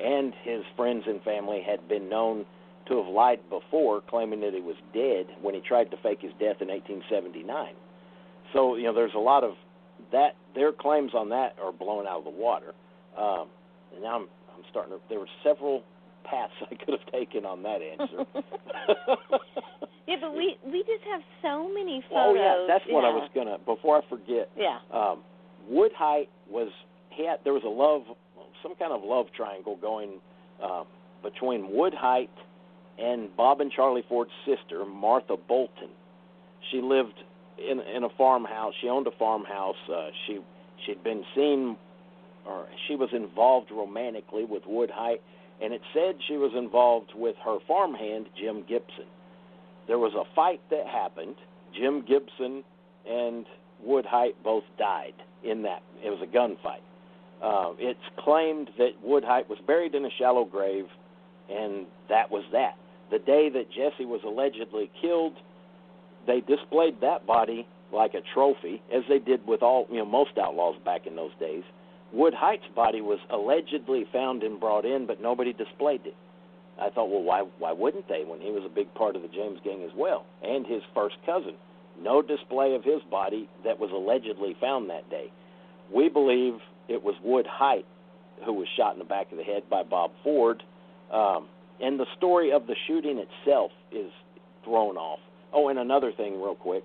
[0.00, 2.46] And his friends and family had been known
[2.88, 6.32] to have lied before, claiming that he was dead when he tried to fake his
[6.32, 7.74] death in 1879.
[8.52, 9.54] So, you know, there's a lot of
[10.10, 10.36] that.
[10.54, 12.74] Their claims on that are blown out of the water.
[13.16, 13.48] Um,
[13.94, 15.00] and now I'm, I'm starting to.
[15.08, 15.82] There were several
[16.24, 18.26] paths I could have taken on that answer.
[20.06, 22.16] yeah, but we we just have so many photos.
[22.16, 22.94] Oh yeah, that's yeah.
[22.94, 23.58] what I was gonna.
[23.64, 24.50] Before I forget.
[24.56, 24.78] Yeah.
[24.92, 25.22] Um,
[25.68, 26.68] Wood Hite was
[27.10, 28.16] he had there was a love
[28.62, 30.20] some kind of love triangle going
[30.62, 30.84] uh,
[31.22, 32.30] between Wood Hite
[33.02, 35.90] and Bob and Charlie Ford's sister Martha Bolton.
[36.70, 37.14] She lived
[37.58, 38.74] in in a farmhouse.
[38.80, 39.76] She owned a farmhouse.
[39.92, 40.40] Uh, she
[40.86, 41.76] she'd been seen
[42.46, 45.22] or she was involved romantically with Wood Hite,
[45.62, 49.06] and it said she was involved with her farmhand Jim Gibson.
[49.86, 51.36] There was a fight that happened.
[51.74, 52.64] Jim Gibson
[53.08, 53.46] and
[53.82, 55.14] Wood Hite both died
[55.44, 55.82] in that.
[56.04, 56.82] It was a gunfight.
[57.42, 60.86] Uh, it's claimed that Wood Hite was buried in a shallow grave,
[61.50, 62.76] and that was that.
[63.12, 65.34] The day that Jesse was allegedly killed,
[66.26, 70.38] they displayed that body like a trophy, as they did with all you know most
[70.38, 71.62] outlaws back in those days.
[72.10, 76.16] Wood Hite's body was allegedly found and brought in, but nobody displayed it.
[76.80, 79.28] I thought, well, why why wouldn't they when he was a big part of the
[79.28, 81.54] James gang as well, and his first cousin?
[82.00, 85.30] No display of his body that was allegedly found that day.
[85.94, 86.54] We believe
[86.88, 87.84] it was Wood Hite
[88.46, 90.62] who was shot in the back of the head by Bob Ford,
[91.12, 91.46] um,
[91.80, 94.10] and the story of the shooting itself is
[94.64, 95.18] thrown off.
[95.52, 96.84] Oh, and another thing, real quick.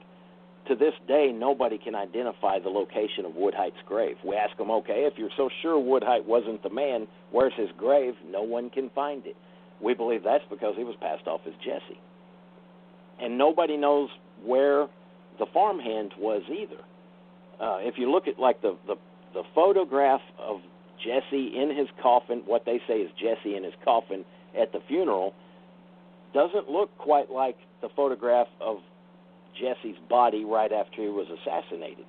[0.68, 4.18] To this day, nobody can identify the location of Wood Hite's grave.
[4.26, 7.70] We ask them, okay, if you're so sure Wood Hite wasn't the man, where's his
[7.78, 8.16] grave?
[8.30, 9.38] No one can find it.
[9.82, 12.00] We believe that's because he was passed off as Jesse.
[13.22, 14.10] And nobody knows
[14.44, 14.88] where
[15.40, 16.82] the farmhand was either.
[17.62, 18.96] Uh, if you look at like the, the
[19.34, 20.62] the photograph of
[21.04, 24.26] Jesse in his coffin, what they say is Jesse in his coffin
[24.60, 25.34] at the funeral,
[26.34, 28.78] doesn't look quite like the photograph of
[29.60, 32.06] Jesse's body right after he was assassinated.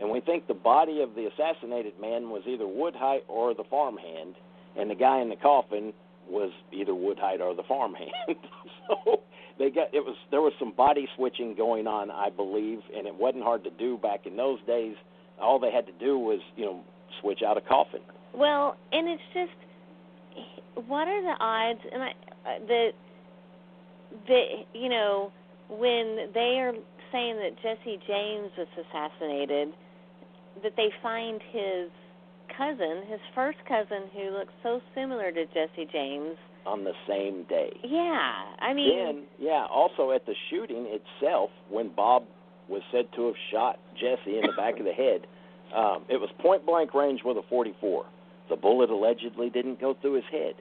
[0.00, 3.64] And we think the body of the assassinated man was either Wood Hite or the
[3.68, 4.34] farmhand,
[4.76, 5.92] and the guy in the coffin
[6.28, 8.10] was either Wood Hite or the farmhand.
[8.88, 9.20] so
[9.58, 13.14] they got it was there was some body switching going on, I believe, and it
[13.14, 14.96] wasn't hard to do back in those days.
[15.40, 16.80] All they had to do was, you know,
[17.20, 18.00] switch out a coffin.
[18.34, 19.52] Well, and it's just
[20.86, 21.80] what are the odds?
[21.92, 22.90] And I uh, that
[24.28, 24.44] that
[24.74, 25.32] you know
[25.68, 26.72] when they are
[27.12, 29.68] saying that Jesse James was assassinated,
[30.62, 31.90] that they find his
[32.56, 36.36] cousin, his first cousin, who looks so similar to Jesse James.
[36.64, 37.72] On the same day.
[37.84, 38.96] Yeah, I mean.
[38.96, 39.66] Then, yeah.
[39.70, 42.24] Also, at the shooting itself, when Bob
[42.68, 45.26] was said to have shot Jesse in the back of the head,
[45.74, 48.04] um, it was point blank range with a 44.
[48.48, 50.54] The bullet allegedly didn't go through his head.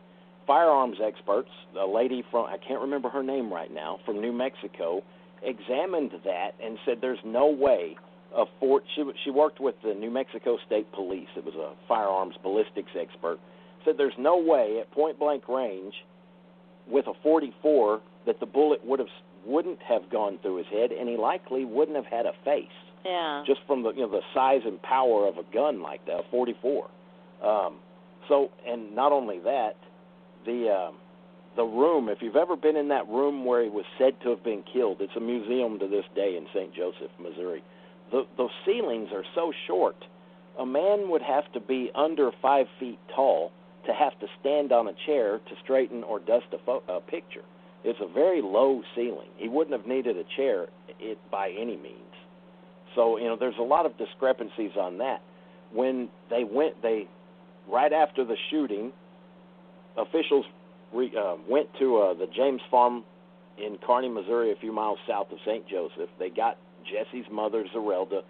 [0.47, 1.49] Firearms experts,
[1.79, 5.03] a lady from I can't remember her name right now from New Mexico,
[5.43, 7.95] examined that and said there's no way
[8.35, 8.83] a Fort.
[8.95, 11.27] She she worked with the New Mexico State Police.
[11.35, 13.39] It was a firearms ballistics expert.
[13.85, 15.93] Said there's no way at point blank range
[16.87, 19.09] with a 44 that the bullet would have
[19.45, 22.67] wouldn't have gone through his head, and he likely wouldn't have had a face.
[23.03, 23.43] Yeah.
[23.45, 26.23] Just from the you know the size and power of a gun like that, a
[26.29, 26.89] 44.
[27.43, 27.79] Um,
[28.27, 29.75] so, and not only that,
[30.45, 30.95] the um,
[31.55, 32.07] the room.
[32.07, 34.97] If you've ever been in that room where he was said to have been killed,
[35.01, 36.73] it's a museum to this day in St.
[36.73, 37.61] Joseph, Missouri
[38.11, 39.95] the the ceilings are so short.
[40.59, 43.51] A man would have to be under five feet tall
[43.87, 47.41] to have to stand on a chair to straighten or dust a, fo- a picture.
[47.83, 49.29] It's a very low ceiling.
[49.37, 50.67] He wouldn't have needed a chair
[50.99, 52.13] it by any means.
[52.95, 55.21] So you know, there's a lot of discrepancies on that.
[55.73, 57.07] When they went, they
[57.69, 58.91] right after the shooting,
[59.97, 60.45] officials
[60.93, 63.03] re, uh, went to uh, the James Farm
[63.57, 65.67] in Kearney, Missouri, a few miles south of St.
[65.67, 66.09] Joseph.
[66.19, 68.21] They got Jesse's mother, Zerelda,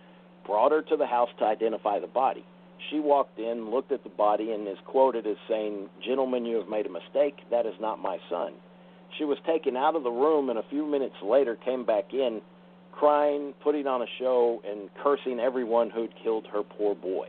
[0.45, 2.43] brought her to the house to identify the body.
[2.89, 6.67] She walked in, looked at the body, and is quoted as saying, Gentlemen, you have
[6.67, 7.37] made a mistake.
[7.51, 8.53] That is not my son.
[9.17, 12.41] She was taken out of the room and a few minutes later came back in,
[12.91, 17.27] crying, putting on a show, and cursing everyone who'd killed her poor boy.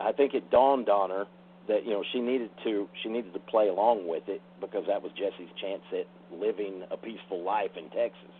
[0.00, 1.26] I think it dawned on her
[1.68, 5.02] that you know she needed to she needed to play along with it because that
[5.02, 6.06] was Jesse's chance at
[6.36, 8.34] living a peaceful life in Texas.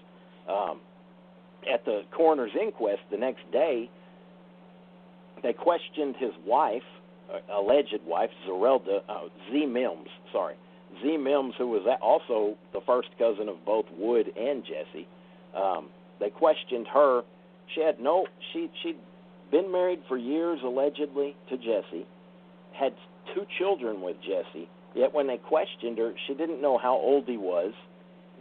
[0.48, 0.80] Um,
[1.72, 3.88] at the coroner's inquest the next day,
[5.42, 6.82] they questioned his wife,
[7.32, 9.66] uh, alleged wife, Zerelda, uh, Z.
[9.66, 10.54] Mimms, sorry.
[11.00, 11.16] Z.
[11.18, 15.06] Mimms, who was also the first cousin of both Wood and Jesse.
[15.56, 15.88] Um,
[16.20, 17.22] they questioned her.
[17.74, 18.98] She had no, she, she'd
[19.52, 22.06] been married for years, allegedly, to Jesse,
[22.72, 22.94] had
[23.34, 27.36] two children with Jesse, yet when they questioned her, she didn't know how old he
[27.36, 27.72] was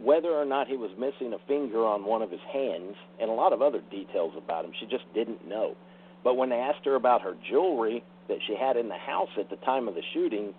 [0.00, 3.32] whether or not he was missing a finger on one of his hands, and a
[3.32, 4.72] lot of other details about him.
[4.78, 5.76] She just didn't know.
[6.24, 9.50] But when they asked her about her jewelry that she had in the house at
[9.50, 10.54] the time of the shooting,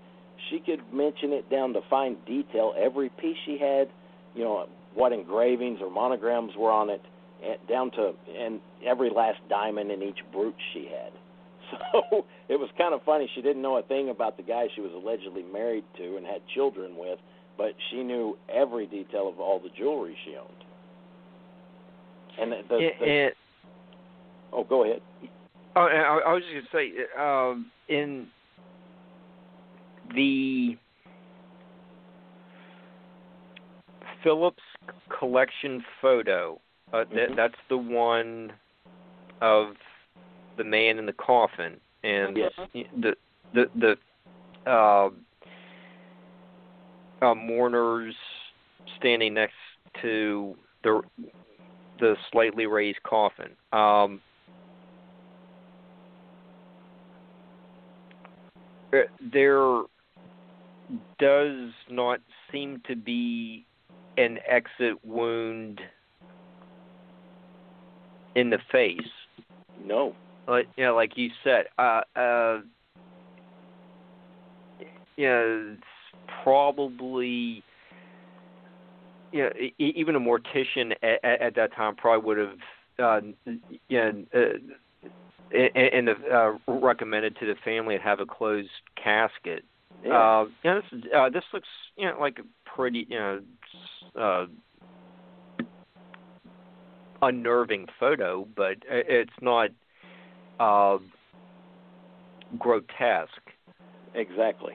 [0.50, 3.90] she could mention it down to fine detail, every piece she had,
[4.36, 7.02] you know, what engravings or monograms were on it,
[7.70, 11.12] down to and every last diamond in each brooch she had.
[11.92, 13.28] So it was kind of funny.
[13.34, 16.42] She didn't know a thing about the guy she was allegedly married to and had
[16.54, 17.18] children with,
[17.58, 20.50] but she knew every detail of all the jewelry she owned.
[22.40, 23.38] And the, the, it,
[24.52, 25.02] oh, go ahead.
[25.76, 28.28] Oh, I, I was just going to say, um, in
[30.14, 30.78] the
[34.24, 34.64] Phillips
[35.20, 36.60] collection photo,
[36.94, 37.16] uh, Mhm.
[37.16, 38.54] that, that's the one
[39.42, 39.76] of
[40.56, 42.54] the man in the coffin, and Yes.
[42.74, 43.18] the
[43.54, 43.98] the the
[44.70, 45.10] uh,
[47.22, 48.16] uh, mourners
[48.98, 49.56] standing next
[50.02, 51.02] to the
[52.00, 53.56] the slightly raised coffin.
[53.72, 54.22] Um,
[58.94, 59.84] uh, there
[61.18, 62.20] does not
[62.52, 63.66] seem to be
[64.18, 65.82] an exit wound
[68.36, 69.00] in the face.
[69.86, 70.16] No.
[70.48, 72.60] Like you know, like you said, uh, uh,
[75.16, 75.84] you know, it's
[76.44, 77.64] probably
[79.32, 79.50] you know,
[79.80, 82.58] even a mortician at, at, at that time probably would have,
[83.00, 83.22] uh,
[83.90, 85.10] you know, uh,
[85.54, 88.70] and, and uh, recommended to the family to have a closed
[89.02, 89.64] casket.
[90.04, 90.42] Yeah.
[90.42, 93.40] Uh, you know, this uh, this looks you know like a pretty you know
[94.20, 94.46] uh,
[97.28, 99.70] unnerving photo, but it's not
[100.60, 100.98] uh,
[102.58, 103.52] grotesque.
[104.14, 104.74] exactly.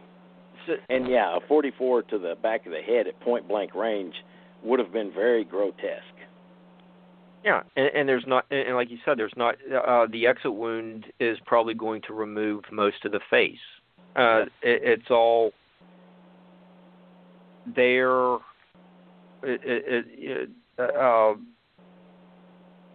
[0.67, 4.15] So, And yeah, a 44 to the back of the head at point blank range
[4.63, 6.05] would have been very grotesque.
[7.45, 11.07] yeah, and, and there's not, and like you said, there's not uh, the exit wound
[11.21, 13.57] is probably going to remove most of the face.
[14.17, 15.53] Uh, it, it's all
[17.77, 18.35] there.
[19.45, 21.35] It, it, it, uh,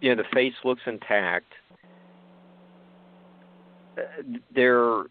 [0.04, 1.54] you know, the face looks intact.
[3.98, 4.02] Uh,
[4.54, 5.04] There,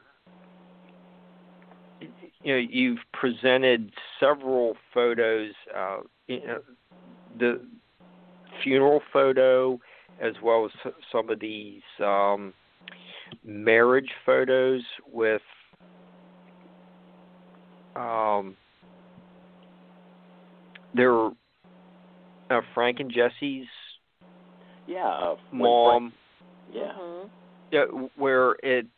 [2.42, 3.90] you know, you've presented
[4.20, 5.52] several photos.
[5.74, 6.60] Uh, you know,
[7.38, 7.62] the
[8.62, 9.80] funeral photo,
[10.20, 12.52] as well as some of these um,
[13.42, 15.40] marriage photos with
[17.96, 18.58] um,
[20.94, 21.28] there
[22.50, 23.66] uh, Frank and Jesse's
[24.86, 25.06] Yeah.
[25.06, 26.12] Uh, mom.
[26.12, 26.14] Frank-
[26.72, 26.92] yeah.
[26.98, 27.30] Mhm.
[27.70, 27.84] Yeah,
[28.16, 28.88] where it's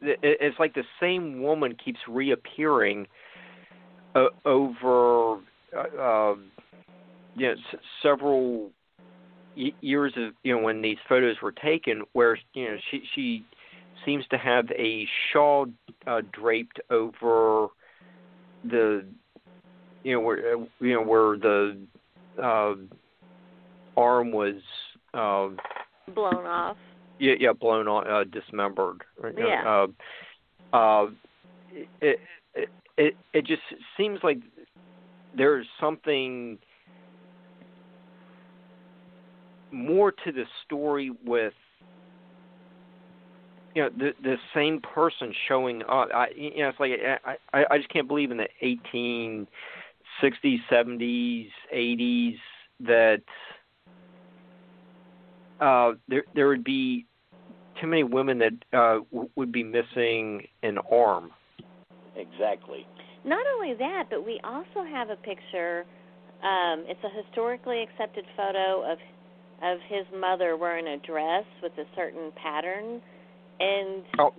[0.00, 3.06] it's like the same woman keeps reappearing
[4.14, 5.40] uh, over
[5.76, 6.50] uh, um,
[7.34, 8.70] you know s- several
[9.54, 13.44] years of you know when these photos were taken, where you know she she
[14.04, 15.66] seems to have a shawl
[16.06, 17.68] uh, draped over
[18.64, 19.04] the
[20.04, 21.78] you know where uh, you know where the
[22.42, 22.74] uh,
[23.96, 24.54] arm was.
[25.14, 25.48] Uh,
[26.14, 26.76] Blown off.
[27.18, 29.02] yeah, yeah, blown off, uh, dismembered.
[29.20, 29.34] right?
[29.36, 29.86] Yeah.
[30.72, 31.06] Uh, uh,
[32.00, 32.20] it,
[32.54, 33.62] it it it just
[33.96, 34.38] seems like
[35.36, 36.58] there's something
[39.70, 41.52] more to the story with
[43.74, 46.08] you know the the same person showing up.
[46.14, 46.92] I you know it's like
[47.24, 49.46] I I, I just can't believe in the 1860s,
[50.70, 52.36] 70s, 80s
[52.80, 53.22] that
[55.60, 57.06] uh, there there would be
[57.80, 61.30] too many women that uh, w- would be missing an arm.
[62.16, 62.86] Exactly.
[63.24, 65.84] Not only that, but we also have a picture.
[66.42, 68.98] Um, it's a historically accepted photo of
[69.62, 73.00] of his mother wearing a dress with a certain pattern,
[73.60, 74.32] and Oh,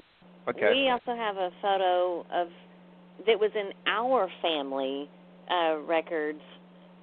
[0.47, 0.71] Okay.
[0.71, 2.47] we also have a photo of
[3.25, 5.09] that was in our family
[5.51, 6.41] uh, records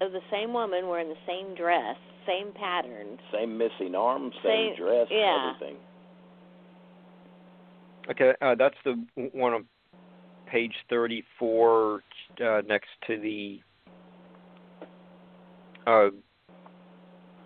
[0.01, 1.97] of the same woman wearing the same dress,
[2.27, 3.19] same pattern.
[3.33, 5.53] Same missing arm, same, Same- dress, yeah.
[5.57, 5.77] everything.
[8.11, 9.65] Okay, uh, that's the one on
[10.47, 12.03] page 34
[12.41, 13.61] uh, next to the
[15.87, 16.11] uh,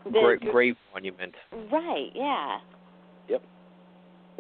[0.05, 1.35] The- gra- grave monument.
[1.73, 2.11] Right.
[2.15, 2.59] Yeah.
[3.28, 3.43] Yep.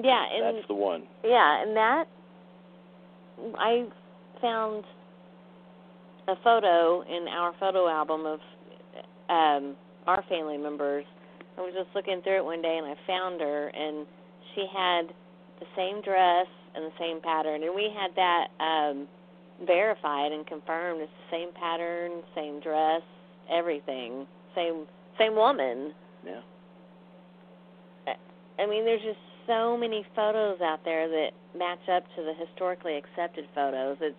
[0.02, 1.04] Yeah, and That's the one.
[1.24, 2.04] Yeah, and that
[3.58, 3.86] I
[4.40, 4.84] found
[6.28, 8.40] a photo in our photo album of
[9.28, 9.76] um
[10.10, 11.04] our family members.
[11.56, 14.06] I was just looking through it one day and I found her and
[14.54, 15.14] she had
[15.60, 19.06] the same dress and the same pattern and we had that um
[19.66, 23.02] verified and confirmed it's the same pattern, same dress,
[23.50, 24.26] everything.
[24.54, 24.86] Same
[25.18, 25.92] same woman.
[26.24, 26.40] Yeah.
[28.58, 32.96] I mean, there's just so many photos out there that match up to the historically
[32.96, 33.96] accepted photos.
[34.00, 34.16] It's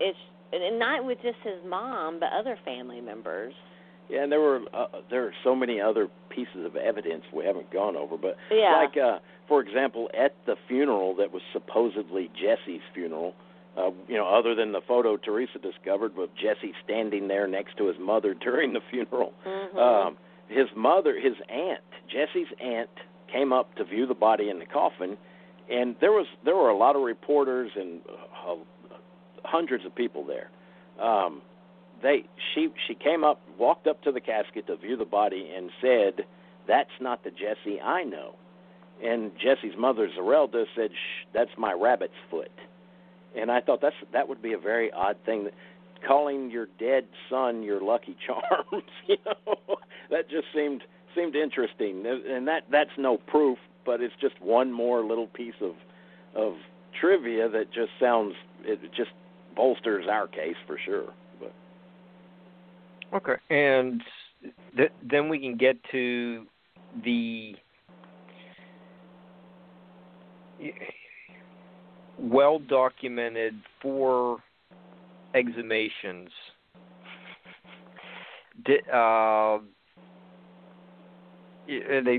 [0.00, 0.18] it's
[0.52, 3.54] and not with just his mom, but other family members.
[4.08, 7.70] Yeah, and there were uh, there are so many other pieces of evidence we haven't
[7.72, 8.76] gone over, but Yeah.
[8.76, 9.18] like uh
[9.48, 13.34] for example, at the funeral that was supposedly Jesse's funeral,
[13.76, 17.86] uh, you know, other than the photo Teresa discovered with Jesse standing there next to
[17.86, 19.76] his mother during the funeral, Mhm.
[19.78, 20.16] um,
[20.48, 22.90] his mother, his aunt, Jesse's aunt,
[23.28, 25.16] came up to view the body in the coffin,
[25.68, 28.54] and there was there were a lot of reporters and uh,
[29.44, 30.50] hundreds of people there.
[31.00, 31.42] Um,
[32.02, 32.24] they
[32.54, 36.24] she she came up, walked up to the casket to view the body, and said,
[36.66, 38.34] "That's not the Jesse I know."
[39.02, 42.50] And Jesse's mother, Zerelda, said, Shh, "That's my rabbit's foot."
[43.36, 45.54] And I thought that's that would be a very odd thing that
[46.06, 48.84] calling your dead son your lucky charms.
[49.06, 49.76] you know,
[50.10, 50.82] that just seemed
[51.14, 55.74] seemed interesting, and that that's no proof, but it's just one more little piece of
[56.34, 56.54] of
[56.98, 59.10] trivia that just sounds it just
[59.54, 61.12] bolsters our case for sure.
[63.16, 64.02] Okay, and
[64.76, 66.44] th- then we can get to
[67.02, 67.54] the
[72.18, 74.38] well documented four
[75.34, 76.28] exhumations.
[78.66, 79.60] Did, uh,
[81.66, 82.18] they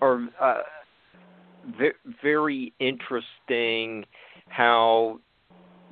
[0.00, 0.54] are uh,
[2.22, 4.04] very interesting
[4.48, 5.18] how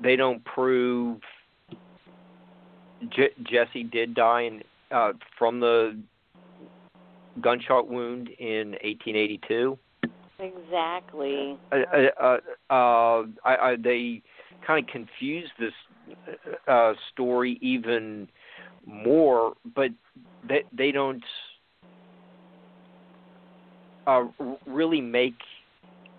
[0.01, 1.19] they don't prove
[3.11, 5.99] Je- Jesse did die in, uh, from the
[7.41, 9.79] gunshot wound in 1882.
[10.41, 11.59] Exactly.
[11.73, 14.23] Uh, uh, uh, uh I, I, they
[14.67, 15.73] kind of confuse this
[16.67, 18.29] uh, story even
[18.87, 19.91] more, but
[20.49, 21.25] they they don't
[24.07, 24.25] uh,
[24.67, 25.37] really make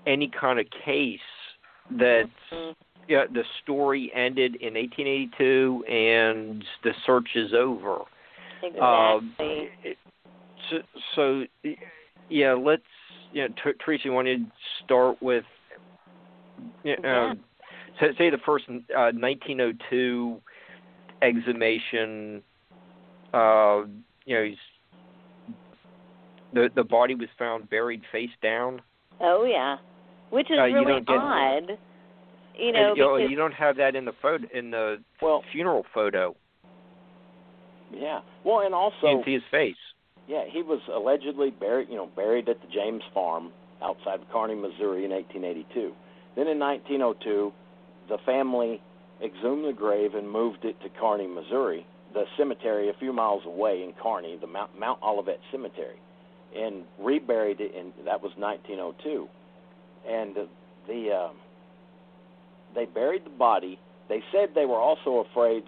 [0.05, 1.19] any kind of case
[1.91, 2.71] that mm-hmm.
[3.09, 7.97] Yeah, the story ended in 1882 and the search is over.
[8.61, 8.79] Exactly.
[8.81, 9.35] Um,
[10.69, 10.77] so,
[11.15, 11.43] so
[12.29, 12.83] yeah, let's
[13.33, 14.37] you know, T- Tracy, want to
[14.85, 15.43] start with
[16.83, 17.33] you know,
[18.01, 18.07] yeah.
[18.17, 20.39] say the first uh, 1902
[21.21, 22.41] exhumation.
[23.33, 23.83] Uh,
[24.25, 25.55] you know, he's,
[26.53, 28.81] the the body was found buried face down.
[29.19, 29.77] Oh yeah,
[30.29, 31.77] which is Uh, really get- odd.
[32.59, 35.85] You know, and, you, you don't have that in the photo in the well, funeral
[35.93, 36.35] photo.
[37.93, 38.21] yeah.
[38.43, 39.75] Well, and You also can see his face.
[40.27, 44.55] Yeah, he was allegedly buried, you know, buried at the James Farm outside of Kearney,
[44.55, 45.93] Missouri in 1882.
[46.35, 47.51] Then in 1902,
[48.09, 48.81] the family
[49.23, 53.83] exhumed the grave and moved it to Kearney, Missouri, the cemetery a few miles away
[53.83, 55.99] in Kearney, the Mount, Mount Olivet Cemetery,
[56.55, 59.27] and reburied it in that was 1902.
[60.07, 60.41] And uh,
[60.87, 61.29] the uh,
[62.75, 63.79] they buried the body.
[64.07, 65.63] They said they were also afraid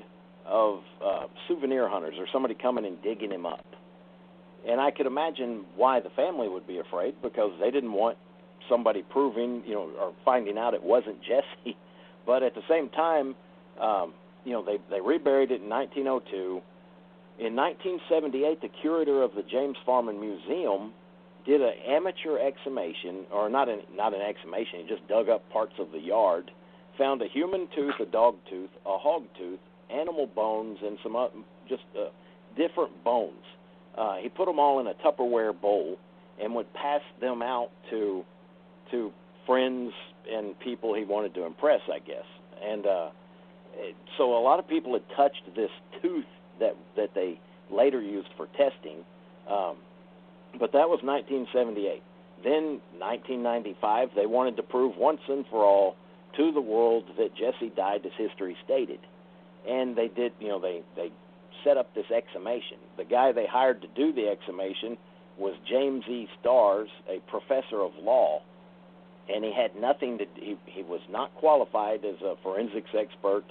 [0.45, 3.65] of uh, souvenir hunters or somebody coming and digging him up.
[4.67, 8.17] And I could imagine why the family would be afraid because they didn't want
[8.69, 11.77] somebody proving, you know, or finding out it wasn't Jesse.
[12.25, 13.35] But at the same time,
[13.79, 14.13] um,
[14.45, 16.61] you know, they they reburied it in 1902.
[17.39, 20.93] In 1978, the curator of the James Farm and Museum
[21.45, 24.81] did an amateur exhumation, or not an not an exhumation.
[24.81, 26.51] He just dug up parts of the yard,
[27.01, 29.59] found a human tooth, a dog tooth, a hog tooth,
[29.89, 31.27] animal bones, and some uh,
[31.67, 32.09] just uh,
[32.55, 33.43] different bones.
[33.97, 35.97] Uh, he put them all in a Tupperware bowl
[36.39, 38.23] and would pass them out to
[38.91, 39.11] to
[39.47, 39.91] friends
[40.31, 42.25] and people he wanted to impress, I guess.
[42.63, 43.09] And uh,
[43.73, 45.71] it, so a lot of people had touched this
[46.03, 46.25] tooth
[46.59, 47.39] that that they
[47.71, 49.03] later used for testing.
[49.49, 49.77] Um,
[50.59, 52.03] but that was 1978.
[52.43, 55.95] Then 1995, they wanted to prove once and for all
[56.37, 58.99] to the world that Jesse died as history stated,
[59.67, 60.33] and they did.
[60.39, 61.11] You know, they they
[61.63, 62.77] set up this exhumation.
[62.97, 64.97] The guy they hired to do the exhumation
[65.37, 66.27] was James E.
[66.39, 68.41] Starrs, a professor of law,
[69.33, 70.25] and he had nothing to.
[70.35, 73.45] He he was not qualified as a forensics expert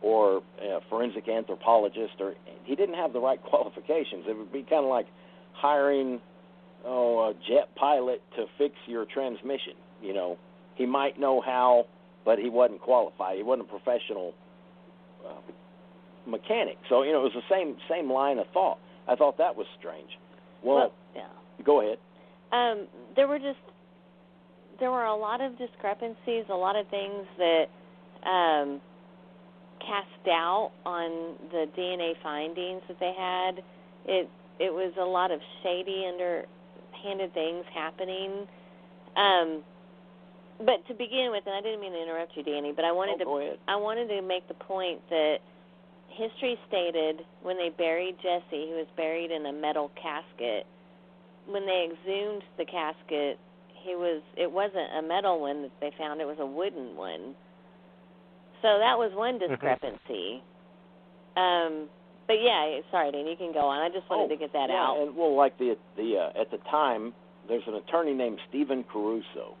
[0.00, 2.34] or a forensic anthropologist, or
[2.64, 4.24] he didn't have the right qualifications.
[4.28, 5.06] It would be kind of like
[5.52, 6.20] hiring
[6.84, 9.74] oh a jet pilot to fix your transmission.
[10.02, 10.38] You know,
[10.76, 11.86] he might know how,
[12.28, 13.38] but he wasn't qualified.
[13.38, 14.34] He wasn't a professional
[15.26, 15.40] uh,
[16.26, 16.76] mechanic.
[16.90, 18.76] So you know, it was the same same line of thought.
[19.08, 20.10] I thought that was strange.
[20.62, 21.64] Well, well yeah.
[21.64, 21.96] go ahead.
[22.52, 22.86] Um,
[23.16, 23.64] there were just
[24.78, 27.64] there were a lot of discrepancies, a lot of things that
[28.28, 28.82] um,
[29.80, 33.64] cast doubt on the DNA findings that they had.
[34.04, 34.28] It
[34.60, 38.46] it was a lot of shady, underhanded things happening.
[39.16, 39.62] Um,
[40.58, 43.22] but to begin with, and I didn't mean to interrupt you, Danny, but I wanted
[43.26, 45.38] oh, to I wanted to make the point that
[46.08, 50.66] history stated when they buried Jesse, he was buried in a metal casket.
[51.46, 53.38] When they exhumed the casket,
[53.72, 57.34] he was it wasn't a metal one that they found; it was a wooden one.
[58.62, 60.42] So that was one discrepancy.
[61.36, 61.88] Um,
[62.26, 63.80] but yeah, sorry, Dan, you can go on.
[63.80, 64.98] I just wanted oh, to get that yeah, out.
[64.98, 67.14] And well, like the the uh, at the time
[67.48, 69.56] there's an attorney named Stephen Caruso.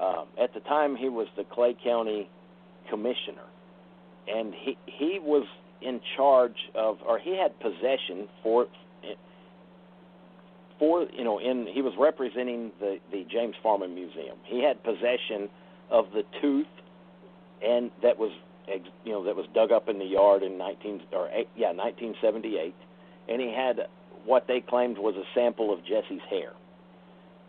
[0.00, 2.28] Um, at the time, he was the Clay County
[2.88, 3.44] commissioner,
[4.28, 5.46] and he he was
[5.80, 8.66] in charge of, or he had possession for
[10.82, 14.36] for you know, in he was representing the the James Farm and Museum.
[14.44, 15.48] He had possession
[15.90, 16.66] of the tooth,
[17.64, 18.32] and that was
[19.04, 22.74] you know that was dug up in the yard in 19 or yeah 1978,
[23.28, 23.86] and he had
[24.24, 26.52] what they claimed was a sample of Jesse's hair.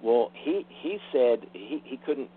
[0.03, 2.29] Well, he he said he he couldn't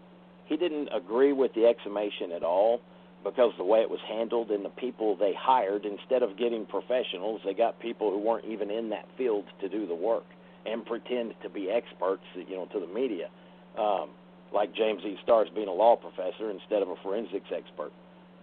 [0.46, 2.80] he didn't agree with the exhumation at all
[3.24, 7.40] because the way it was handled and the people they hired instead of getting professionals
[7.44, 10.22] they got people who weren't even in that field to do the work
[10.64, 13.28] and pretend to be experts you know to the media.
[13.76, 14.10] Um
[14.54, 15.18] like James E.
[15.24, 17.90] Starrs being a law professor instead of a forensics expert.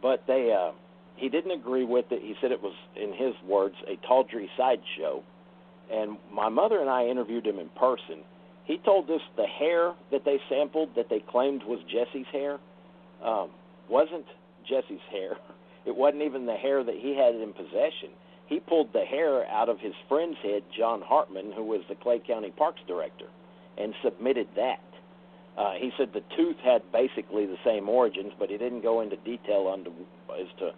[0.02, 0.74] But they uh
[1.16, 2.22] he didn't agree with it.
[2.22, 5.24] He said it was in his words a tawdry sideshow.
[5.90, 8.24] And my mother and I interviewed him in person
[8.65, 12.60] he told us the hair that they sampled that they claimed was Jesse's hair
[13.23, 13.49] um,
[13.90, 14.26] wasn't
[14.68, 15.38] Jesse's hair.
[15.85, 18.15] It wasn't even the hair that he had in possession.
[18.45, 22.22] He pulled the hair out of his friend's head, John Hartman, who was the Clay
[22.26, 23.26] County Parks director,
[23.77, 24.80] and submitted that.
[25.57, 29.18] Uh, he said the tooth had basically the same origins, but he didn't go into
[29.18, 29.85] detail on
[30.40, 30.72] as to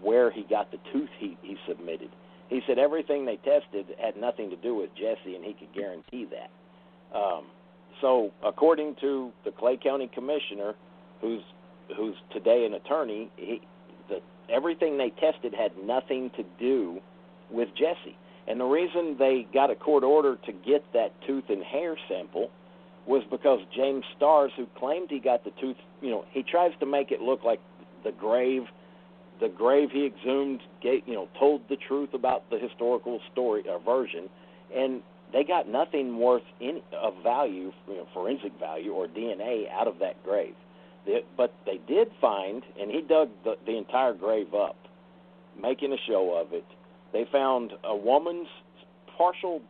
[0.00, 2.10] where he got the tooth he, he submitted.
[2.48, 6.24] He said everything they tested had nothing to do with Jesse, and he could guarantee
[6.26, 6.50] that.
[7.14, 7.44] Um,
[8.00, 10.74] so, according to the Clay County Commissioner,
[11.20, 11.42] who's
[11.96, 13.60] who's today an attorney, he,
[14.08, 17.00] the, everything they tested had nothing to do
[17.50, 18.16] with Jesse.
[18.46, 22.50] And the reason they got a court order to get that tooth and hair sample
[23.06, 26.86] was because James Starrs, who claimed he got the tooth, you know, he tries to
[26.86, 27.60] make it look like
[28.04, 28.62] the grave,
[29.40, 34.28] the grave he exhumed, you know, told the truth about the historical story or version,
[34.74, 35.02] and
[35.32, 39.98] they got nothing worth any of value, you know, forensic value or DNA out of
[40.00, 40.54] that grave.
[41.06, 44.76] They, but they did find, and he dug the, the entire grave up,
[45.60, 46.64] making a show of it.
[47.12, 48.48] They found a woman's
[49.16, 49.60] partial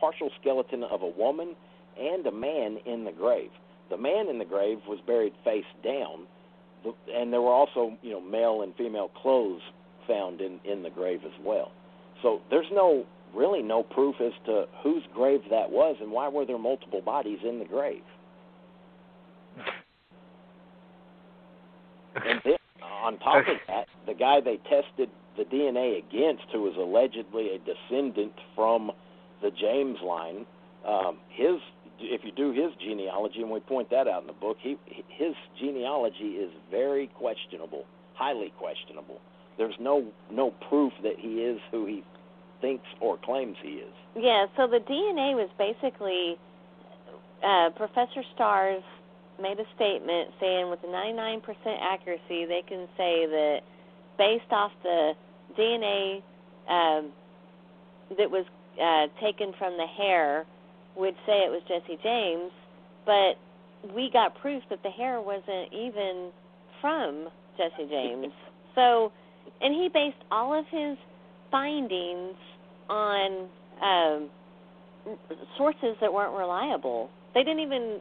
[0.00, 1.54] partial skeleton of a woman
[1.98, 3.50] and a man in the grave.
[3.88, 6.26] The man in the grave was buried face down,
[7.12, 9.62] and there were also you know male and female clothes
[10.06, 11.72] found in in the grave as well.
[12.22, 16.44] So there's no really no proof as to whose grave that was and why were
[16.44, 18.02] there multiple bodies in the grave.
[22.16, 26.74] and then on top of that, the guy they tested the DNA against, who was
[26.76, 28.90] allegedly a descendant from
[29.42, 30.46] the James line,
[30.86, 31.60] um, his
[31.98, 34.76] if you do his genealogy, and we point that out in the book, he
[35.08, 37.84] his genealogy is very questionable,
[38.14, 39.20] highly questionable.
[39.58, 42.04] There's no no proof that he is who he
[42.66, 43.94] thinks or claims he is.
[44.16, 46.36] Yeah, so the DNA was basically
[47.46, 48.82] uh, Professor Starrs
[49.40, 51.42] made a statement saying with 99%
[51.80, 53.58] accuracy they can say that
[54.18, 55.12] based off the
[55.56, 56.22] DNA
[56.68, 57.12] um,
[58.18, 58.44] that was
[58.82, 60.44] uh, taken from the hair
[60.96, 62.50] would say it was Jesse James,
[63.04, 63.36] but
[63.94, 66.30] we got proof that the hair wasn't even
[66.80, 67.28] from
[67.58, 68.32] Jesse James.
[68.74, 69.12] so,
[69.60, 70.96] and he based all of his
[71.50, 72.34] findings
[72.88, 73.48] on
[73.82, 75.16] um,
[75.56, 77.10] sources that weren't reliable.
[77.34, 78.00] They didn't even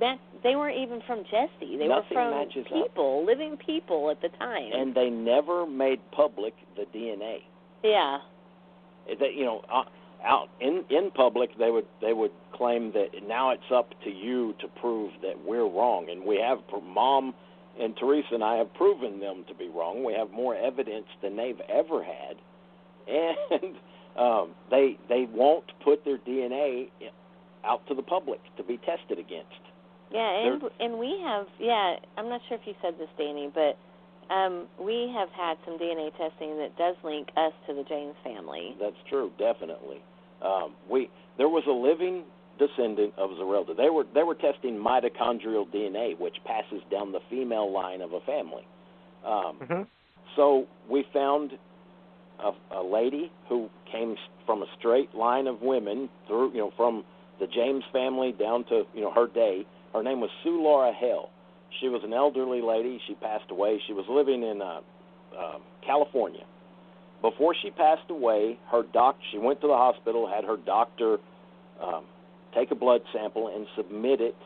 [0.00, 1.76] that they weren't even from Jesse.
[1.76, 3.26] They Nothing were from people, up.
[3.26, 4.70] living people at the time.
[4.72, 7.38] And they never made public the DNA.
[7.82, 8.18] Yeah.
[9.08, 9.84] That you know, uh,
[10.24, 14.54] out in in public, they would they would claim that now it's up to you
[14.60, 17.34] to prove that we're wrong, and we have mom
[17.80, 20.04] and Teresa and I have proven them to be wrong.
[20.04, 22.36] We have more evidence than they've ever had,
[23.08, 23.76] and
[24.18, 26.88] um, they they won't put their DNA
[27.64, 29.60] out to the public to be tested against.
[30.10, 31.96] Yeah, and They're, and we have yeah.
[32.16, 33.76] I'm not sure if you said this, Danny, but
[34.32, 38.74] um, we have had some DNA testing that does link us to the James family.
[38.80, 40.02] That's true, definitely.
[40.42, 42.24] Um, we there was a living
[42.58, 43.76] descendant of Zerelda.
[43.76, 48.20] They were they were testing mitochondrial DNA, which passes down the female line of a
[48.20, 48.66] family.
[49.24, 49.82] Um, mm-hmm.
[50.36, 51.52] So we found
[52.44, 54.16] a, a lady who came
[54.46, 57.04] from a straight line of women through you know from
[57.40, 61.30] the James family down to you know her day her name was Sue Laura Hale.
[61.80, 63.00] She was an elderly lady.
[63.06, 63.80] She passed away.
[63.86, 64.80] She was living in uh,
[65.38, 66.44] uh, California.
[67.22, 71.18] Before she passed away, her doc she went to the hospital, had her doctor
[71.82, 72.04] um,
[72.54, 74.36] take a blood sample and submit it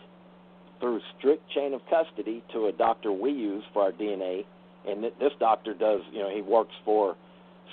[0.81, 4.45] through strict chain of custody to a doctor we use for our DNA.
[4.89, 7.17] And th- this doctor does, you know, he works for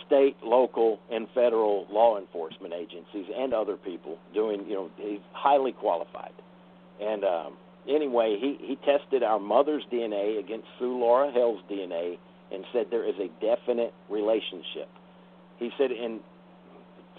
[0.05, 4.65] state, local, and federal law enforcement agencies and other people doing.
[4.67, 6.33] You know, he's highly qualified.
[7.01, 7.57] And um,
[7.87, 12.17] anyway, he he tested our mother's DNA against Sue Laura Hale's DNA
[12.51, 14.89] and said there is a definite relationship.
[15.57, 16.19] He said in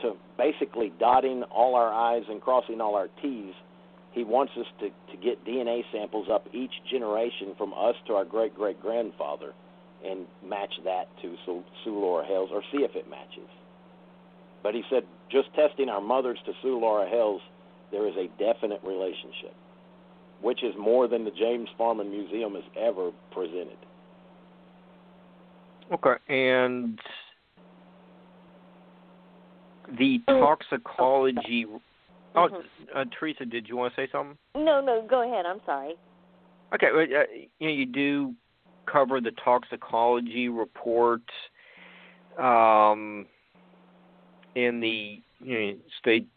[0.02, 3.52] to basically dotting all our I's and crossing all our T's,
[4.12, 8.24] he wants us to, to get DNA samples up each generation from us to our
[8.24, 9.52] great great grandfather
[10.04, 13.48] and match that to Sue, Sue Laura Hales or see if it matches.
[14.62, 17.40] But he said just testing our mothers to Sue Laura Hales,
[17.90, 19.54] there is a definite relationship,
[20.40, 23.78] which is more than the James Farm and Museum has ever presented.
[25.92, 26.98] Okay, and
[29.98, 31.66] the toxicology.
[32.36, 32.48] Oh,
[32.94, 34.38] uh, Teresa, did you want to say something?
[34.54, 35.46] No, no, go ahead.
[35.46, 35.94] I'm sorry.
[36.72, 37.22] Okay, uh,
[37.58, 38.34] you know, you do
[38.86, 41.22] cover the toxicology report
[42.38, 43.26] um,
[44.54, 46.28] in the you know, state.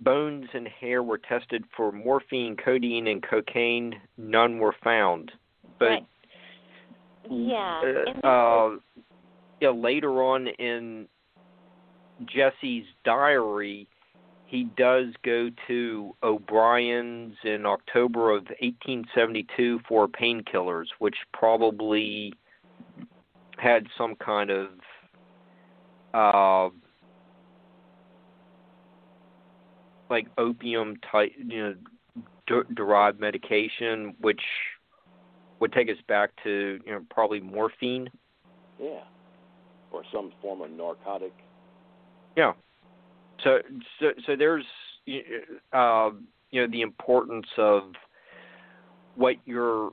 [0.00, 3.94] Bones and hair were tested for morphine, codeine, and cocaine.
[4.16, 5.32] None were found.
[5.78, 6.06] But Right.
[7.28, 8.04] Yeah.
[8.22, 8.76] uh, uh,
[9.60, 11.08] yeah, later on in
[12.26, 13.88] Jesse's diary,
[14.48, 22.32] he does go to O'Brien's in October of 1872 for painkillers, which probably
[23.58, 24.68] had some kind of
[26.14, 26.70] uh,
[30.08, 31.74] like opium type, you know,
[32.46, 34.40] de- derived medication, which
[35.60, 38.08] would take us back to you know probably morphine.
[38.80, 39.02] Yeah.
[39.90, 41.32] Or some form of narcotic.
[42.34, 42.52] Yeah.
[43.44, 43.58] So
[44.00, 44.64] so so there's
[45.72, 46.10] uh,
[46.50, 47.92] you know the importance of
[49.14, 49.92] what your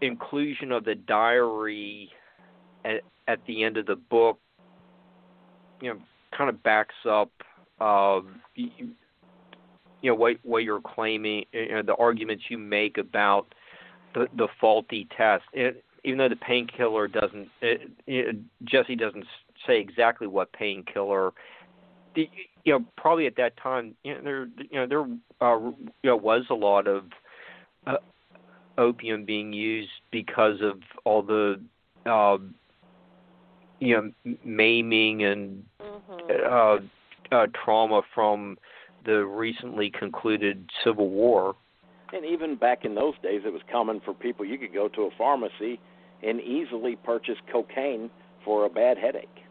[0.00, 2.10] inclusion of the diary
[2.84, 4.38] at, at the end of the book
[5.80, 6.00] you know
[6.36, 7.30] kind of backs up
[7.80, 8.20] uh,
[8.54, 8.70] you,
[10.02, 13.54] you know what what you're claiming you know, the arguments you make about
[14.14, 15.44] the the faulty test.
[15.52, 19.24] It, even though the painkiller doesn't it, it, Jesse doesn't
[19.66, 21.32] say exactly what painkiller
[22.14, 22.28] the,
[22.64, 26.16] you know probably at that time you know there you know there uh, you know
[26.16, 27.04] was a lot of
[27.86, 27.96] uh,
[28.78, 31.60] opium being used because of all the
[32.06, 32.38] uh,
[33.80, 36.44] you know maiming and Mhm.
[36.50, 36.78] uh,
[37.34, 38.58] uh, trauma from
[39.04, 41.56] the recently concluded Civil War.
[42.12, 45.02] And even back in those days, it was common for people, you could go to
[45.02, 45.80] a pharmacy
[46.22, 48.10] and easily purchase cocaine
[48.44, 49.41] for a bad headache.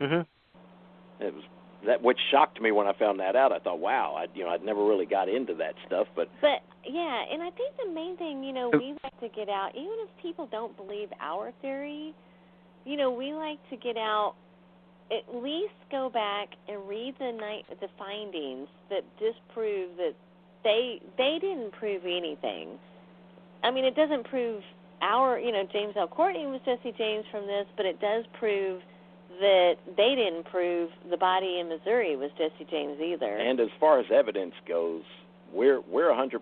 [0.00, 1.24] Mm-hmm.
[1.24, 1.44] It was
[1.86, 3.52] that which shocked me when I found that out.
[3.52, 6.62] I thought, wow, I you know I'd never really got into that stuff, but But
[6.84, 9.94] yeah, and I think the main thing, you know, we like to get out, even
[10.04, 12.14] if people don't believe our theory,
[12.84, 14.34] you know, we like to get out
[15.10, 20.14] at least go back and read the night the findings that disprove that
[20.64, 22.78] they they didn't prove anything.
[23.62, 24.62] I mean, it doesn't prove
[25.02, 26.08] our, you know, James L.
[26.08, 28.80] Courtney was Jesse James from this, but it does prove
[29.40, 33.36] that they didn't prove the body in Missouri was Jesse James either.
[33.36, 35.02] and as far as evidence goes,
[35.52, 36.38] we're we're 100%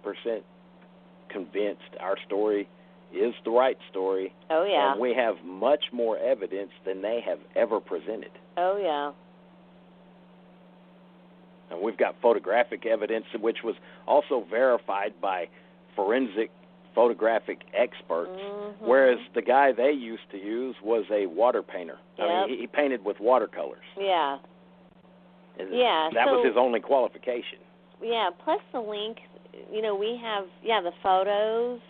[1.30, 2.68] convinced our story
[3.14, 4.92] is the right story, oh yeah.
[4.92, 8.32] and we have much more evidence than they have ever presented.
[8.56, 9.12] oh yeah.
[11.70, 13.74] And we've got photographic evidence, which was
[14.06, 15.48] also verified by
[15.94, 16.50] forensic
[16.98, 18.30] photographic experts.
[18.32, 18.74] Mhm.
[18.80, 21.98] Whereas the guy they used to use was a water painter.
[22.18, 23.84] I mean, he, he painted with watercolors.
[23.96, 24.38] Yeah,
[25.60, 27.58] And Yeah, that so- was his only qualification.
[28.02, 28.30] yeah.
[28.44, 29.18] Plus the link,
[29.72, 31.80] you know, we have yeah the photos.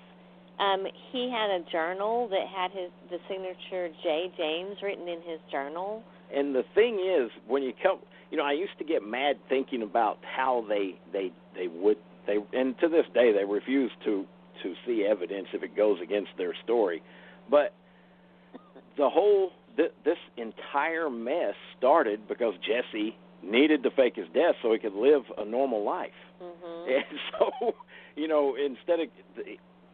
[0.58, 5.40] Um, he had a journal that had his the signature J James written in his
[5.50, 6.02] journal.
[6.34, 7.98] And the thing is, when you come,
[8.30, 12.38] you know, I used to get mad thinking about how they they they would they,
[12.52, 14.26] and to this day they refuse to
[14.62, 17.02] to see evidence if it goes against their story.
[17.50, 17.72] But
[18.96, 24.72] the whole th- this entire mess started because Jesse needed to fake his death so
[24.72, 26.10] he could live a normal life.
[26.42, 26.96] Mhm.
[26.96, 27.74] And so,
[28.16, 29.08] you know, instead of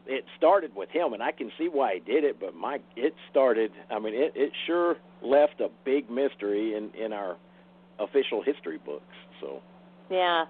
[0.06, 2.38] it started with him, and I can see why he did it.
[2.38, 3.72] But my, it started.
[3.90, 7.36] I mean, it it sure left a big mystery in in our
[7.98, 9.14] official history books.
[9.40, 9.62] So,
[10.10, 10.44] Yeah.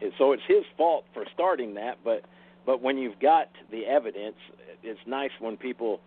[0.00, 1.98] and so it's his fault for starting that.
[2.02, 2.24] But
[2.66, 4.36] but when you've got the evidence,
[4.82, 6.00] it's nice when people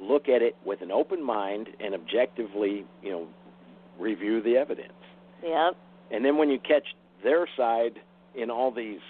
[0.00, 3.26] look at it with an open mind and objectively, you know,
[3.98, 4.92] review the evidence.
[5.42, 5.76] Yep.
[6.10, 6.86] And then when you catch
[7.24, 7.98] their side
[8.34, 9.00] in all these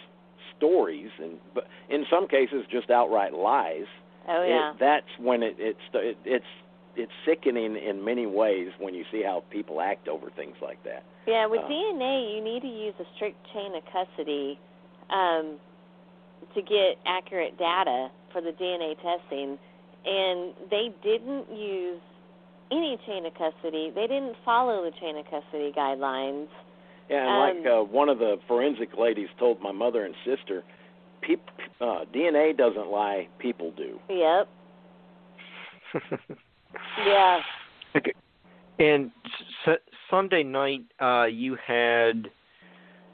[0.57, 3.87] stories, and but in some cases just outright lies,
[4.29, 4.73] Oh it- yeah.
[4.79, 6.45] that's when it it's it, it's
[6.97, 11.03] it's sickening in many ways when you see how people act over things like that.
[11.27, 14.59] Yeah, with Uh, DNA, you need to use a strict chain of custody
[15.11, 15.59] um,
[16.55, 19.59] to get accurate data for the DNA testing,
[20.05, 22.01] and they didn't use
[22.71, 23.93] any chain of custody.
[23.95, 26.49] They didn't follow the chain of custody guidelines.
[27.09, 30.65] Yeah, and Um, like uh, one of the forensic ladies told my mother and sister,
[31.23, 31.41] peop,
[31.81, 34.01] uh, DNA doesn't lie, people do.
[34.09, 34.49] Yep.
[37.07, 37.41] Yeah.
[37.97, 38.13] Okay.
[38.79, 39.11] And
[39.67, 39.79] s-
[40.11, 42.29] Sunday night, uh, you had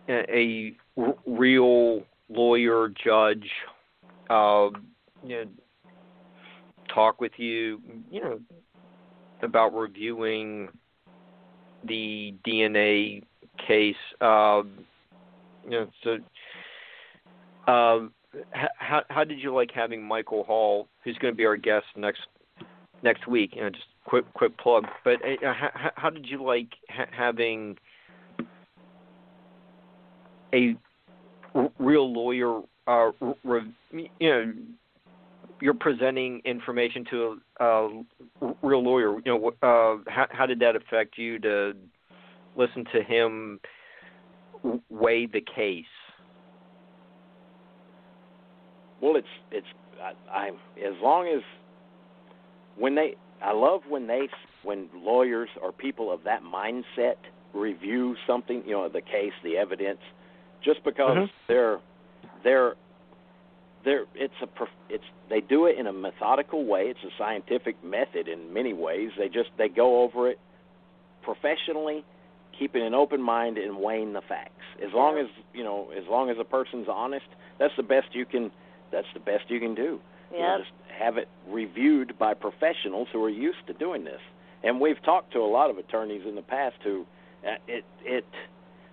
[0.09, 2.03] a, a r- real
[2.33, 3.49] lawyer judge,
[4.31, 4.69] uh,
[5.25, 5.45] you know,
[6.93, 7.81] talk with you,
[8.11, 8.41] you know,
[9.43, 10.69] about reviewing
[11.85, 13.23] the DNA
[13.67, 13.97] case.
[14.21, 14.63] Uh,
[15.65, 16.19] you know, so.
[17.67, 18.09] Uh,
[18.53, 22.23] how how did you like having Michael Hall, who's going to be our guest next
[23.03, 23.55] next week.
[23.55, 24.87] You know, just quick quick plug.
[25.05, 27.77] But uh, how, how did you like ha- having
[30.55, 30.77] a
[31.79, 32.61] real lawyer?
[32.87, 33.11] Uh,
[33.45, 34.53] re- you know,
[35.61, 39.17] you're presenting information to a, a real lawyer.
[39.19, 41.75] You know, uh, how how did that affect you to
[42.57, 43.61] listen to him
[44.91, 45.85] weigh the case?
[49.01, 49.67] Well, it's it's
[50.01, 50.49] I, I
[50.85, 51.43] as long as
[52.77, 54.29] when they I love when they
[54.63, 57.17] when lawyers or people of that mindset
[57.55, 60.01] review something, you know, the case, the evidence,
[60.63, 61.31] just because Mhm.
[61.49, 61.81] they're
[62.43, 62.75] they're
[63.85, 64.49] they're it's a
[64.89, 66.89] it's they do it in a methodical way.
[66.89, 69.11] It's a scientific method in many ways.
[69.19, 70.39] They just they go over it
[71.23, 72.05] professionally,
[72.59, 74.65] keeping an open mind and weighing the facts.
[74.85, 77.27] As long as you know, as long as a person's honest,
[77.59, 78.51] that's the best you can.
[78.91, 80.01] That's the best you can do.
[80.33, 84.21] You know, just have it reviewed by professionals who are used to doing this.
[84.63, 87.05] And we've talked to a lot of attorneys in the past who
[87.47, 88.25] uh, it it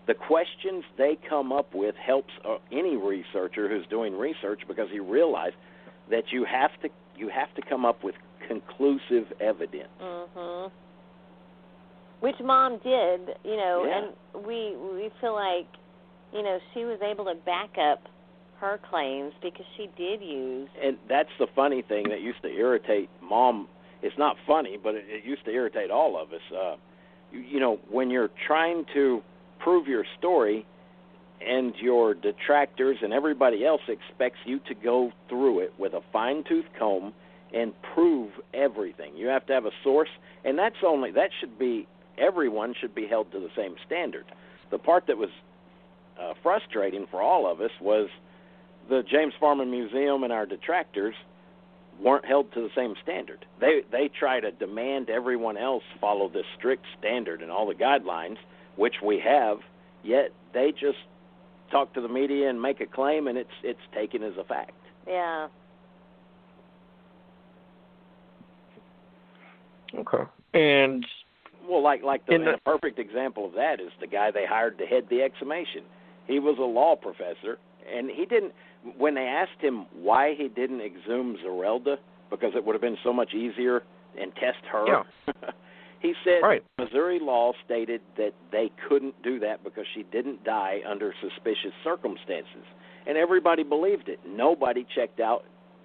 [0.09, 5.03] the questions they come up with helps uh, any researcher who's doing research because you
[5.03, 5.51] realize
[6.09, 8.15] that you have to you have to come up with
[8.47, 9.89] conclusive evidence.
[10.01, 10.71] Mhm.
[12.21, 13.97] Which mom did, you know, Yeah.
[13.99, 15.67] and we we feel like,
[16.33, 18.01] you know, she was able to back up
[18.59, 20.69] her claims because she did use.
[20.81, 23.67] And that's the funny thing that used to irritate mom.
[24.01, 26.41] It's not funny, but it, it used to irritate all of us.
[26.51, 26.77] Uh,
[27.31, 29.21] you, you know, when you're trying to
[29.59, 30.65] prove your story,
[31.45, 36.43] and your detractors and everybody else expects you to go through it with a fine
[36.43, 37.13] tooth comb
[37.53, 39.15] and prove everything.
[39.15, 40.09] You have to have a source,
[40.43, 41.87] and that's only that should be
[42.17, 44.25] everyone should be held to the same standard.
[44.71, 45.29] The part that was
[46.21, 48.09] uh, frustrating for all of us was
[48.89, 51.15] the James Farm and Museum and our detractors
[52.01, 53.45] weren't held to the same standard.
[53.59, 58.37] They they try to demand everyone else follow this strict standard and all the guidelines,
[58.79, 59.57] which we have.
[60.03, 60.97] Yet they just
[61.69, 64.71] talk to the media and make a claim, and it's it's taken as a fact.
[65.07, 65.47] Yeah.
[69.95, 70.23] Okay.
[70.53, 71.05] And
[71.67, 74.85] Well, like like the, the- perfect example of that is the guy they hired to
[74.85, 75.83] head the exhumation.
[76.27, 77.57] He was a law professor,
[77.93, 78.53] and he didn't.
[78.97, 81.97] When they asked him why he didn't exhume Zerelda
[82.29, 83.83] because it would have been so much easier
[84.19, 85.03] and test her,
[85.99, 86.63] he said Right.
[86.77, 92.63] Missouri law stated that they couldn't do that because she didn't die under suspicious circumstances,
[93.05, 94.19] and everybody believed it.
[94.25, 95.43] Nobody checked out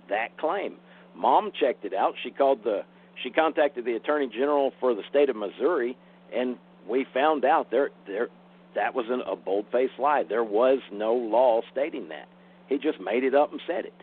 [0.09, 0.77] that claim.
[1.17, 2.15] Mom checked it out.
[2.23, 2.83] She called the
[3.23, 5.97] she contacted the attorney general for the state of Missouri,
[6.35, 6.57] and
[6.89, 8.29] we found out there there
[8.75, 10.25] that was an, a bold faced lie.
[10.29, 12.29] There was no law stating that.
[12.69, 13.95] He just made it up and said it.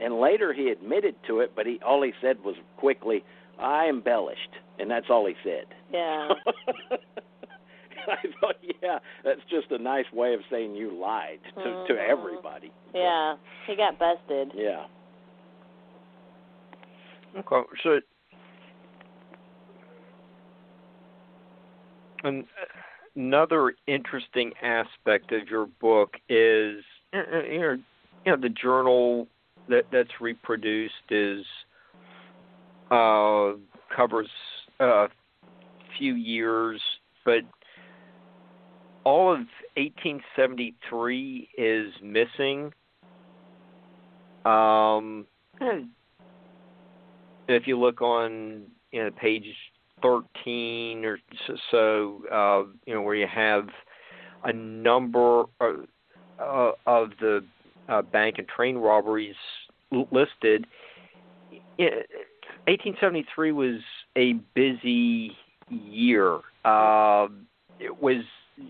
[0.00, 3.24] And later he admitted to it, but he all he said was quickly,
[3.58, 5.66] "I embellished," and that's all he said.
[5.92, 6.28] Yeah.
[8.08, 12.08] I thought, yeah, that's just a nice way of saying you lied to to Mhm.
[12.08, 12.70] everybody.
[12.94, 13.36] yeah.
[13.66, 14.52] He got busted.
[14.54, 14.86] Yeah.
[17.36, 18.00] Okay, so
[22.24, 22.46] an,
[23.14, 27.78] another interesting aspect of your book is uh, uh, you know,
[28.24, 29.28] you know the journal
[29.68, 31.44] that that's reproduced is
[32.90, 33.52] uh,
[33.94, 34.28] covers
[34.80, 35.08] a
[35.98, 36.80] few years,
[37.24, 37.42] but
[39.04, 39.38] all of
[39.76, 42.72] 1873 is missing.
[44.44, 45.26] Um,
[45.60, 45.88] and
[47.48, 49.44] if you look on you know page
[50.02, 53.68] 13 or so, so uh, you know where you have
[54.44, 55.86] a number of,
[56.38, 57.44] uh, of the
[57.88, 59.34] uh, bank and train robberies
[60.10, 60.66] listed,
[61.78, 62.08] it,
[62.66, 63.80] 1873 was
[64.16, 65.36] a busy
[65.70, 66.38] year.
[66.64, 67.28] Uh,
[67.78, 68.24] it was,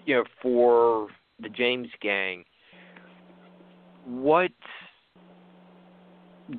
[0.05, 1.09] you know, for
[1.41, 2.45] the James Gang.
[4.05, 4.53] What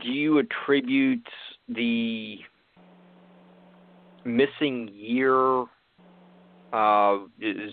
[0.02, 1.28] do you attribute
[1.70, 2.40] the
[4.26, 5.66] missing year?
[6.74, 7.72] Uh, is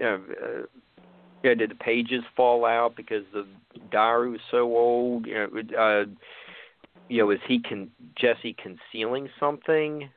[0.00, 0.18] uh, uh,
[1.42, 3.46] yeah, did the pages fall out because the
[3.90, 5.26] diary was so old?
[5.26, 6.04] You know, uh,
[7.10, 10.08] you know, is he con- Jesse concealing something?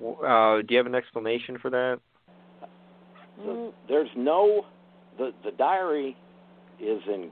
[0.00, 1.98] Uh, do you have an explanation for that?
[3.44, 4.64] So there's no
[5.18, 6.16] the the diary
[6.80, 7.30] is in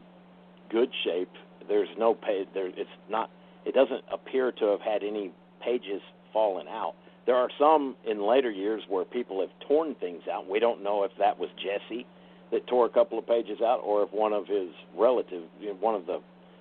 [0.70, 1.30] good shape.
[1.68, 2.48] There's no page.
[2.52, 3.30] There, it's not.
[3.64, 5.32] It doesn't appear to have had any
[5.64, 6.02] pages
[6.32, 6.94] fallen out.
[7.26, 10.48] There are some in later years where people have torn things out.
[10.48, 12.06] We don't know if that was Jesse
[12.52, 15.46] that tore a couple of pages out, or if one of his relatives,
[15.80, 16.20] one of the,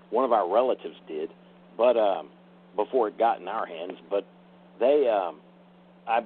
[0.09, 1.29] one of our relatives did.
[1.77, 2.29] But um,
[2.75, 4.25] before it got in our hands, but
[4.79, 5.39] they, um,
[6.07, 6.21] I,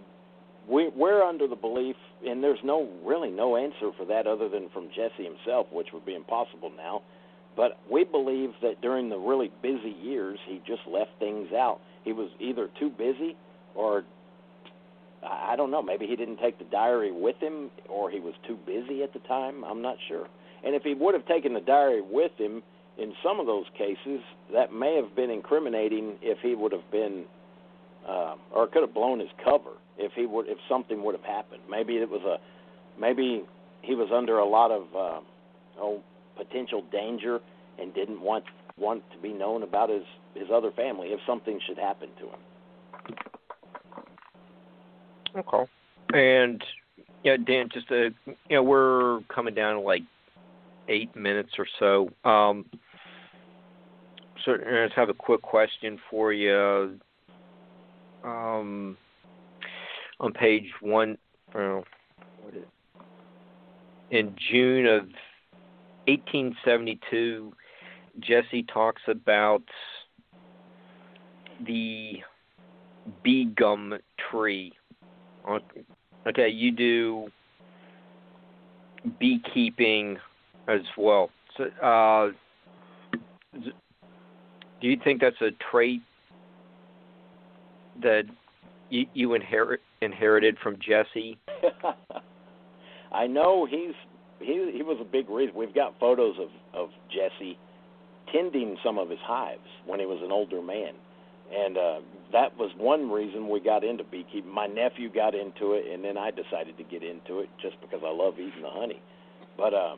[0.68, 1.96] we, we're under the belief,
[2.26, 6.06] and there's no really no answer for that other than from Jesse himself, which would
[6.06, 7.02] be impossible now.
[7.56, 11.80] But we believe that during the really busy years, he just left things out.
[12.04, 13.36] He was either too busy
[13.76, 14.04] or
[15.22, 15.82] I don't know.
[15.82, 19.20] Maybe he didn't take the diary with him, or he was too busy at the
[19.20, 19.64] time.
[19.66, 20.28] I'm not sure.
[20.64, 22.64] And if he would have taken the diary with him,
[23.02, 24.22] in some of those cases,
[24.54, 27.26] that may have been incriminating if he would have been,
[28.08, 31.62] uh, or could have blown his cover if he would, if something would have happened.
[31.70, 32.38] Maybe it was a,
[33.00, 33.44] maybe
[33.82, 35.20] he was under a lot of, uh,
[35.80, 36.02] oh,
[36.36, 37.40] potential danger
[37.78, 38.46] and didn't want
[38.78, 40.04] want to be known about his
[40.34, 42.40] his other family if something should happen to him.
[45.36, 45.72] Okay.
[46.14, 46.64] And
[47.24, 50.04] yeah, Dan, just a you know, we're coming down to like
[50.88, 52.10] eight minutes or so.
[52.30, 52.66] Um,
[54.46, 57.00] so I just have a quick question for you.
[58.24, 58.98] Um,
[60.20, 61.18] on page one,
[61.56, 61.82] uh,
[64.12, 65.04] in June of
[66.08, 67.54] 1872,
[68.20, 69.64] Jesse talks about
[71.66, 72.18] the
[73.24, 73.98] bee gum
[74.30, 74.74] tree
[76.28, 77.30] Okay, you do
[79.20, 80.18] beekeeping
[80.68, 81.30] as well.
[81.58, 82.32] So, uh,
[84.82, 86.02] do you think that's a trait
[88.02, 88.24] that
[88.90, 91.38] you, you inherit inherited from Jesse?
[93.12, 93.94] I know he's
[94.40, 95.56] he he was a big reason.
[95.56, 97.58] We've got photos of of Jesse
[98.32, 100.94] tending some of his hives when he was an older man,
[101.52, 102.00] and uh,
[102.32, 104.52] that was one reason we got into beekeeping.
[104.52, 108.02] My nephew got into it, and then I decided to get into it just because
[108.06, 109.02] I love eating the honey.
[109.58, 109.96] But uh,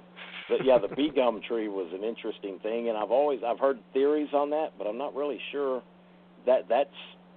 [0.49, 3.79] but yeah, the bee gum tree was an interesting thing, and I've always I've heard
[3.93, 5.83] theories on that, but I'm not really sure
[6.45, 6.89] that that's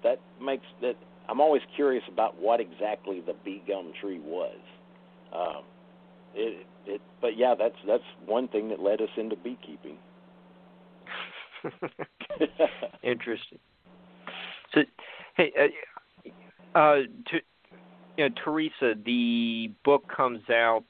[0.03, 0.95] that makes that.
[1.29, 4.57] I'm always curious about what exactly the bee gum tree was.
[5.33, 5.63] Um,
[6.35, 9.97] it, it, but yeah, that's that's one thing that led us into beekeeping.
[13.03, 13.59] Interesting.
[14.75, 14.81] So,
[15.37, 15.53] hey,
[16.75, 16.97] uh, uh,
[17.31, 17.39] to,
[18.17, 20.85] you know, Teresa, the book comes out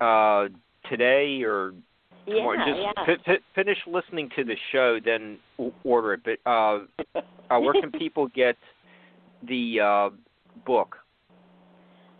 [0.00, 0.48] uh,
[0.88, 1.72] today or
[2.26, 2.58] tomorrow.
[2.66, 3.14] Just yeah.
[3.14, 5.38] F- f- finish listening to the show, then
[5.84, 6.20] order it.
[6.24, 6.80] But uh,
[7.50, 8.56] uh, where can people get
[9.46, 10.16] the uh,
[10.66, 10.96] book?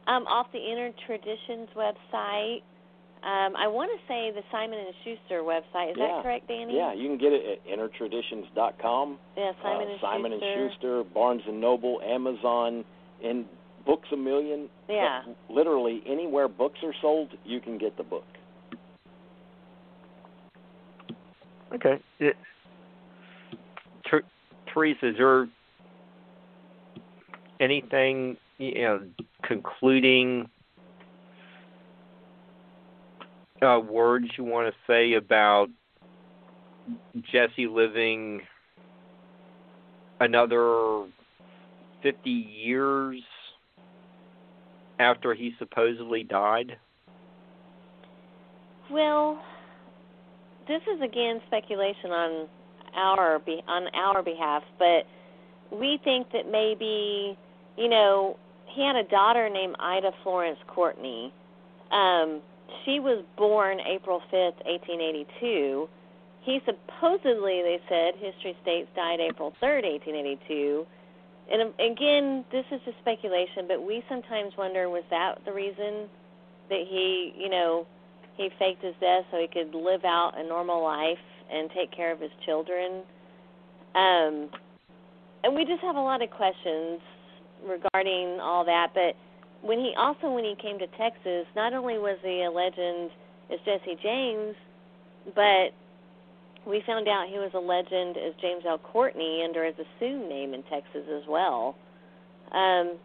[0.07, 2.63] Um, off the Inner Traditions website.
[3.23, 5.91] Um, I want to say the Simon and Schuster website.
[5.91, 6.07] Is yeah.
[6.07, 6.77] that correct, Danny?
[6.77, 9.19] Yeah, you can get it at innertraditions.com.
[9.37, 10.47] Yeah, Simon uh, and Simon Schuster.
[10.47, 12.85] and Schuster, Barnes and Noble, Amazon,
[13.25, 13.47] and
[13.87, 14.69] Books a Million.
[14.89, 15.23] Yeah.
[15.49, 18.25] Literally anywhere books are sold, you can get the book.
[21.73, 22.01] Okay.
[22.19, 22.37] It,
[24.11, 24.25] Ter-
[24.73, 25.49] Teresa, is there
[27.61, 29.01] anything you know
[29.43, 30.49] concluding
[33.63, 35.69] uh, words you want to say about
[37.33, 38.43] Jesse living
[40.21, 41.05] another
[42.03, 43.23] 50 years
[44.99, 46.77] after he supposedly died?
[48.91, 49.43] Well,
[50.69, 52.49] this is again speculation on
[52.95, 55.07] our on our behalf, but
[55.71, 57.37] we think that maybe
[57.77, 61.33] you know he had a daughter named Ida Florence Courtney.
[61.91, 62.41] Um,
[62.85, 65.89] she was born April 5th, 1882.
[66.43, 70.87] He supposedly, they said, history states, died April 3rd, 1882.
[71.51, 76.09] And um, again, this is just speculation, but we sometimes wonder was that the reason
[76.69, 77.87] that he, you know,
[78.37, 81.19] he faked his death so he could live out a normal life
[81.53, 83.03] and take care of his children?
[83.95, 84.51] Um,
[85.45, 87.01] and we just have a lot of questions
[87.65, 88.89] regarding all that.
[88.95, 89.15] But
[89.63, 93.11] when he also when he came to Texas, not only was he a legend
[93.53, 94.55] as Jesse James,
[95.35, 95.71] but
[96.67, 98.79] we found out he was a legend as James L.
[98.79, 101.77] Courtney under his assumed name in Texas as well.
[102.53, 102.99] Um,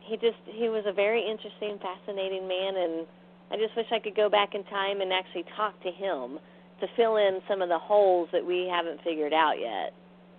[0.00, 3.06] he just he was a very interesting, fascinating man, and
[3.50, 6.38] I just wish I could go back in time and actually talk to him
[6.80, 9.94] to fill in some of the holes that we haven't figured out yet.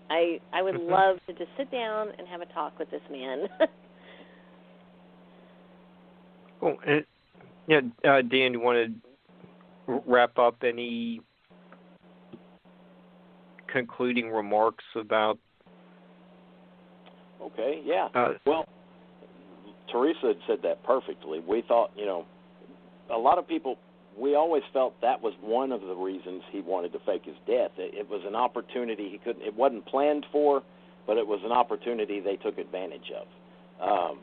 [0.09, 0.89] I I would Mhm.
[0.89, 3.49] love to just sit down and have a talk with this man.
[6.59, 6.75] Cool.
[6.87, 7.05] And,
[7.67, 8.95] yeah, uh, Dan, you want
[9.87, 11.21] to wrap up any
[13.77, 15.37] concluding remarks about?
[17.41, 18.07] Okay, yeah.
[18.13, 18.65] Uh, Well,
[19.91, 21.39] Teresa had said that perfectly.
[21.39, 22.25] We thought, you know,
[23.13, 23.77] a lot of people,
[24.17, 27.71] we always felt that was one of the reasons he wanted to fake his death.
[27.77, 30.63] It, it was an opportunity he couldn't, it wasn't planned for,
[31.05, 33.27] but it was an opportunity they took advantage of.
[33.79, 34.19] Um,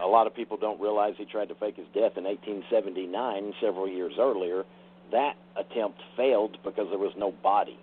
[0.00, 3.88] a lot of people don't realize he tried to fake his death in 1879, several
[3.88, 4.64] years earlier.
[5.10, 7.78] That attempt failed because there was no body.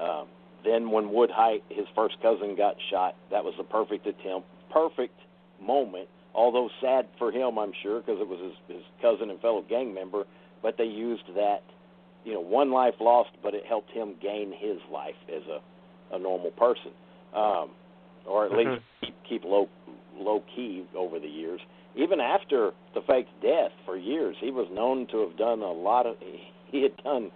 [0.00, 0.26] Um,
[0.64, 5.18] then, when Wood Hite, his first cousin, got shot, that was the perfect attempt, perfect
[5.60, 6.08] moment.
[6.34, 9.92] Although sad for him, I'm sure, because it was his, his cousin and fellow gang
[9.92, 10.24] member.
[10.62, 11.62] But they used that,
[12.24, 16.18] you know, one life lost, but it helped him gain his life as a, a
[16.18, 16.92] normal person,
[17.34, 17.70] um,
[18.26, 18.58] or at Mhm.
[18.58, 19.68] least keep, keep low
[20.16, 21.60] low key over the years.
[21.96, 26.06] Even after the fake death, for years, he was known to have done a lot
[26.06, 26.16] of.
[26.72, 27.30] He had done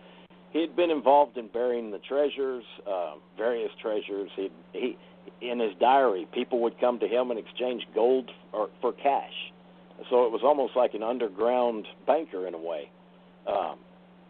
[0.51, 4.31] he had been involved in burying the treasures, uh, various treasures.
[4.37, 4.97] He he
[5.41, 9.53] in his diary, people would come to him and exchange gold or for cash.
[10.11, 12.91] So it was almost like an underground banker in a way.
[13.47, 13.79] Um,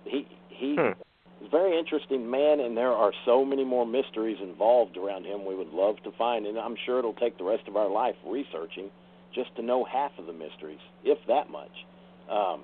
[0.04, 0.92] he he Hmm.
[1.40, 5.44] is a very interesting man, and there are so many more mysteries involved around him.
[5.44, 8.16] We would love to find, and I'm sure it'll take the rest of our life
[8.26, 8.90] researching
[9.34, 11.70] just to know half of the mysteries, if that much.
[12.30, 12.62] Um,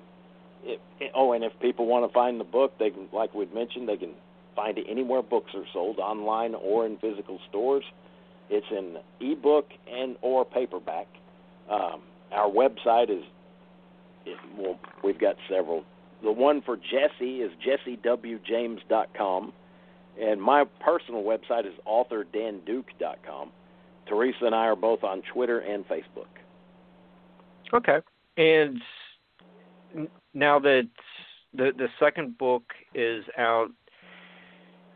[0.63, 3.87] it, oh, and if people want to find the book, they can, like we'd mentioned,
[3.87, 4.13] they can
[4.55, 7.83] find it anywhere books are sold, online or in physical stores.
[8.49, 11.07] It's in ebook and or paperback.
[11.69, 13.23] Um, our website is,
[14.25, 15.83] it, well, we've got several.
[16.21, 19.53] The one for Jesse is jessewjames.com,
[20.21, 23.51] and my personal website is authordanduke.com.
[24.07, 26.27] Teresa and I are both on Twitter and Facebook.
[27.73, 27.99] Okay.
[28.37, 28.81] And
[30.33, 30.87] now that
[31.53, 33.69] the the second book is out,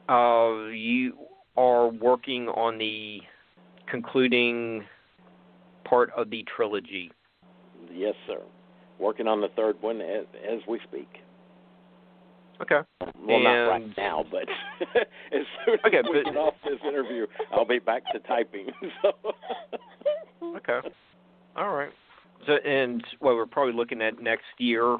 [0.09, 1.13] uh, you
[1.55, 3.19] are working on the
[3.89, 4.83] concluding
[5.85, 7.11] part of the trilogy.
[7.91, 8.41] Yes, sir.
[8.99, 11.07] Working on the third one as, as we speak.
[12.61, 12.79] Okay.
[13.19, 14.43] Well, not right now, but
[15.31, 18.67] as soon as Okay, we but- get off this interview, I'll be back to typing.
[19.03, 19.13] So.
[20.57, 20.79] Okay.
[21.55, 21.91] All right.
[22.45, 24.97] So and well, we're probably looking at next year.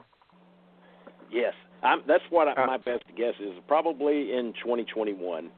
[1.32, 3.54] Yes, I'm, that's what I, Uh, my best guess is.
[3.68, 5.50] Probably in 2021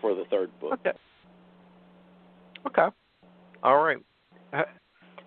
[0.00, 0.74] for the third book.
[0.74, 0.96] Okay.
[2.66, 2.94] Okay.
[3.62, 3.98] All right.
[4.52, 4.64] Ha-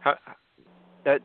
[0.02, 0.36] ha-
[1.06, 1.22] That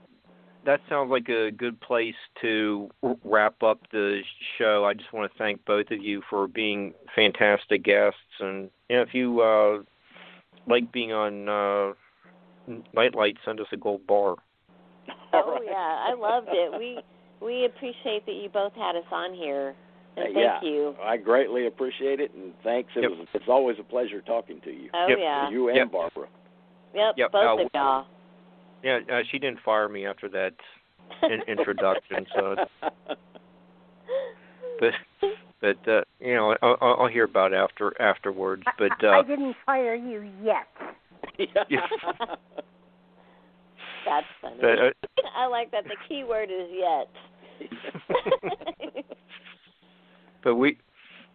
[0.64, 2.90] that sounds like a good place to
[3.24, 4.20] wrap up the
[4.58, 4.84] show.
[4.84, 9.02] I just want to thank both of you for being fantastic guests, and you know,
[9.02, 9.82] if you uh,
[10.66, 11.92] like being on uh,
[12.92, 14.36] Nightlight, send us a gold bar.
[15.32, 15.62] Oh right.
[15.64, 16.78] yeah, I loved it.
[16.78, 17.00] We
[17.40, 19.74] we appreciate that you both had us on here,
[20.16, 20.94] and Uh, thank yeah, you.
[21.02, 22.90] I greatly appreciate it, and thanks.
[22.96, 23.10] It Yep.
[23.10, 24.90] was, it's always a pleasure talking to you.
[24.94, 25.18] Oh Yep.
[25.18, 25.92] yeah, You and Yep.
[25.92, 26.28] Barbara.
[26.94, 28.06] yep, Yep, both uh, of y'all.
[28.82, 30.54] Yeah, uh, she didn't fire me after that
[31.28, 32.56] in- introduction, so
[34.80, 34.94] but
[35.60, 38.64] but uh, you know I'll, I'll I'll hear about after afterwards.
[38.78, 40.66] But I, I uh, didn't fire you yet.
[41.68, 41.86] Yeah.
[44.04, 44.56] That's funny.
[44.60, 44.90] but, uh,
[45.36, 45.84] I like that.
[45.84, 47.08] The key word is yet.
[50.42, 50.78] but we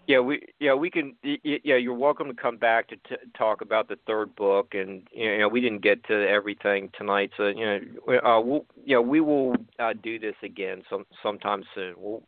[0.08, 3.88] yeah we yeah we can yeah you're welcome to come back to t- talk about
[3.88, 7.80] the third book and you know we didn't get to everything tonight so you know
[8.08, 12.24] we- uh we'll yeah we will uh do this again some sometime soon we'll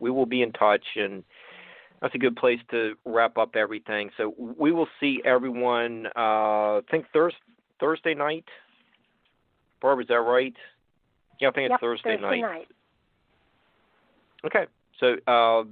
[0.00, 1.22] we will be in touch and
[2.00, 6.80] that's a good place to wrap up everything so we will see everyone uh I
[6.90, 7.34] think Thurs
[7.78, 8.44] Thursday night
[9.82, 10.54] barb is that right
[11.40, 12.40] yeah I think yep, it's Thursday, Thursday night.
[12.40, 12.68] night.
[14.44, 14.66] Okay.
[15.00, 15.64] So uh,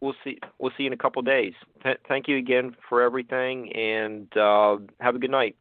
[0.00, 0.38] we'll see.
[0.58, 1.54] We'll see you in a couple days.
[1.82, 5.56] Th- thank you again for everything, and uh, have a good night.